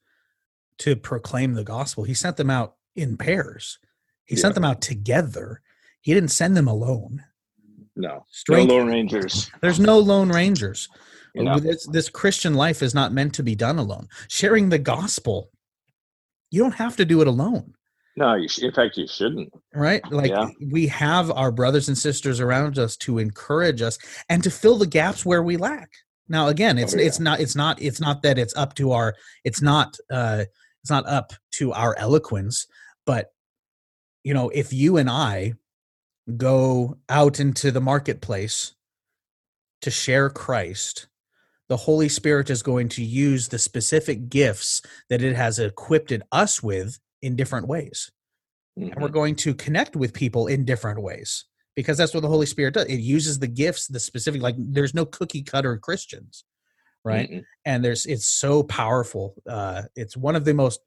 to 0.78 0.94
proclaim 0.94 1.54
the 1.54 1.64
gospel, 1.64 2.04
he 2.04 2.14
sent 2.14 2.36
them 2.36 2.50
out 2.50 2.76
in 2.94 3.16
pairs. 3.16 3.78
He 4.26 4.36
sent 4.36 4.54
them 4.54 4.64
out 4.64 4.80
together. 4.80 5.60
He 6.02 6.14
didn't 6.14 6.30
send 6.30 6.56
them 6.56 6.68
alone. 6.68 7.24
No, 7.96 8.24
Strength. 8.30 8.68
no 8.68 8.76
Lone 8.76 8.86
Rangers. 8.86 9.50
There's 9.60 9.80
no 9.80 9.98
lone 9.98 10.28
rangers. 10.28 10.88
You 11.34 11.44
know? 11.44 11.58
This, 11.58 11.86
this 11.86 12.08
Christian 12.08 12.54
life 12.54 12.80
is 12.82 12.94
not 12.94 13.12
meant 13.12 13.34
to 13.34 13.42
be 13.42 13.54
done 13.56 13.78
alone. 13.78 14.08
Sharing 14.28 14.68
the 14.68 14.78
gospel, 14.78 15.50
you 16.50 16.62
don't 16.62 16.74
have 16.74 16.96
to 16.96 17.04
do 17.04 17.20
it 17.20 17.26
alone, 17.26 17.74
No, 18.16 18.34
you 18.34 18.48
sh- 18.48 18.58
in 18.60 18.72
fact, 18.72 18.96
you 18.96 19.06
shouldn't. 19.06 19.52
right? 19.74 20.02
Like 20.10 20.30
Yeah. 20.30 20.48
we 20.70 20.86
have 20.88 21.30
our 21.30 21.50
brothers 21.52 21.88
and 21.88 21.96
sisters 21.96 22.40
around 22.40 22.78
us 22.78 22.96
to 22.98 23.18
encourage 23.18 23.80
us 23.82 23.98
and 24.28 24.42
to 24.42 24.50
fill 24.50 24.76
the 24.78 24.86
gaps 24.86 25.24
where 25.24 25.42
we 25.42 25.56
lack. 25.56 25.90
Now, 26.28 26.48
again, 26.48 26.76
it's 26.78 26.94
Oh, 26.94 26.98
yeah. 26.98 27.06
it's 27.06 27.20
not 27.20 27.40
it's 27.40 27.56
not 27.56 27.80
it's 27.80 28.00
not 28.00 28.22
that 28.22 28.38
it's 28.38 28.54
up 28.56 28.74
to 28.74 28.92
our 28.92 29.14
it's 29.44 29.62
not 29.62 29.96
uh 30.10 30.44
it's 30.82 30.90
not 30.90 31.06
up 31.06 31.32
to 31.52 31.72
our 31.72 31.96
eloquence, 31.98 32.66
but 33.06 33.32
you 34.24 34.34
know, 34.34 34.48
if 34.50 34.72
you 34.72 34.96
and 34.96 35.08
I 35.08 35.54
go 36.36 36.98
out 37.08 37.40
into 37.40 37.70
the 37.70 37.80
marketplace 37.80 38.74
to 39.82 39.90
share 39.90 40.28
Christ, 40.30 41.06
the 41.68 41.76
Holy 41.76 42.08
Spirit 42.08 42.50
is 42.50 42.62
going 42.62 42.88
to 42.90 43.04
use 43.04 43.48
the 43.48 43.58
specific 43.58 44.28
gifts 44.28 44.82
that 45.08 45.22
it 45.22 45.36
has 45.36 45.58
equipped 45.58 46.12
us 46.32 46.62
with 46.62 46.98
in 47.22 47.36
different 47.36 47.66
ways. 47.68 48.10
And 48.76 48.94
we're 48.96 49.08
Mhm. 49.08 49.12
going 49.12 49.36
to 49.36 49.54
connect 49.54 49.94
with 49.96 50.12
people 50.14 50.46
in 50.46 50.64
different 50.64 51.02
ways 51.02 51.44
because 51.76 51.98
that's 51.98 52.14
what 52.14 52.20
the 52.20 52.28
Holy 52.28 52.46
Spirit 52.46 52.74
does. 52.74 52.86
It 52.86 53.00
uses 53.00 53.38
the 53.38 53.46
gifts, 53.46 53.86
the 53.88 54.00
specific, 54.00 54.40
like 54.42 54.54
there's 54.58 54.94
no 54.94 55.04
cookie 55.04 55.42
cutter 55.42 55.76
Christians, 55.76 56.44
right? 57.04 57.30
Mm-mm. 57.30 57.44
and 57.64 57.84
there's 57.84 58.06
it's 58.06 58.26
so 58.26 58.62
powerful 58.62 59.34
uh 59.48 59.82
it's 59.96 60.16
one 60.16 60.36
of 60.36 60.44
the 60.44 60.52
most 60.54 60.80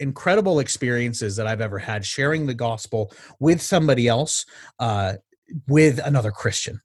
incredible 0.00 0.58
experiences 0.58 1.36
that 1.36 1.46
i've 1.46 1.60
ever 1.60 1.78
had 1.78 2.04
sharing 2.04 2.46
the 2.46 2.54
gospel 2.54 3.12
with 3.40 3.62
somebody 3.62 4.08
else 4.08 4.44
uh 4.78 5.14
with 5.68 5.98
another 6.04 6.30
christian 6.30 6.80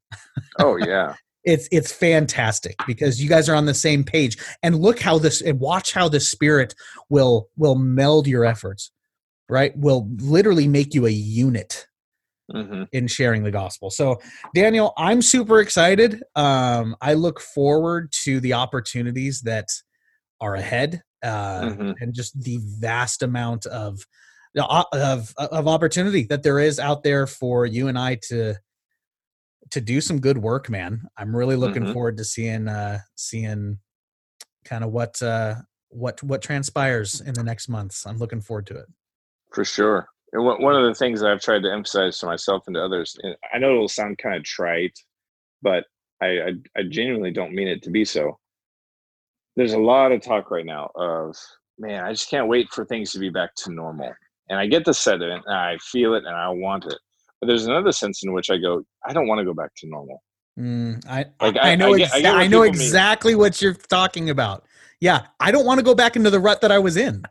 Oh 0.58 0.76
yeah. 0.76 1.14
It's 1.44 1.68
it's 1.72 1.92
fantastic 1.92 2.76
because 2.86 3.22
you 3.22 3.28
guys 3.28 3.48
are 3.48 3.54
on 3.54 3.66
the 3.66 3.74
same 3.74 4.04
page 4.04 4.36
and 4.62 4.78
look 4.78 5.00
how 5.00 5.18
this 5.18 5.40
and 5.40 5.58
watch 5.60 5.92
how 5.92 6.08
the 6.08 6.20
spirit 6.20 6.74
will 7.08 7.48
will 7.56 7.76
meld 7.76 8.26
your 8.26 8.44
efforts 8.44 8.92
right 9.48 9.76
will 9.76 10.08
literally 10.18 10.68
make 10.68 10.94
you 10.94 11.06
a 11.06 11.10
unit 11.10 11.86
hmm 12.52 12.82
in 12.92 13.06
sharing 13.06 13.44
the 13.44 13.52
gospel. 13.52 13.88
So, 13.88 14.20
Daniel, 14.52 14.92
I'm 14.98 15.22
super 15.22 15.60
excited. 15.60 16.24
Um, 16.34 16.96
I 17.00 17.14
look 17.14 17.40
forward 17.40 18.10
to 18.24 18.40
the 18.40 18.54
opportunities 18.54 19.42
that 19.42 19.68
are 20.40 20.56
ahead, 20.56 21.02
uh, 21.22 21.60
Mhm. 21.60 21.94
and 22.00 22.12
just 22.12 22.40
the 22.42 22.58
vast 22.80 23.22
amount 23.22 23.66
of 23.66 24.00
of 24.56 25.32
of 25.38 25.68
opportunity 25.68 26.24
that 26.24 26.42
there 26.42 26.58
is 26.58 26.80
out 26.80 27.04
there 27.04 27.28
for 27.28 27.64
you 27.64 27.86
and 27.86 27.96
I 27.96 28.16
to 28.28 28.56
to 29.70 29.80
do 29.80 30.00
some 30.00 30.20
good 30.20 30.38
work, 30.38 30.68
man. 30.68 31.08
I'm 31.16 31.34
really 31.34 31.56
looking 31.56 31.84
Mhm. 31.84 31.92
forward 31.92 32.16
to 32.18 32.24
seeing 32.24 32.68
uh, 32.68 33.00
seeing 33.16 33.78
kind 34.64 34.84
of 34.84 34.90
what 34.92 35.20
uh, 35.22 35.56
what 35.88 36.22
what 36.22 36.42
transpires 36.42 37.20
in 37.20 37.34
the 37.34 37.44
next 37.44 37.68
months. 37.68 38.06
I'm 38.06 38.18
looking 38.18 38.40
forward 38.40 38.66
to 38.68 38.78
it. 38.78 38.86
For 39.52 39.64
sure. 39.64 40.08
And 40.32 40.44
one 40.44 40.62
one 40.62 40.76
of 40.76 40.84
the 40.84 40.94
things 40.94 41.20
that 41.20 41.30
I've 41.30 41.40
tried 41.40 41.62
to 41.62 41.72
emphasize 41.72 42.18
to 42.18 42.26
myself 42.26 42.64
and 42.66 42.74
to 42.74 42.84
others, 42.84 43.16
and 43.22 43.36
I 43.52 43.58
know 43.58 43.70
it'll 43.72 43.88
sound 43.88 44.18
kind 44.18 44.36
of 44.36 44.44
trite, 44.44 44.96
but 45.62 45.84
I, 46.22 46.26
I, 46.26 46.52
I 46.76 46.82
genuinely 46.88 47.30
don't 47.32 47.54
mean 47.54 47.66
it 47.68 47.82
to 47.84 47.90
be 47.90 48.04
so. 48.04 48.38
There's 49.56 49.72
a 49.72 49.78
lot 49.78 50.12
of 50.12 50.22
talk 50.22 50.50
right 50.50 50.64
now 50.66 50.90
of, 50.94 51.36
man, 51.78 52.04
I 52.04 52.12
just 52.12 52.30
can't 52.30 52.46
wait 52.46 52.68
for 52.70 52.84
things 52.84 53.12
to 53.12 53.18
be 53.18 53.30
back 53.30 53.54
to 53.56 53.72
normal. 53.72 54.12
And 54.48 54.58
I 54.58 54.66
get 54.66 54.84
the 54.84 54.94
sentiment, 54.94 55.44
and 55.46 55.56
I 55.56 55.78
feel 55.78 56.14
it, 56.14 56.24
and 56.24 56.36
I 56.36 56.48
want 56.50 56.84
it. 56.84 56.98
But 57.40 57.46
there's 57.46 57.66
another 57.66 57.92
sense 57.92 58.22
in 58.22 58.32
which 58.32 58.50
I 58.50 58.58
go, 58.58 58.82
I 59.06 59.12
don't 59.12 59.26
want 59.26 59.38
to 59.38 59.44
go 59.44 59.54
back 59.54 59.70
to 59.78 59.88
normal. 59.88 60.22
Mm, 60.58 61.02
I, 61.08 61.24
Like, 61.40 61.56
I, 61.56 61.72
I- 61.72 61.74
know 61.76 61.94
I 61.94 61.98
get- 61.98 62.12
I 62.12 62.18
exa- 62.18 62.22
get 62.22 62.34
I 62.34 62.46
know 62.46 62.62
people 62.62 62.62
mean. 62.64 62.82
exactly 62.82 63.34
what 63.34 63.62
you're 63.62 63.74
talking 63.74 64.28
about. 64.30 64.66
Yeah, 65.00 65.22
I 65.40 65.50
don't 65.50 65.64
want 65.64 65.78
to 65.78 65.84
go 65.84 65.94
back 65.94 66.16
into 66.16 66.28
the 66.28 66.38
rut 66.40 66.60
that 66.60 66.70
I 66.70 66.78
was 66.78 66.96
in. 66.98 67.22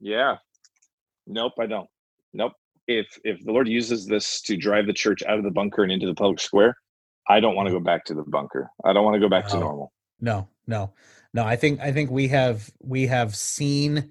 Yeah. 0.00 0.36
Nope, 1.26 1.52
I 1.60 1.66
don't. 1.66 1.88
Nope. 2.32 2.52
If 2.88 3.06
if 3.22 3.44
the 3.44 3.52
Lord 3.52 3.68
uses 3.68 4.06
this 4.06 4.40
to 4.42 4.56
drive 4.56 4.86
the 4.86 4.92
church 4.92 5.22
out 5.22 5.38
of 5.38 5.44
the 5.44 5.50
bunker 5.52 5.84
and 5.84 5.92
into 5.92 6.06
the 6.06 6.14
public 6.14 6.40
square, 6.40 6.76
I 7.28 7.38
don't 7.38 7.54
want 7.54 7.68
to 7.68 7.72
go 7.72 7.78
back 7.78 8.04
to 8.06 8.14
the 8.14 8.24
bunker. 8.26 8.68
I 8.84 8.92
don't 8.92 9.04
want 9.04 9.14
to 9.14 9.20
go 9.20 9.28
back 9.28 9.46
to 9.48 9.58
normal. 9.60 9.92
No, 10.20 10.48
no, 10.66 10.92
no. 11.32 11.44
I 11.44 11.54
think 11.54 11.78
I 11.80 11.92
think 11.92 12.10
we 12.10 12.26
have 12.28 12.68
we 12.80 13.06
have 13.06 13.36
seen 13.36 14.10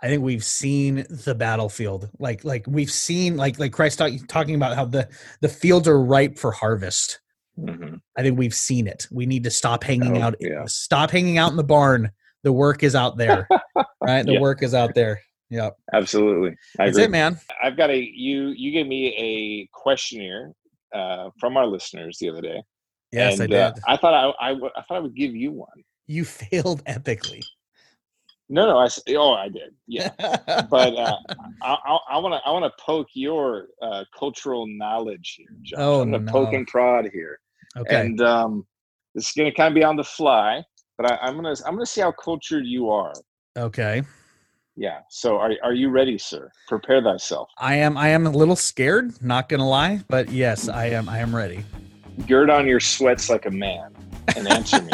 I 0.00 0.08
think 0.08 0.22
we've 0.22 0.44
seen 0.44 1.06
the 1.08 1.34
battlefield. 1.34 2.10
Like 2.18 2.44
like 2.44 2.64
we've 2.66 2.90
seen 2.90 3.36
like 3.36 3.58
like 3.58 3.72
Christ 3.72 3.98
talk, 3.98 4.12
talking 4.28 4.54
about 4.54 4.76
how 4.76 4.84
the 4.84 5.08
the 5.40 5.48
fields 5.48 5.88
are 5.88 6.00
ripe 6.00 6.38
for 6.38 6.50
harvest. 6.52 7.20
Mhm. 7.58 8.00
I 8.18 8.22
think 8.22 8.36
we've 8.38 8.54
seen 8.54 8.86
it. 8.86 9.06
We 9.10 9.26
need 9.26 9.44
to 9.44 9.50
stop 9.50 9.84
hanging 9.84 10.18
Oh, 10.18 10.22
out. 10.22 10.34
yeah. 10.40 10.64
Stop 10.66 11.10
hanging 11.10 11.38
out 11.38 11.50
in 11.52 11.56
the 11.56 11.64
barn. 11.64 12.10
The 12.42 12.52
work 12.52 12.82
is 12.82 12.94
out 12.94 13.16
there. 13.16 13.48
right? 14.02 14.26
The 14.26 14.32
Yeah. 14.34 14.40
work 14.40 14.62
is 14.62 14.74
out 14.74 14.94
there. 14.94 15.20
Yeah. 15.50 15.70
Absolutely. 15.92 16.56
I 16.78 16.86
That's 16.86 16.96
agree. 16.96 17.04
it, 17.04 17.10
man. 17.10 17.38
I've 17.62 17.76
got 17.76 17.90
a 17.90 17.96
you 17.96 18.48
you 18.48 18.72
gave 18.72 18.86
me 18.86 19.14
a 19.16 19.68
questionnaire 19.72 20.52
uh, 20.92 21.30
from 21.38 21.56
our 21.56 21.66
listeners 21.66 22.18
the 22.20 22.28
other 22.30 22.40
day. 22.42 22.62
Yes, 23.12 23.38
and, 23.38 23.54
I 23.54 23.56
uh, 23.58 23.70
did. 23.72 23.82
I 23.86 23.96
thought 23.96 24.14
I, 24.14 24.46
I 24.48 24.48
w- 24.54 24.70
I 24.76 24.82
thought 24.82 24.96
I 24.96 25.00
would 25.00 25.14
give 25.14 25.34
you 25.34 25.52
one. 25.52 25.68
you 26.08 26.24
failed 26.26 26.84
epically. 26.86 27.42
No, 28.48 28.66
no, 28.66 28.78
I 28.78 28.88
oh 29.16 29.32
I 29.32 29.48
did. 29.48 29.74
Yeah. 29.86 30.10
but 30.18 30.94
uh, 30.96 31.16
I, 31.62 32.18
want 32.18 32.34
to 32.34 32.40
I 32.46 32.50
want 32.50 32.64
to 32.64 32.84
poke 32.84 33.08
your 33.14 33.68
uh, 33.80 34.04
cultural 34.16 34.66
knowledge 34.66 35.36
here, 35.38 35.56
Josh. 35.62 35.78
Oh, 35.78 36.02
I'm 36.02 36.10
gonna 36.10 36.30
poke 36.30 36.52
and 36.52 36.66
prod 36.66 37.08
here, 37.12 37.40
okay. 37.76 38.00
and 38.00 38.20
um, 38.20 38.66
this 39.14 39.28
is 39.28 39.32
gonna 39.32 39.52
kind 39.52 39.68
of 39.68 39.74
be 39.74 39.82
on 39.82 39.96
the 39.96 40.04
fly. 40.04 40.62
But 40.98 41.10
I, 41.10 41.16
I'm 41.22 41.36
gonna 41.36 41.54
I'm 41.66 41.74
gonna 41.74 41.86
see 41.86 42.02
how 42.02 42.12
cultured 42.12 42.66
you 42.66 42.90
are. 42.90 43.14
okay. 43.56 44.02
Yeah. 44.76 45.00
So 45.08 45.36
are 45.38 45.52
are 45.62 45.72
you 45.72 45.88
ready, 45.88 46.18
sir? 46.18 46.50
Prepare 46.68 47.02
thyself. 47.02 47.48
I 47.58 47.76
am 47.76 47.96
I 47.96 48.08
am 48.08 48.26
a 48.26 48.30
little 48.30 48.56
scared, 48.56 49.22
not 49.22 49.48
gonna 49.48 49.68
lie, 49.68 50.02
but 50.08 50.30
yes, 50.30 50.68
I 50.68 50.86
am 50.86 51.08
I 51.08 51.18
am 51.18 51.34
ready. 51.34 51.64
Gird 52.26 52.50
on 52.50 52.66
your 52.66 52.80
sweats 52.80 53.30
like 53.30 53.46
a 53.46 53.50
man 53.50 53.94
and 54.36 54.48
answer 54.48 54.82
me. 54.82 54.90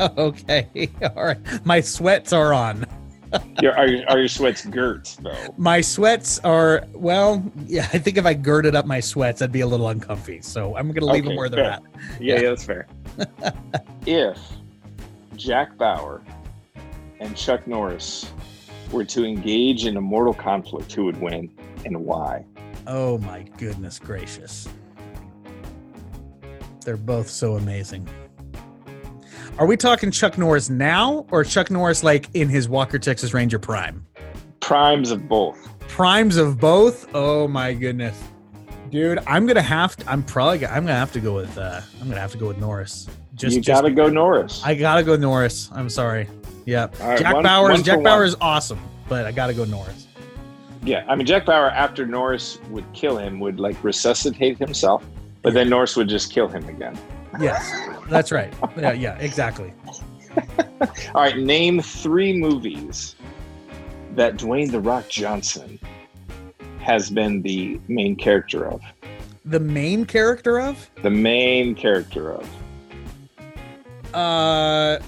okay. 0.00 0.90
All 1.16 1.24
right. 1.24 1.66
My 1.66 1.80
sweats 1.80 2.32
are 2.32 2.52
on. 2.52 2.84
your, 3.62 3.76
are, 3.76 3.86
your, 3.86 4.08
are 4.08 4.18
your 4.18 4.28
sweats 4.28 4.64
girt 4.66 5.16
though? 5.20 5.54
My 5.56 5.80
sweats 5.80 6.38
are 6.40 6.84
well, 6.94 7.42
yeah, 7.66 7.88
I 7.92 7.98
think 7.98 8.16
if 8.16 8.24
I 8.26 8.34
girded 8.34 8.74
up 8.74 8.86
my 8.86 9.00
sweats, 9.00 9.42
I'd 9.42 9.52
be 9.52 9.60
a 9.60 9.66
little 9.66 9.88
uncomfy. 9.88 10.40
So 10.42 10.76
I'm 10.76 10.92
gonna 10.92 11.12
leave 11.12 11.24
them 11.24 11.32
Okay, 11.32 11.38
where 11.38 11.48
they're 11.48 11.64
at. 11.64 11.82
Yeah, 12.20 12.34
Yeah. 12.36 12.40
yeah, 12.42 12.48
that's 12.50 12.64
fair. 12.64 12.86
if 14.06 14.38
Jack 15.36 15.76
Bauer 15.76 16.22
and 17.20 17.36
Chuck 17.36 17.66
Norris 17.66 18.30
were 18.92 19.04
to 19.04 19.24
engage 19.24 19.86
in 19.86 19.96
a 19.96 20.00
mortal 20.00 20.34
conflict, 20.34 20.92
who 20.92 21.04
would 21.06 21.20
win 21.20 21.50
and 21.84 21.96
why? 22.04 22.44
Oh 22.86 23.18
my 23.18 23.42
goodness 23.58 23.98
gracious. 23.98 24.68
They're 26.84 26.96
both 26.96 27.28
so 27.28 27.56
amazing. 27.56 28.08
Are 29.58 29.66
we 29.66 29.76
talking 29.76 30.10
Chuck 30.10 30.36
Norris 30.36 30.68
now 30.68 31.26
or 31.30 31.42
Chuck 31.42 31.70
Norris 31.70 32.04
like 32.04 32.28
in 32.34 32.48
his 32.48 32.68
Walker 32.68 32.98
Texas 32.98 33.32
Ranger 33.32 33.58
prime? 33.58 34.06
Primes 34.60 35.10
of 35.10 35.28
both. 35.28 35.56
Primes 35.88 36.36
of 36.36 36.60
both? 36.60 37.08
Oh 37.14 37.48
my 37.48 37.72
goodness. 37.72 38.20
Dude, 38.90 39.18
I'm 39.26 39.46
gonna 39.46 39.62
have 39.62 39.96
to 39.96 40.10
I'm 40.10 40.22
probably 40.22 40.66
I'm 40.66 40.84
gonna 40.84 40.94
have 40.98 41.12
to 41.12 41.20
go 41.20 41.34
with 41.34 41.56
uh 41.56 41.80
I'm 42.00 42.08
gonna 42.08 42.20
have 42.20 42.32
to 42.32 42.38
go 42.38 42.48
with 42.48 42.58
Norris. 42.58 43.08
Just 43.34 43.56
you 43.56 43.62
just 43.62 43.74
gotta 43.82 43.90
go 43.90 44.08
Norris. 44.10 44.62
I 44.64 44.74
gotta 44.74 45.02
go 45.02 45.16
Norris. 45.16 45.70
I'm 45.72 45.88
sorry. 45.88 46.28
Yeah. 46.66 46.88
Right, 47.00 47.18
Jack 47.18 47.34
one- 47.34 47.42
Bauer 47.44 47.62
one 47.70 47.72
is 47.76 47.82
Jack 47.82 48.02
Bauer 48.02 48.18
one. 48.18 48.26
is 48.26 48.36
awesome, 48.40 48.80
but 49.08 49.24
I 49.24 49.32
gotta 49.32 49.54
go 49.54 49.64
Norris. 49.64 50.06
yeah, 50.84 51.04
I 51.08 51.16
mean 51.16 51.26
Jack 51.26 51.46
Bauer 51.46 51.70
after 51.70 52.04
Norris 52.04 52.58
would 52.70 52.84
kill 52.92 53.16
him 53.16 53.40
would 53.40 53.58
like 53.58 53.82
resuscitate 53.82 54.58
himself, 54.58 55.02
but 55.42 55.54
then 55.54 55.70
Norris 55.70 55.96
would 55.96 56.08
just 56.08 56.30
kill 56.32 56.46
him 56.48 56.68
again. 56.68 56.98
Yes. 57.40 57.72
That's 58.08 58.32
right. 58.32 58.52
Yeah, 58.76 58.92
yeah, 58.92 59.18
exactly. 59.18 59.72
All 61.14 61.22
right, 61.22 61.36
name 61.38 61.80
three 61.80 62.32
movies 62.32 63.16
that 64.14 64.36
Dwayne 64.36 64.70
the 64.70 64.80
Rock 64.80 65.08
Johnson 65.08 65.78
has 66.80 67.10
been 67.10 67.42
the 67.42 67.80
main 67.88 68.16
character 68.16 68.66
of. 68.68 68.80
The 69.44 69.60
main 69.60 70.04
character 70.06 70.58
of? 70.60 70.88
The 71.02 71.10
main 71.10 71.74
character 71.74 72.32
of. 72.32 72.48
Uh 74.14 74.98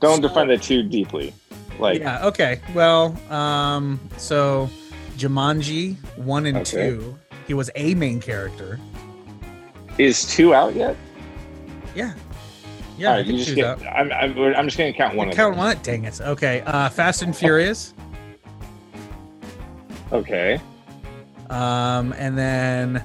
Don't 0.00 0.16
So- 0.16 0.28
define 0.28 0.48
that 0.48 0.62
too 0.62 0.82
deeply. 0.82 1.32
Like, 1.78 2.00
yeah, 2.00 2.26
okay. 2.26 2.60
Well, 2.74 3.16
um, 3.32 3.98
so 4.18 4.68
Jumanji 5.16 5.96
one 6.16 6.46
and 6.46 6.58
Okay. 6.58 6.90
two, 6.90 7.18
he 7.46 7.54
was 7.54 7.70
a 7.76 7.94
main 7.94 8.20
character. 8.20 8.78
is 9.98 10.24
two 10.26 10.54
out 10.54 10.74
yet? 10.74 10.96
Yeah, 11.94 12.14
yeah. 12.96 13.14
All 13.14 13.20
you 13.20 13.38
just 13.38 13.54
get, 13.54 13.80
I'm, 13.86 14.12
I'm, 14.12 14.38
I'm 14.38 14.66
just 14.66 14.78
gonna 14.78 14.92
count 14.92 15.14
one 15.16 15.28
of 15.28 15.34
Count 15.34 15.54
them. 15.54 15.64
one. 15.64 15.78
Dang 15.82 16.04
it. 16.04 16.20
Okay. 16.20 16.62
Uh, 16.62 16.88
Fast 16.88 17.22
and 17.22 17.36
Furious. 17.36 17.94
Okay. 20.12 20.60
Um, 21.50 22.12
and 22.18 22.36
then, 22.36 23.04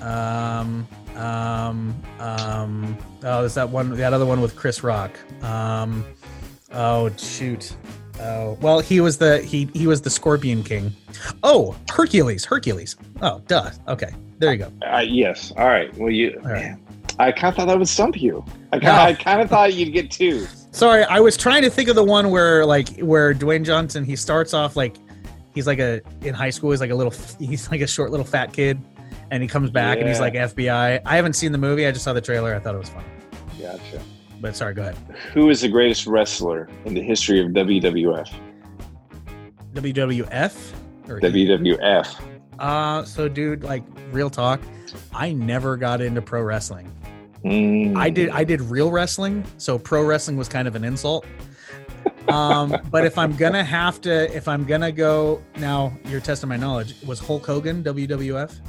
um, 0.00 0.86
um, 1.16 1.94
um. 2.18 2.98
Oh, 3.24 3.40
there's 3.40 3.54
that 3.54 3.68
one. 3.68 3.96
That 3.96 4.12
other 4.12 4.26
one 4.26 4.40
with 4.40 4.56
Chris 4.56 4.82
Rock. 4.82 5.18
Um. 5.42 6.04
Oh 6.72 7.10
shoot. 7.16 7.74
Oh 8.20 8.58
well, 8.60 8.80
he 8.80 9.00
was 9.00 9.16
the 9.18 9.40
he 9.42 9.68
he 9.74 9.86
was 9.86 10.02
the 10.02 10.10
Scorpion 10.10 10.62
King. 10.62 10.92
Oh, 11.42 11.76
Hercules. 11.90 12.44
Hercules. 12.44 12.96
Oh, 13.22 13.40
duh. 13.46 13.70
Okay, 13.86 14.10
there 14.38 14.52
you 14.52 14.58
go. 14.58 14.72
Uh, 14.86 14.98
yes. 14.98 15.52
All 15.56 15.66
right. 15.66 15.96
Well, 15.96 16.10
you. 16.10 16.38
All 16.44 16.50
right. 16.50 16.62
Man, 16.62 16.80
I 17.18 17.32
kind 17.32 17.50
of 17.52 17.56
thought 17.56 17.66
that 17.68 17.78
would 17.78 17.88
stump 17.88 18.20
you. 18.20 18.44
I 18.72 18.78
kind, 18.78 18.84
No. 18.84 18.92
I 18.92 19.14
kind 19.14 19.40
of 19.40 19.48
thought 19.48 19.74
you'd 19.74 19.92
get 19.92 20.10
two. 20.10 20.46
Sorry, 20.70 21.02
I 21.04 21.18
was 21.20 21.36
trying 21.36 21.62
to 21.62 21.70
think 21.70 21.88
of 21.88 21.96
the 21.96 22.04
one 22.04 22.30
where 22.30 22.64
like 22.64 22.98
where 23.00 23.34
Dwayne 23.34 23.64
Johnson 23.64 24.04
he 24.04 24.14
starts 24.16 24.54
off 24.54 24.76
like 24.76 24.96
he's 25.54 25.66
like 25.66 25.78
a 25.80 26.00
in 26.22 26.34
high 26.34 26.50
school 26.50 26.70
he's 26.70 26.80
like 26.80 26.90
a 26.90 26.94
little 26.94 27.12
he's 27.40 27.70
like 27.70 27.80
a 27.80 27.86
short 27.86 28.10
little 28.10 28.26
fat 28.26 28.52
kid 28.52 28.78
and 29.30 29.42
he 29.42 29.48
comes 29.48 29.70
back 29.70 29.98
and 29.98 30.06
he's 30.08 30.20
like 30.20 30.34
FBI. 30.34 31.00
I 31.04 31.16
haven't 31.16 31.32
seen 31.34 31.52
the 31.52 31.58
movie. 31.58 31.86
I 31.86 31.90
just 31.90 32.04
saw 32.04 32.12
the 32.12 32.20
trailer. 32.20 32.54
I 32.54 32.58
thought 32.60 32.74
it 32.74 32.78
was 32.78 32.90
fun. 32.90 33.04
Gotcha. 33.60 34.00
But 34.40 34.54
sorry, 34.54 34.72
go 34.74 34.82
ahead. 34.82 34.96
Who 35.32 35.50
is 35.50 35.62
the 35.62 35.68
greatest 35.68 36.06
wrestler 36.06 36.68
in 36.84 36.94
the 36.94 37.02
history 37.02 37.40
of 37.44 37.48
WWF? 37.48 38.32
WWF 39.74 40.72
or 41.08 41.20
WWF. 41.20 42.20
uh 42.58 43.04
so 43.04 43.28
dude 43.28 43.64
like 43.64 43.82
real 44.12 44.30
talk, 44.30 44.60
I 45.12 45.32
never 45.32 45.76
got 45.76 46.00
into 46.00 46.22
pro 46.22 46.42
wrestling. 46.42 46.90
Mm. 47.44 47.96
I 47.96 48.10
did 48.10 48.30
I 48.30 48.44
did 48.44 48.60
real 48.60 48.90
wrestling, 48.90 49.44
so 49.58 49.78
pro 49.78 50.04
wrestling 50.04 50.36
was 50.36 50.48
kind 50.48 50.66
of 50.66 50.74
an 50.74 50.84
insult. 50.84 51.24
Um, 52.28 52.76
but 52.90 53.04
if 53.04 53.16
I'm 53.16 53.36
gonna 53.36 53.64
have 53.64 54.00
to, 54.02 54.34
if 54.36 54.48
I'm 54.48 54.64
gonna 54.64 54.92
go 54.92 55.42
now, 55.56 55.92
you're 56.06 56.20
testing 56.20 56.48
my 56.48 56.56
knowledge. 56.56 56.94
Was 57.06 57.18
Hulk 57.20 57.46
Hogan 57.46 57.82
WWF? 57.82 58.60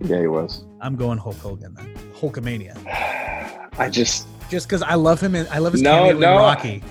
Yeah, 0.00 0.20
he 0.20 0.26
was. 0.26 0.64
I'm 0.80 0.94
going 0.94 1.18
Hulk 1.18 1.36
Hogan 1.36 1.74
then. 1.74 1.94
Hulkamania. 2.14 2.76
I 3.78 3.88
just. 3.90 4.26
Just 4.48 4.66
because 4.66 4.82
I 4.82 4.94
love 4.94 5.20
him 5.20 5.34
and 5.34 5.46
I 5.48 5.58
love 5.58 5.72
his 5.72 5.82
No, 5.82 6.08
cameo 6.08 6.32
in. 6.32 6.38
Rocky. 6.38 6.82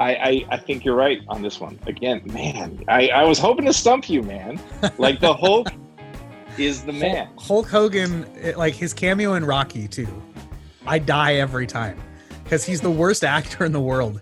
I, 0.00 0.14
I, 0.14 0.46
I 0.52 0.56
think 0.56 0.84
you're 0.84 0.96
right 0.96 1.20
on 1.28 1.42
this 1.42 1.60
one. 1.60 1.78
Again, 1.86 2.22
man, 2.24 2.82
I, 2.88 3.08
I 3.08 3.24
was 3.24 3.38
hoping 3.38 3.66
to 3.66 3.72
stump 3.72 4.08
you, 4.08 4.22
man. 4.22 4.58
Like 4.96 5.20
the 5.20 5.34
Hulk 5.34 5.68
is 6.58 6.82
the 6.82 6.92
man. 6.92 7.28
Hulk 7.38 7.68
Hogan, 7.68 8.26
like 8.56 8.74
his 8.74 8.92
cameo 8.92 9.34
in 9.34 9.44
Rocky 9.44 9.88
too. 9.88 10.08
I 10.86 10.98
die 10.98 11.34
every 11.34 11.66
time 11.66 12.00
because 12.44 12.64
he's 12.64 12.80
the 12.80 12.90
worst 12.90 13.24
actor 13.24 13.64
in 13.64 13.72
the 13.72 13.80
world. 13.80 14.20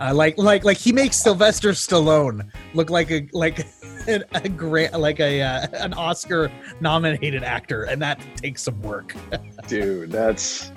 Uh, 0.00 0.12
like 0.12 0.36
like 0.38 0.64
like 0.64 0.76
he 0.76 0.92
makes 0.92 1.16
Sylvester 1.16 1.70
Stallone 1.70 2.48
look 2.74 2.90
like 2.90 3.10
a 3.10 3.28
like 3.32 3.60
a, 4.08 4.22
a 4.32 4.48
great 4.48 4.92
like 4.92 5.20
a 5.20 5.40
uh, 5.42 5.66
an 5.74 5.94
Oscar 5.94 6.50
nominated 6.80 7.42
actor, 7.44 7.84
and 7.84 8.02
that 8.02 8.18
takes 8.36 8.62
some 8.62 8.80
work. 8.82 9.14
Dude, 9.68 10.10
that's 10.10 10.72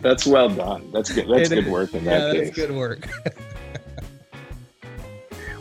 that's 0.00 0.26
well 0.26 0.48
done. 0.50 0.90
That's 0.92 1.10
good. 1.10 1.28
That's 1.28 1.50
It 1.50 1.54
good 1.56 1.64
is- 1.66 1.72
work 1.72 1.94
in 1.94 2.04
yeah, 2.04 2.18
that 2.18 2.34
that's 2.34 2.50
case. 2.50 2.66
good 2.66 2.76
work. 2.76 3.08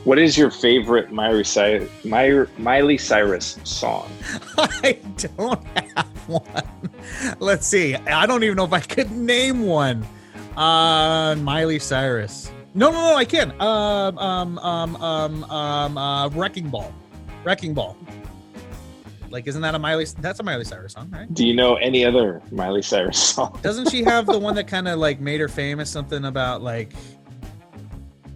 What 0.05 0.19
is 0.19 0.37
your 0.37 0.51
favorite 0.51 1.11
Miley 1.11 1.43
Cyrus, 1.43 1.89
Miley 2.05 2.97
Cyrus 2.99 3.57
song? 3.63 4.07
I 4.57 4.99
don't 5.17 5.65
have 5.65 6.05
one. 6.27 6.69
Let's 7.39 7.65
see. 7.65 7.95
I 7.95 8.27
don't 8.27 8.43
even 8.43 8.55
know 8.55 8.65
if 8.65 8.73
I 8.73 8.81
could 8.81 9.09
name 9.09 9.65
one. 9.65 10.05
Uh, 10.55 11.33
Miley 11.39 11.79
Cyrus. 11.79 12.51
No, 12.75 12.91
no, 12.91 13.01
no. 13.01 13.15
I 13.15 13.25
can. 13.25 13.59
Um, 13.59 14.19
um, 14.19 14.59
um, 14.59 14.95
um, 14.97 15.43
um, 15.45 15.97
uh, 15.97 16.29
Wrecking 16.29 16.69
Ball. 16.69 16.93
Wrecking 17.43 17.73
Ball. 17.73 17.97
Like, 19.31 19.47
isn't 19.47 19.63
that 19.63 19.73
a 19.73 19.79
Miley? 19.79 20.05
That's 20.19 20.39
a 20.39 20.43
Miley 20.43 20.65
Cyrus 20.65 20.93
song, 20.93 21.09
right? 21.09 21.33
Do 21.33 21.47
you 21.47 21.55
know 21.55 21.77
any 21.77 22.05
other 22.05 22.43
Miley 22.51 22.83
Cyrus 22.83 23.17
song? 23.33 23.57
Doesn't 23.63 23.89
she 23.89 24.03
have 24.03 24.27
the 24.27 24.37
one 24.37 24.53
that 24.53 24.67
kind 24.67 24.87
of 24.87 24.99
like 24.99 25.19
made 25.19 25.39
her 25.39 25.49
famous? 25.49 25.89
Something 25.89 26.25
about 26.25 26.61
like, 26.61 26.93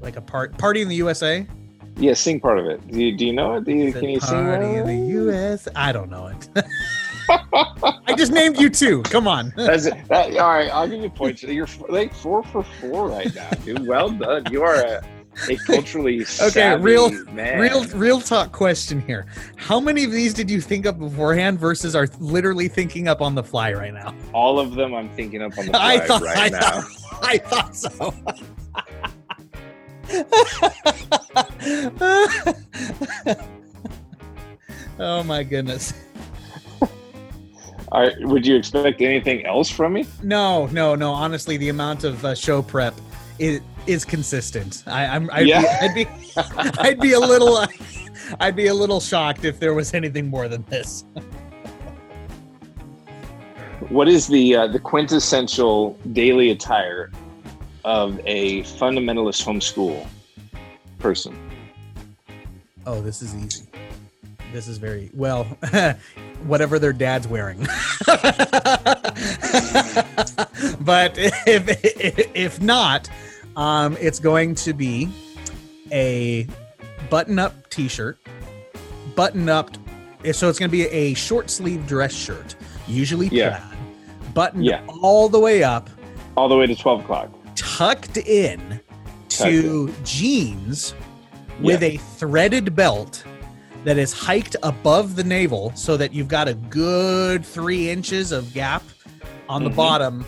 like 0.01 0.15
a 0.15 0.21
part 0.21 0.57
party 0.57 0.81
in 0.81 0.87
the 0.87 0.95
USA. 0.95 1.45
Yeah, 1.97 2.13
sing 2.13 2.39
part 2.39 2.59
of 2.59 2.65
it. 2.65 2.85
Do 2.87 2.99
you, 3.01 3.17
do 3.17 3.25
you 3.25 3.33
know 3.33 3.55
it? 3.55 3.65
Do 3.65 3.71
you, 3.73 3.91
can 3.91 4.07
you 4.07 4.19
sing 4.21 4.45
party 4.45 4.65
in 4.75 4.87
the 4.87 5.33
US. 5.33 5.67
I 5.75 5.91
don't 5.91 6.09
know 6.09 6.27
it. 6.27 6.49
I 7.29 8.15
just 8.17 8.31
named 8.31 8.57
you 8.59 8.69
two. 8.69 9.03
Come 9.03 9.27
on. 9.27 9.53
That's 9.55 9.85
it. 9.85 9.93
That, 10.07 10.35
all 10.37 10.49
right, 10.49 10.69
I'll 10.71 10.87
give 10.87 11.01
you 11.01 11.09
points. 11.09 11.43
You're 11.43 11.67
like 11.89 12.13
four 12.13 12.43
for 12.43 12.63
four 12.63 13.09
right 13.09 13.33
now, 13.35 13.49
dude. 13.65 13.85
Well 13.85 14.09
done. 14.11 14.45
You 14.51 14.63
are 14.63 14.75
a 14.75 15.03
a 15.49 15.55
culturally 15.57 16.21
Okay, 16.21 16.25
savvy 16.49 16.83
real- 16.83 17.11
man. 17.31 17.59
Real, 17.59 17.85
real 17.89 18.19
talk 18.19 18.51
question 18.51 18.99
here. 19.01 19.27
How 19.57 19.79
many 19.79 20.03
of 20.03 20.11
these 20.11 20.33
did 20.33 20.49
you 20.49 20.59
think 20.59 20.85
up 20.85 20.97
beforehand 20.99 21.59
versus 21.59 21.95
are 21.95 22.07
literally 22.19 22.67
thinking 22.67 23.07
up 23.07 23.21
on 23.21 23.35
the 23.35 23.43
fly 23.43 23.73
right 23.73 23.93
now? 23.93 24.13
All 24.33 24.59
of 24.59 24.75
them, 24.75 24.93
I'm 24.95 25.09
thinking 25.09 25.41
up 25.41 25.57
on 25.57 25.65
the 25.67 25.71
fly 25.73 25.93
I 25.95 25.99
thought- 25.99 26.21
right 26.23 26.37
I 26.53 26.59
now. 26.59 26.83
I 27.21 27.37
thought 27.37 27.75
so. 27.75 28.13
Oh 34.99 35.23
my 35.23 35.43
goodness. 35.43 35.93
Right, 37.91 38.13
would 38.19 38.45
you 38.45 38.55
expect 38.55 39.01
anything 39.01 39.45
else 39.45 39.69
from 39.69 39.93
me? 39.93 40.05
No, 40.21 40.67
no, 40.67 40.93
no. 40.93 41.11
Honestly, 41.11 41.57
the 41.57 41.69
amount 41.69 42.03
of 42.03 42.23
uh, 42.23 42.35
show 42.35 42.61
prep 42.61 42.93
is 43.39 43.61
is 43.87 44.05
consistent. 44.05 44.83
I, 44.85 45.05
I'm. 45.07 45.29
I'd, 45.31 45.47
Yeah. 45.47 45.61
be, 45.61 45.67
I'd 45.81 45.95
be. 45.95 46.07
I'd 46.79 46.99
be 46.99 47.13
a 47.13 47.19
little. 47.19 47.55
Uh, 47.57 47.67
I'd 48.39 48.55
be 48.55 48.67
a 48.67 48.73
little 48.73 48.99
shocked 48.99 49.43
if 49.43 49.59
there 49.59 49.73
was 49.73 49.93
anything 49.95 50.27
more 50.27 50.47
than 50.47 50.63
this. 50.69 51.03
What 53.89 54.07
is 54.07 54.27
the 54.27 54.55
uh, 54.55 54.67
the 54.67 54.77
quintessential 54.79 55.97
daily 56.13 56.51
attire 56.51 57.11
of 57.85 58.19
a 58.25 58.61
fundamentalist 58.63 59.43
homeschool 59.45 60.05
person? 60.99 61.37
Oh, 62.85 63.01
this 63.01 63.21
is 63.21 63.35
easy. 63.35 63.65
This 64.51 64.67
is 64.67 64.77
very 64.77 65.11
well. 65.13 65.43
whatever 66.45 66.79
their 66.79 66.93
dad's 66.93 67.27
wearing. 67.27 67.59
but 70.81 71.13
if 71.17 71.65
if 72.35 72.61
not, 72.61 73.09
um, 73.55 73.97
it's 73.99 74.19
going 74.19 74.55
to 74.55 74.73
be 74.73 75.09
a 75.91 76.47
button-up 77.09 77.69
T-shirt, 77.69 78.17
button-up. 79.15 79.71
So 80.33 80.49
it's 80.49 80.59
going 80.59 80.69
to 80.69 80.77
be 80.77 80.85
a 80.87 81.13
short-sleeve 81.13 81.87
dress 81.87 82.13
shirt, 82.13 82.55
usually 82.87 83.27
Yeah. 83.27 83.59
plaid, 83.59 84.33
buttoned 84.33 84.65
Yeah. 84.65 84.81
all 85.01 85.29
the 85.29 85.39
way 85.39 85.63
up, 85.63 85.89
All 86.35 86.47
the 86.49 86.57
way 86.57 86.67
to 86.67 86.75
twelve 86.75 87.01
o'clock. 87.01 87.29
Tucked 87.59 88.17
in 88.17 88.79
Tucked 89.27 89.51
to 89.51 89.93
jeans 90.03 90.93
with 91.61 91.83
a 91.83 91.97
threaded 92.17 92.75
belt 92.75 93.23
that 93.83 93.97
is 93.97 94.13
hiked 94.13 94.55
above 94.63 95.15
the 95.15 95.23
navel 95.23 95.71
so 95.75 95.97
that 95.97 96.13
you've 96.13 96.27
got 96.29 96.47
a 96.47 96.53
good 96.53 97.45
three 97.45 97.89
inches 97.89 98.31
of 98.31 98.53
gap 98.53 98.81
on 99.49 99.63
the 99.63 99.69
Mhm. 99.69 99.75
bottom 99.75 100.25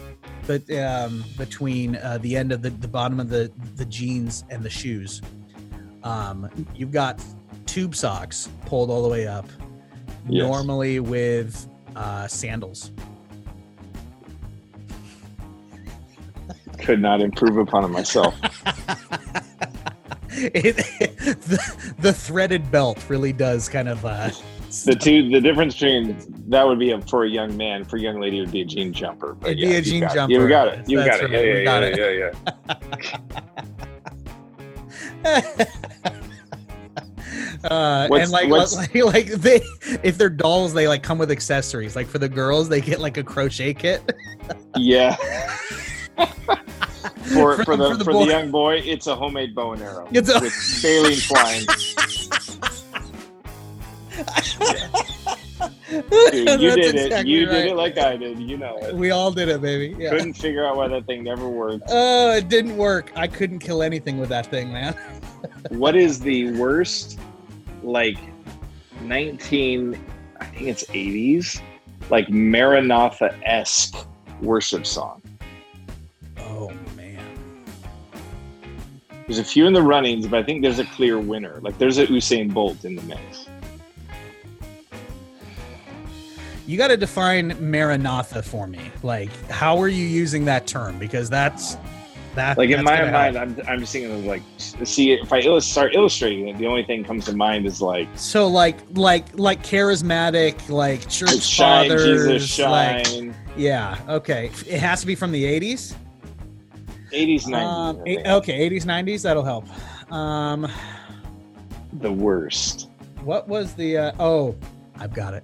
but 0.48 0.70
um, 0.74 1.24
between 1.38 1.96
uh, 1.98 2.18
the 2.22 2.36
end 2.36 2.52
of 2.52 2.62
the, 2.62 2.70
the 2.72 2.88
bottom 2.88 3.20
of 3.20 3.30
the, 3.30 3.52
the 3.76 3.86
jeans 3.86 4.44
and 4.50 4.64
the 4.64 4.70
shoes 4.70 5.22
um, 6.04 6.50
you've 6.76 6.92
got 6.92 7.24
tube 7.66 7.96
socks 7.96 8.50
pulled 8.66 8.90
all 8.90 9.02
the 9.04 9.10
way 9.10 9.26
up 9.28 9.48
Yes. 10.30 10.44
normally 10.48 11.00
with 11.00 11.68
uh, 11.96 12.28
sandals 12.28 12.92
Could 16.82 17.02
not 17.02 17.22
improve 17.22 17.58
upon 17.58 17.84
it 17.86 17.90
myself. 17.90 18.34
it, 20.32 20.76
the, 20.78 21.94
the 22.00 22.14
threaded 22.14 22.72
belt 22.72 23.04
really 23.10 23.34
does 23.34 23.70
kind 23.70 23.88
of 23.90 24.04
uh, 24.06 24.30
The 24.86 24.96
two, 24.96 25.30
the 25.30 25.40
difference 25.42 25.74
between 25.76 26.16
that 26.50 26.66
would 26.66 26.80
be 26.80 26.92
a, 26.92 27.02
for 27.02 27.24
a 27.26 27.30
young 27.30 27.56
man, 27.56 27.84
for 27.86 27.98
a 27.98 28.00
young 28.00 28.20
lady, 28.20 28.38
it 28.40 28.42
would 28.42 28.52
be 28.52 28.62
a 28.62 28.66
jean 28.66 28.92
jumper. 28.94 29.34
But 29.36 29.52
It'd 29.52 29.60
yeah, 29.60 29.68
be 29.70 29.74
a 29.76 29.78
you 29.80 29.84
jean 29.84 30.02
got 30.02 30.12
it. 30.12 30.16
jumper. 30.16 30.34
You 30.34 30.48
got 30.50 30.68
it. 30.70 30.90
You 30.90 30.98
got 30.98 31.20
it. 31.22 31.24
right, 31.24 31.32
Yeah, 31.32 31.40
yeah, 31.40 31.80
yeah, 31.80 31.80
it. 31.82 31.98
yeah, 31.98 32.32
yeah. 35.26 35.66
uh, 37.70 38.08
and 38.12 38.32
like, 38.32 38.50
like 38.50 38.96
like 38.96 39.28
they 39.28 39.62
if 40.04 40.18
they're 40.18 40.30
dolls 40.30 40.74
they 40.74 40.88
like 40.88 41.04
come 41.04 41.18
with 41.18 41.30
accessories 41.32 41.96
like 41.96 42.08
for 42.08 42.18
the 42.18 42.28
girls 42.30 42.68
they 42.70 42.82
get 42.82 43.00
like 43.00 43.18
a 43.18 43.24
crochet 43.24 43.74
kit 43.74 44.02
Yeah. 44.76 45.16
for, 47.34 47.58
For- 47.58 47.64
for 47.66 47.78
the 47.78 47.90
for 47.92 47.98
the 47.98 48.04
for 48.06 48.14
the 48.14 48.26
young 48.26 48.52
boy, 48.52 48.76
it's 48.78 49.08
a 49.08 49.16
homemade 49.16 49.54
bow 49.56 49.74
and 49.74 49.82
arrow 49.82 50.08
It's 50.12 50.30
a- 50.30 50.40
with 50.40 50.54
baleen 50.82 51.20
twine. 51.28 51.66
Dude, 55.92 56.12
you 56.62 56.70
That's 56.70 56.76
did 56.76 56.96
it. 56.96 57.28
You 57.28 57.48
right. 57.48 57.54
did 57.54 57.66
it 57.68 57.76
like 57.76 57.98
I 57.98 58.16
did. 58.16 58.40
You 58.40 58.58
know 58.58 58.78
it. 58.78 58.96
we 58.96 59.12
all 59.12 59.32
did 59.32 59.50
it 59.50 59.62
baby 59.62 59.96
yeah 59.98 60.10
Couldn't 60.10 60.34
figure 60.34 60.66
out 60.66 60.78
why 60.78 60.88
that 60.88 61.06
thing 61.06 61.24
never 61.24 61.48
worked. 61.48 61.84
oh 61.90 62.32
it 62.32 62.48
didn't 62.50 62.78
work 62.78 63.12
i 63.16 63.28
couldn't 63.28 63.60
kill 63.60 63.82
anything 63.84 64.18
with 64.18 64.30
that 64.30 64.46
thing 64.48 64.72
man 64.72 64.96
what 65.70 65.96
is 65.96 66.20
the 66.20 66.52
worst 66.54 67.20
like 67.84 68.18
19 69.02 70.00
i 70.40 70.46
think 70.46 70.68
it's 70.68 70.84
80s 70.86 71.62
like 72.10 72.30
maranatha-esque 72.30 73.96
worship 74.42 74.86
song 74.86 75.21
there's 79.28 79.40
a 79.40 79.44
few 79.44 79.68
in 79.68 79.74
the 79.74 79.82
runnings 79.82 80.28
but 80.28 80.40
i 80.40 80.44
think 80.44 80.62
there's 80.62 80.80
a 80.80 80.86
clear 80.86 81.20
winner. 81.20 81.60
Like 81.62 81.78
there's 81.78 81.98
a 81.98 82.08
usain 82.08 82.54
bolt 82.54 82.86
in 82.86 82.96
the 82.96 83.02
mix. 83.04 83.48
You 86.68 86.78
got 86.78 86.88
to 86.90 86.98
define 86.98 87.56
maranatha 87.60 88.42
for 88.42 88.68
me. 88.68 88.80
Like 89.04 89.32
how 89.50 89.78
are 89.82 89.88
you 89.88 90.06
using 90.06 90.46
that 90.46 90.68
term? 90.68 90.98
Because 91.00 91.30
that's 91.30 91.78
that 92.36 92.58
like 92.58 92.70
in 92.70 92.82
my 92.82 93.12
mind 93.12 93.38
i'm, 93.38 93.60
I'm 93.68 93.82
just 93.82 93.92
thinking 93.92 94.10
of 94.10 94.24
like 94.24 94.42
see 94.58 95.12
if 95.12 95.34
i 95.34 95.40
illus- 95.40 95.68
start 95.68 95.96
illustrating 95.96 96.48
it 96.48 96.58
the 96.58 96.66
only 96.66 96.84
thing 96.84 97.02
that 97.02 97.08
comes 97.08 97.26
to 97.26 97.36
mind 97.36 97.66
is 97.66 97.82
like 97.82 98.08
so 98.16 98.48
like 98.48 98.78
like 98.92 99.38
like 99.38 99.62
charismatic 99.64 100.70
like 100.70 101.10
church 101.10 101.42
shine 101.42 101.90
fathers 101.90 102.06
jesus 102.06 102.60
like 102.60 103.34
yeah 103.58 103.98
okay. 104.08 104.50
It 104.66 104.80
has 104.80 105.02
to 105.02 105.08
be 105.08 105.16
from 105.16 105.34
the 105.34 105.44
80s 105.44 105.94
80s 107.12 107.46
90s 107.46 107.64
um, 107.64 108.02
eight- 108.06 108.26
okay 108.26 108.70
80s 108.70 108.84
90s 108.86 109.22
that'll 109.24 109.44
help 109.44 109.66
um 110.12 110.68
the 111.94 112.12
worst 112.12 112.90
what 113.24 113.48
was 113.48 113.74
the 113.74 113.98
uh, 113.98 114.12
oh 114.20 114.56
i've 115.00 115.14
got 115.14 115.34
it 115.34 115.44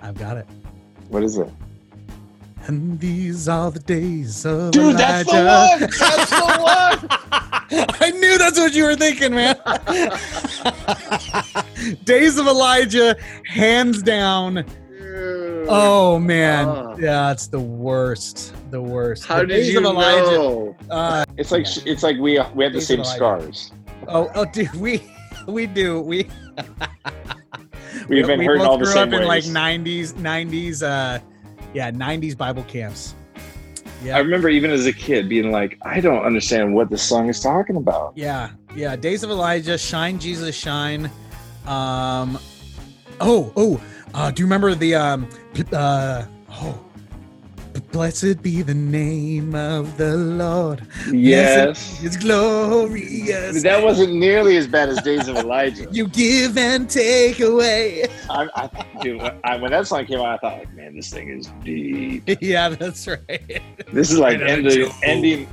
i've 0.00 0.18
got 0.18 0.36
it 0.36 0.46
what 1.08 1.22
is 1.22 1.36
it 1.38 1.48
and 2.66 2.98
these 3.00 3.48
are 3.48 3.70
the 3.72 3.80
days 3.80 4.46
of 4.46 4.70
Dude, 4.70 4.96
that's 4.96 5.28
the 5.28 5.38
Elijah. 5.40 5.80
one! 5.80 5.90
That's 5.98 6.30
the 6.30 6.36
one! 7.80 7.86
I 8.00 8.10
knew 8.12 8.38
that's 8.38 8.56
what 8.56 8.72
you 8.72 8.84
were 8.84 8.94
thinking, 8.94 9.34
man. 9.34 9.56
Days 12.04 12.38
of 12.38 12.46
Elijah, 12.46 13.16
hands 13.48 14.00
down. 14.02 14.64
Oh 15.68 16.20
man, 16.20 16.96
yeah, 17.00 17.32
it's 17.32 17.48
the 17.48 17.58
worst. 17.58 18.54
The 18.72 18.80
worst. 18.80 19.26
How 19.26 19.40
The 19.40 19.46
did 19.48 19.54
Days 19.56 19.72
you 19.74 19.78
of 19.80 19.84
Elijah. 19.84 20.30
know? 20.30 20.76
Uh, 20.88 21.24
It's 21.36 21.52
like 21.52 21.66
Yeah. 21.76 21.82
it's 21.92 22.02
like 22.02 22.16
we 22.16 22.40
we 22.54 22.64
have 22.64 22.72
the 22.72 22.78
Days 22.78 22.86
same 22.86 23.04
scars. 23.04 23.70
oh, 24.08 24.30
oh, 24.34 24.46
dude, 24.46 24.72
we 24.76 25.02
we 25.46 25.66
do 25.66 26.00
we. 26.00 26.26
We've 28.08 28.26
been 28.26 28.38
we 28.38 28.46
hurt 28.46 28.58
both 28.60 28.66
all 28.66 28.78
the 28.78 28.84
grew 28.84 28.92
same 28.94 29.12
up 29.12 29.20
in 29.20 29.28
like 29.28 29.44
'90s, 29.44 30.14
'90s, 30.14 30.82
uh, 30.82 31.18
yeah, 31.74 31.90
'90s 31.90 32.34
Bible 32.34 32.62
camps. 32.64 33.14
Yeah, 34.02 34.16
I 34.16 34.20
remember 34.20 34.48
even 34.48 34.70
as 34.70 34.86
a 34.86 34.92
kid 34.92 35.28
being 35.28 35.52
like, 35.52 35.78
I 35.82 36.00
don't 36.00 36.24
understand 36.24 36.74
what 36.74 36.88
this 36.88 37.02
song 37.02 37.28
is 37.28 37.40
talking 37.40 37.76
about. 37.76 38.14
Yeah, 38.16 38.50
yeah. 38.74 38.96
Days 38.96 39.22
of 39.22 39.28
Elijah, 39.28 39.76
Shine 39.76 40.18
Jesus 40.18 40.56
Shine. 40.56 41.10
Um 41.66 42.38
oh, 43.20 43.52
oh, 43.54 43.80
uh 44.14 44.30
do 44.30 44.40
you 44.40 44.46
remember 44.46 44.74
the 44.74 44.94
um 44.94 45.28
uh 45.74 46.24
oh 46.50 46.82
Blessed 47.92 48.40
be 48.42 48.62
the 48.62 48.72
name 48.72 49.54
of 49.54 49.98
the 49.98 50.16
Lord. 50.16 50.86
Yes. 51.12 52.02
It's 52.02 52.16
glorious. 52.16 53.62
That 53.62 53.84
wasn't 53.84 54.14
nearly 54.14 54.56
as 54.56 54.66
bad 54.66 54.88
as 54.88 55.02
Days 55.02 55.28
of 55.28 55.36
Elijah. 55.36 55.86
You 55.92 56.08
give 56.08 56.56
and 56.56 56.88
take 56.88 57.40
away. 57.40 58.06
I, 58.30 58.48
I, 58.54 58.86
dude, 59.02 59.20
when, 59.20 59.38
I, 59.44 59.56
when 59.58 59.70
that 59.72 59.86
song 59.86 60.06
came 60.06 60.20
out, 60.20 60.26
I 60.26 60.38
thought, 60.38 60.58
like, 60.60 60.74
man, 60.74 60.96
this 60.96 61.10
thing 61.10 61.28
is 61.28 61.48
deep. 61.62 62.24
yeah, 62.40 62.70
that's 62.70 63.06
right. 63.06 63.62
This 63.92 64.10
is 64.10 64.18
like 64.18 64.40
ending, 64.40 64.90
ending. 65.02 65.46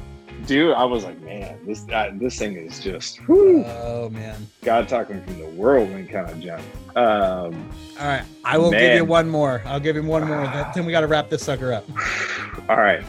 Dude, 0.50 0.74
I 0.74 0.84
was 0.84 1.04
like, 1.04 1.22
man, 1.22 1.60
this 1.64 1.88
uh, 1.93 2.10
this 2.16 2.39
thing 2.39 2.56
is 2.56 2.80
just 2.80 3.18
whew, 3.28 3.64
Oh 3.68 4.10
man. 4.10 4.47
God 4.64 4.89
talking 4.89 5.22
from 5.22 5.38
the 5.38 5.45
whirlwind 5.45 6.10
kind 6.10 6.28
of 6.28 6.39
junk. 6.39 6.64
Um, 6.95 7.70
All 8.00 8.08
right, 8.08 8.24
I 8.43 8.58
will 8.58 8.72
give 8.72 8.95
you 8.95 9.06
one 9.06 9.30
more. 9.30 9.62
I'll 9.64 9.80
give 9.80 9.95
him 9.95 10.08
one 10.08 10.28
more. 10.28 10.41
Then 10.47 10.66
then 10.74 10.86
we 10.88 10.91
got 10.91 11.02
to 11.02 11.08
wrap 11.08 11.30
this 11.30 11.43
sucker 11.43 11.72
up. 11.72 11.86
all 12.68 12.78
right, 12.78 13.04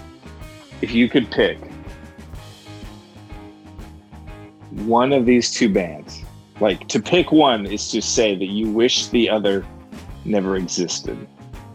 if 0.82 0.92
you 0.92 1.08
could 1.08 1.30
pick 1.30 1.58
one 4.72 5.10
of 5.14 5.24
these 5.24 5.50
two 5.50 5.70
bands, 5.70 6.22
like 6.60 6.88
to 6.88 7.00
pick 7.00 7.32
one 7.32 7.64
is 7.64 7.90
to 7.92 8.02
say 8.02 8.36
that 8.36 8.48
you 8.48 8.70
wish 8.70 9.06
the 9.06 9.30
other 9.30 9.64
never 10.26 10.56
existed. 10.56 11.26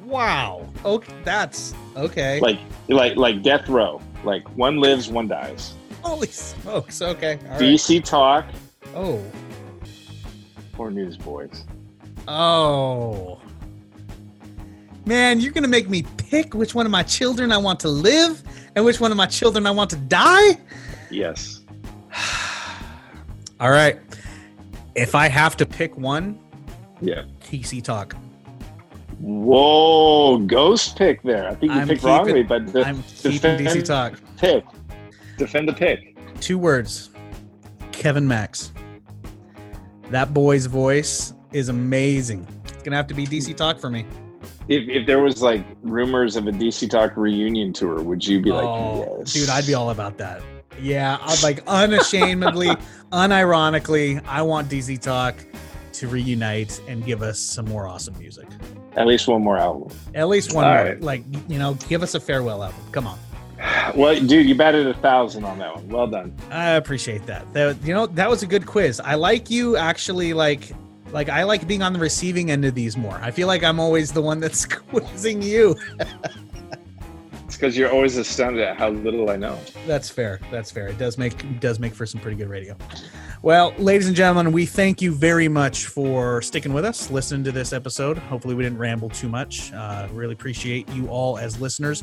Wow. 0.04 0.70
Okay, 0.86 1.12
that's 1.24 1.74
okay. 1.96 2.40
Like 2.40 2.60
like 2.88 3.16
like 3.18 3.42
Death 3.42 3.68
Row. 3.68 4.00
Like 4.26 4.48
one 4.58 4.78
lives, 4.78 5.10
one 5.10 5.28
dies. 5.28 5.74
Holy 6.02 6.28
smokes. 6.28 7.02
Okay. 7.02 7.40
All 7.46 7.50
right. 7.52 7.62
DC 7.62 8.04
Talk 8.04 8.46
Oh. 8.96 9.22
or 10.78 10.90
Newsboys? 10.92 11.64
Oh. 12.28 13.40
Man, 15.06 15.40
you're 15.40 15.52
going 15.52 15.64
to 15.64 15.70
make 15.70 15.88
me 15.90 16.04
pick 16.18 16.54
which 16.56 16.74
one 16.74 16.86
of 16.88 16.92
my 16.92 17.04
children 17.04 17.52
I 17.52 17.58
want 17.58 17.80
to 17.82 17.88
live 17.88 18.42
and 18.76 18.84
which 18.84 19.00
one 19.00 19.12
of 19.12 19.18
my 19.18 19.28
children 19.28 19.68
I 19.68 19.72
want 19.72 19.90
to 19.92 19.96
die? 19.98 20.58
Yes. 21.12 21.62
All 23.60 23.70
right. 23.70 24.00
If 24.96 25.14
I 25.14 25.28
have 25.28 25.56
to 25.58 25.66
pick 25.66 25.96
one, 25.98 26.40
Yeah. 27.02 27.24
DC 27.42 27.84
Talk. 27.84 28.16
Whoa, 29.26 30.38
ghost 30.38 30.96
pick 30.98 31.24
there. 31.24 31.50
I 31.50 31.56
think 31.56 31.72
you 31.74 31.80
I'm 31.80 31.88
picked 31.88 32.02
keeping- 32.02 32.16
wrongly, 32.16 32.44
but 32.44 32.72
de- 32.72 32.86
I'm 32.86 33.02
keeping 33.02 33.58
DC 33.58 33.84
Talk. 33.84 34.20
pick. 34.38 34.64
Defend 35.40 35.68
the 35.68 35.74
pick. 35.74 36.16
Two 36.42 36.60
words 36.60 37.10
Kevin 37.92 38.28
Max. 38.28 38.72
That 40.12 40.32
boy's 40.32 40.68
voice 40.68 41.34
is 41.54 41.70
amazing. 41.70 42.48
It's 42.66 42.74
going 42.84 42.92
to 42.92 42.98
have 42.98 43.08
to 43.08 43.16
be 43.16 43.26
DC 43.26 43.56
Talk 43.58 43.80
for 43.80 43.90
me. 43.90 44.06
If, 44.68 44.88
if 44.88 45.08
there 45.08 45.20
was 45.20 45.42
like 45.42 45.66
rumors 45.82 46.36
of 46.36 46.46
a 46.46 46.52
DC 46.52 46.88
Talk 46.88 47.18
reunion 47.18 47.74
tour, 47.74 48.04
would 48.04 48.24
you 48.26 48.40
be 48.40 48.52
like, 48.52 48.64
oh, 48.64 49.18
yes? 49.22 49.34
dude, 49.34 49.50
I'd 49.50 49.66
be 49.66 49.74
all 49.74 49.90
about 49.90 50.20
that. 50.20 50.44
Yeah, 50.80 51.18
I'd 51.22 51.42
like 51.42 51.64
unashamedly, 51.66 52.68
unironically, 53.12 54.24
I 54.28 54.44
want 54.44 54.70
DC 54.70 55.02
Talk 55.02 55.34
to 56.00 56.08
reunite 56.08 56.82
and 56.88 57.06
give 57.06 57.22
us 57.22 57.40
some 57.40 57.66
more 57.66 57.88
awesome 57.88 58.18
music. 58.18 58.48
At 58.96 59.08
least 59.08 59.28
one 59.28 59.44
more 59.44 59.58
album. 59.58 59.96
At 60.14 60.28
least 60.28 60.54
one 60.54 60.66
All 60.66 60.74
more. 60.76 60.84
right. 60.86 61.02
Like, 61.02 61.24
you 61.50 61.60
know, 61.60 61.74
give 61.90 62.02
us 62.04 62.16
a 62.16 62.20
farewell 62.20 62.64
album. 62.64 62.80
Come 62.92 63.08
on. 63.08 63.20
Well, 63.96 64.20
dude, 64.20 64.48
you 64.48 64.56
batted 64.56 64.88
a 64.88 64.94
thousand 64.96 65.46
on 65.46 65.58
that 65.60 65.76
one. 65.76 65.88
Well 65.88 66.08
done. 66.08 66.36
I 66.52 66.72
appreciate 66.72 67.26
that. 67.26 67.52
That 67.54 67.82
you 67.84 67.94
know, 67.94 68.06
that 68.08 68.30
was 68.30 68.44
a 68.44 68.48
good 68.48 68.66
quiz. 68.66 69.00
I 69.00 69.16
like 69.16 69.50
you 69.50 69.78
actually 69.78 70.34
like 70.34 70.72
like 71.12 71.30
I 71.30 71.44
like 71.44 71.66
being 71.68 71.82
on 71.82 71.94
the 71.94 72.00
receiving 72.00 72.52
end 72.52 72.66
of 72.66 72.76
these 72.76 72.98
more. 72.98 73.16
I 73.22 73.32
feel 73.32 73.48
like 73.48 73.64
I'm 73.64 73.80
always 73.80 74.12
the 74.12 74.22
one 74.22 74.40
that's 74.40 74.66
quizzing 74.90 75.42
you. 75.42 75.76
It's 77.46 77.56
because 77.56 77.78
you're 77.78 77.92
always 77.92 78.18
astounded 78.18 78.64
at 78.64 78.78
how 78.78 78.90
little 78.90 79.30
I 79.30 79.38
know. 79.38 79.58
That's 79.88 80.10
fair. 80.10 80.42
That's 80.52 80.72
fair. 80.72 80.88
It 80.88 80.98
does 80.98 81.18
make 81.18 81.60
does 81.60 81.80
make 81.80 81.94
for 81.94 82.06
some 82.06 82.20
pretty 82.20 82.38
good 82.38 82.50
radio. 82.50 82.76
Well, 83.46 83.76
ladies 83.78 84.08
and 84.08 84.16
gentlemen, 84.16 84.52
we 84.54 84.66
thank 84.66 85.04
you 85.04 85.12
very 85.12 85.48
much 85.48 85.86
for 85.86 86.42
sticking 86.42 86.74
with 86.74 86.84
us, 86.84 87.12
listening 87.12 87.44
to 87.44 87.52
this 87.52 87.74
episode. 87.74 88.18
Hopefully, 88.18 88.56
we 88.56 88.64
didn't 88.64 88.80
ramble 88.80 89.08
too 89.08 89.30
much. 89.30 89.72
Uh, 89.72 90.08
really 90.12 90.34
appreciate 90.34 90.90
you 90.90 91.08
all 91.10 91.38
as 91.38 91.62
listeners. 91.62 92.02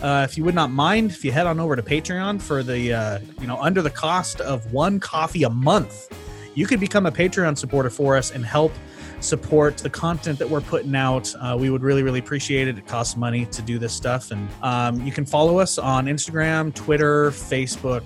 Uh, 0.00 0.24
if 0.30 0.38
you 0.38 0.44
would 0.44 0.54
not 0.54 0.70
mind, 0.70 1.10
if 1.10 1.24
you 1.24 1.32
head 1.32 1.48
on 1.48 1.58
over 1.58 1.74
to 1.74 1.82
Patreon 1.82 2.40
for 2.40 2.62
the 2.62 2.92
uh, 2.92 3.18
you 3.40 3.48
know 3.48 3.60
under 3.60 3.82
the 3.82 3.90
cost 3.90 4.40
of 4.40 4.72
one 4.72 5.00
coffee 5.00 5.42
a 5.42 5.50
month, 5.50 6.16
you 6.54 6.64
could 6.64 6.78
become 6.78 7.06
a 7.06 7.10
Patreon 7.10 7.58
supporter 7.58 7.90
for 7.90 8.16
us 8.16 8.30
and 8.30 8.46
help 8.46 8.72
support 9.18 9.78
the 9.78 9.90
content 9.90 10.38
that 10.38 10.48
we're 10.48 10.60
putting 10.60 10.94
out. 10.94 11.34
Uh, 11.40 11.56
we 11.58 11.70
would 11.70 11.82
really, 11.82 12.04
really 12.04 12.20
appreciate 12.20 12.68
it. 12.68 12.78
It 12.78 12.86
costs 12.86 13.16
money 13.16 13.46
to 13.46 13.62
do 13.62 13.80
this 13.80 13.92
stuff. 13.92 14.30
And 14.30 14.48
um, 14.62 15.04
you 15.04 15.10
can 15.10 15.24
follow 15.24 15.58
us 15.58 15.76
on 15.76 16.06
Instagram, 16.06 16.72
Twitter, 16.72 17.30
Facebook, 17.30 18.04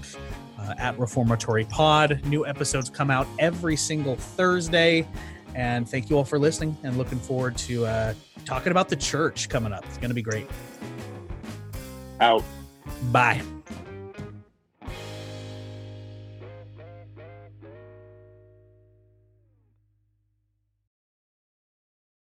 uh, 0.58 0.74
at 0.78 0.98
Reformatory 0.98 1.64
Pod. 1.64 2.20
New 2.26 2.46
episodes 2.46 2.90
come 2.90 3.10
out 3.10 3.26
every 3.38 3.76
single 3.76 4.16
Thursday. 4.16 5.06
And 5.54 5.88
thank 5.88 6.10
you 6.10 6.16
all 6.16 6.24
for 6.24 6.38
listening 6.38 6.76
and 6.82 6.98
looking 6.98 7.18
forward 7.18 7.56
to 7.58 7.86
uh, 7.86 8.14
talking 8.44 8.70
about 8.70 8.88
the 8.88 8.96
church 8.96 9.48
coming 9.48 9.72
up. 9.72 9.84
It's 9.86 9.98
going 9.98 10.10
to 10.10 10.14
be 10.14 10.22
great. 10.22 10.48
Out. 12.20 12.42
Bye. 13.10 13.42